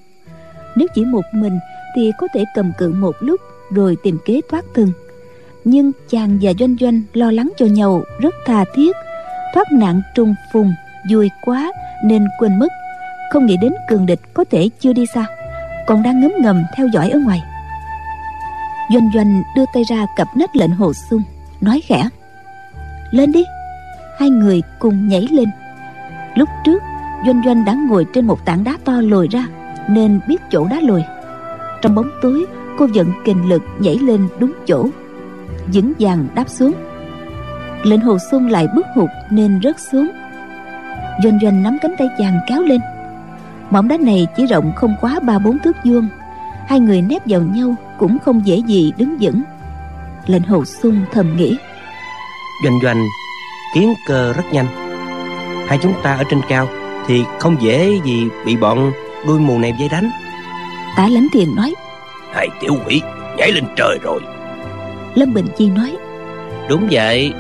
Nếu 0.76 0.88
chỉ 0.96 1.06
một 1.06 1.24
mình 1.34 1.60
thì 1.96 2.12
có 2.18 2.28
thể 2.34 2.46
cầm 2.56 2.72
cự 2.78 2.92
một 2.92 3.16
lúc 3.20 3.42
rồi 3.72 3.98
tìm 4.04 4.18
kế 4.26 4.42
thoát 4.50 4.66
thân. 4.74 4.92
Nhưng 5.64 5.92
chàng 6.10 6.38
và 6.42 6.52
doanh 6.60 6.76
doanh 6.80 7.02
lo 7.14 7.32
lắng 7.32 7.50
cho 7.58 7.66
nhau 7.66 8.04
rất 8.22 8.36
tha 8.46 8.66
thiết. 8.76 8.96
Thoát 9.54 9.72
nạn 9.72 10.02
trùng 10.16 10.36
phùng, 10.54 10.72
vui 11.12 11.30
quá 11.46 11.72
nên 12.06 12.26
quên 12.40 12.60
mất 12.60 12.68
không 13.34 13.46
nghĩ 13.46 13.58
đến 13.62 13.74
cường 13.90 14.06
địch 14.06 14.20
có 14.34 14.44
thể 14.52 14.70
chưa 14.80 14.94
đi 14.94 15.06
xa, 15.16 15.26
còn 15.88 16.04
đang 16.04 16.22
ngấm 16.22 16.32
ngầm 16.42 16.64
theo 16.76 16.88
dõi 16.94 17.10
ở 17.10 17.20
ngoài. 17.20 17.42
Doanh 18.94 19.10
doanh 19.16 19.44
đưa 19.56 19.66
tay 19.74 19.84
ra 19.84 20.06
cặp 20.16 20.28
nách 20.38 20.56
lệnh 20.56 20.72
hồ 20.72 20.94
sung, 21.10 21.22
nói 21.62 21.82
khẽ, 21.88 22.10
lên 23.12 23.32
đi. 23.32 23.44
Hai 24.20 24.30
người 24.30 24.62
cùng 24.80 25.08
nhảy 25.08 25.28
lên. 25.32 25.50
Lúc 26.36 26.50
trước, 26.66 26.84
doanh 27.26 27.42
doanh 27.46 27.66
đã 27.66 27.74
ngồi 27.74 28.06
trên 28.14 28.28
một 28.28 28.46
tảng 28.46 28.64
đá 28.64 28.78
to 28.86 29.02
lồi 29.02 29.28
ra, 29.32 29.46
nên 29.90 30.20
biết 30.28 30.42
chỗ 30.52 30.68
đá 30.68 30.80
lồi. 30.82 31.04
Trong 31.82 31.96
bóng 31.96 32.10
tối, 32.22 32.46
cô 32.78 32.88
vận 32.94 33.12
kình 33.26 33.50
lực 33.50 33.62
nhảy 33.80 33.96
lên 33.96 34.28
đúng 34.40 34.54
chỗ, 34.68 34.90
vững 35.74 35.94
vàng 36.00 36.28
đáp 36.36 36.50
xuống. 36.50 36.74
Lệnh 37.84 38.02
hồ 38.02 38.18
xuân 38.32 38.50
lại 38.50 38.68
bước 38.76 38.86
hụt 38.96 39.10
nên 39.32 39.60
rớt 39.64 39.76
xuống. 39.92 40.08
Doanh 41.24 41.40
doanh 41.42 41.64
nắm 41.64 41.78
cánh 41.82 41.96
tay 41.98 42.08
chàng 42.18 42.40
kéo 42.48 42.62
lên 42.62 42.82
mỏm 43.70 43.88
đá 43.88 43.98
này 43.98 44.28
chỉ 44.38 44.46
rộng 44.46 44.72
không 44.76 44.96
quá 45.02 45.20
ba 45.24 45.40
bốn 45.40 45.60
thước 45.60 45.78
vuông. 45.86 46.08
Hai 46.68 46.80
người 46.80 47.02
nép 47.02 47.22
vào 47.26 47.42
nhau 47.42 47.76
cũng 47.98 48.18
không 48.26 48.46
dễ 48.46 48.58
gì 48.68 48.94
đứng 48.98 49.18
vững. 49.22 49.42
Lệnh 50.26 50.44
hồ 50.44 50.66
xuân 50.66 51.06
thầm 51.12 51.38
nghĩ. 51.38 51.58
Doanh 52.64 52.80
doanh 52.84 53.06
tiến 53.74 53.94
cơ 54.08 54.34
rất 54.34 54.44
nhanh. 54.52 54.66
Hai 55.68 55.80
chúng 55.82 55.94
ta 56.04 56.16
ở 56.16 56.24
trên 56.30 56.42
cao 56.50 56.68
thì 57.08 57.24
không 57.40 57.58
dễ 57.62 58.00
gì 58.06 58.28
bị 58.46 58.58
bọn 58.58 58.92
đuôi 59.28 59.40
mù 59.40 59.60
này 59.60 59.74
dây 59.80 59.90
đánh. 59.90 60.12
Tả 60.98 61.08
lãnh 61.08 61.28
tiền 61.32 61.56
nói. 61.56 61.74
Hai 62.34 62.48
tiểu 62.62 62.76
quỷ 62.86 63.02
nhảy 63.38 63.52
lên 63.52 63.64
trời 63.76 64.00
rồi. 64.04 64.22
Lâm 65.16 65.34
bình 65.34 65.48
chi 65.58 65.70
nói. 65.70 65.98
Đúng 66.70 66.88
vậy. 66.92 67.34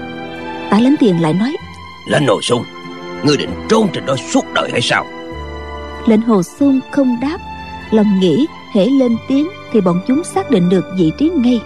Tả 0.69 0.79
lãnh 0.79 0.95
tiền 0.99 1.21
lại 1.21 1.33
nói. 1.33 1.55
Lãnh 2.07 2.27
hồ 2.27 2.41
sung 2.41 2.63
ngươi 3.23 3.37
định 3.37 3.49
trốn 3.69 3.87
trên 3.93 4.05
đó 4.05 4.15
suốt 4.15 4.45
đời 4.53 4.69
hay 4.71 4.81
sao 4.81 5.05
lệnh 6.07 6.21
hồ 6.21 6.43
sung 6.43 6.79
không 6.91 7.17
đáp. 7.21 7.37
Lòng 7.91 8.19
nghĩ, 8.19 8.47
hễ 8.73 8.85
lên 8.85 9.17
tiếng 9.27 9.47
thì 9.71 9.81
bọn 9.81 10.01
chúng 10.07 10.23
xác 10.23 10.51
định 10.51 10.69
được 10.69 10.85
vị 10.97 11.11
trí 11.17 11.29
ngay. 11.29 11.61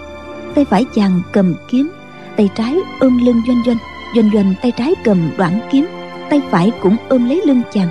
Tay 0.54 0.64
phải 0.64 0.84
chàng 0.94 1.22
cầm 1.32 1.54
kiếm, 1.70 1.90
tay 2.36 2.48
trái 2.54 2.76
ôm 3.00 3.18
lưng 3.24 3.42
doanh 3.46 3.62
doanh. 3.66 3.76
Doanh 4.16 4.30
doanh 4.34 4.54
tay 4.62 4.72
trái 4.72 4.94
cầm 5.04 5.30
đoạn 5.36 5.60
kiếm, 5.70 5.86
tay 6.30 6.40
phải 6.50 6.72
cũng 6.82 6.96
ôm 7.08 7.28
lấy 7.28 7.42
lưng 7.46 7.62
chàng. 7.72 7.88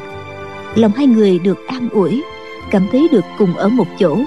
Lòng 0.76 0.91
hai 0.95 1.08
người 1.08 1.39
được 1.39 1.68
an 1.68 1.89
ủi, 1.89 2.24
cảm 2.72 2.88
thấy 2.91 3.08
được 3.12 3.26
cùng 3.38 3.54
ở 3.54 3.70
một 3.70 3.88
chỗ. 3.99 4.18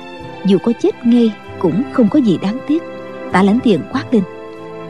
Dù 0.47 0.59
có 0.59 0.72
chết 0.83 1.07
ngay, 1.07 1.33
cũng 1.59 1.83
không 1.93 2.09
có 2.09 2.18
gì 2.18 2.39
đáng 2.43 2.59
tiếc. 2.68 2.83
Tả 3.33 3.43
lãnh 3.43 3.59
tiền 3.64 3.81
quát 3.93 4.05
lên. 4.14 4.22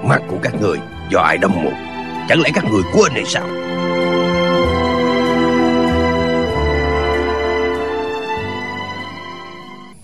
Mắt 0.04 0.22
của 0.28 0.36
các 0.42 0.52
người 0.60 0.78
do 1.10 1.20
ai 1.20 1.38
đâm 1.38 1.50
một 1.64 1.72
chẳng 2.28 2.40
lẽ 2.40 2.50
các 2.54 2.64
người 2.72 2.82
quên 2.94 3.12
hay 3.12 3.24
sao? 3.24 3.46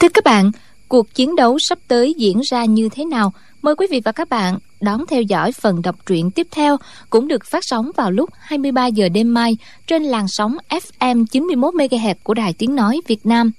Thưa 0.00 0.08
các 0.08 0.24
bạn, 0.24 0.50
cuộc 0.88 1.14
chiến 1.14 1.34
đấu 1.34 1.58
sắp 1.58 1.78
tới 1.88 2.14
diễn 2.18 2.40
ra 2.50 2.64
như 2.64 2.88
thế 2.88 3.04
nào? 3.04 3.32
Mời 3.62 3.74
quý 3.74 3.86
vị 3.90 4.00
và 4.04 4.12
các 4.12 4.28
bạn 4.28 4.58
đón 4.80 5.06
theo 5.06 5.22
dõi 5.22 5.52
phần 5.52 5.82
đọc 5.82 5.96
truyện 6.06 6.30
tiếp 6.30 6.46
theo 6.50 6.76
cũng 7.10 7.28
được 7.28 7.46
phát 7.46 7.60
sóng 7.62 7.90
vào 7.96 8.10
lúc 8.10 8.30
23 8.38 8.86
giờ 8.86 9.08
đêm 9.08 9.34
mai 9.34 9.56
trên 9.86 10.02
làn 10.02 10.28
sóng 10.28 10.56
FM 10.68 11.26
91 11.26 11.74
MHz 11.74 12.14
của 12.22 12.34
Đài 12.34 12.52
Tiếng 12.52 12.74
nói 12.74 13.00
Việt 13.06 13.26
Nam. 13.26 13.52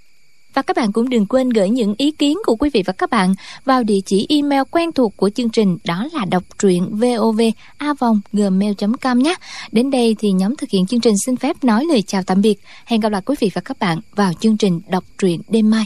Và 0.54 0.62
các 0.62 0.76
bạn 0.76 0.92
cũng 0.92 1.10
đừng 1.10 1.26
quên 1.26 1.50
gửi 1.50 1.70
những 1.70 1.96
ý 1.98 2.12
kiến 2.12 2.38
của 2.46 2.56
quý 2.56 2.70
vị 2.74 2.84
và 2.86 2.94
các 2.94 3.10
bạn 3.10 3.34
vào 3.66 3.84
địa 3.84 4.00
chỉ 4.06 4.26
email 4.30 4.62
quen 4.72 4.92
thuộc 4.92 5.18
của 5.18 5.30
chương 5.30 5.50
trình 5.50 5.78
đó 5.84 6.08
là 6.14 6.26
đọc 6.26 6.44
truyện 6.60 6.89
vovavonggmail.com 6.92 9.20
nhé. 9.20 9.36
Đến 9.72 9.92
đây 9.92 10.16
thì 10.20 10.32
nhóm 10.32 10.56
thực 10.56 10.70
hiện 10.70 10.86
chương 10.86 11.02
trình 11.02 11.16
xin 11.26 11.36
phép 11.36 11.64
nói 11.64 11.86
lời 11.86 12.02
chào 12.02 12.24
tạm 12.24 12.42
biệt. 12.42 12.60
Hẹn 12.86 13.00
gặp 13.00 13.12
lại 13.12 13.22
quý 13.26 13.36
vị 13.39 13.52
và 13.54 13.62
các 13.62 13.80
bạn 13.80 14.00
vào 14.16 14.34
chương 14.39 14.58
trình 14.58 14.82
đọc 14.89 15.04
truyện 15.18 15.42
đêm 15.50 15.70
mai. 15.70 15.80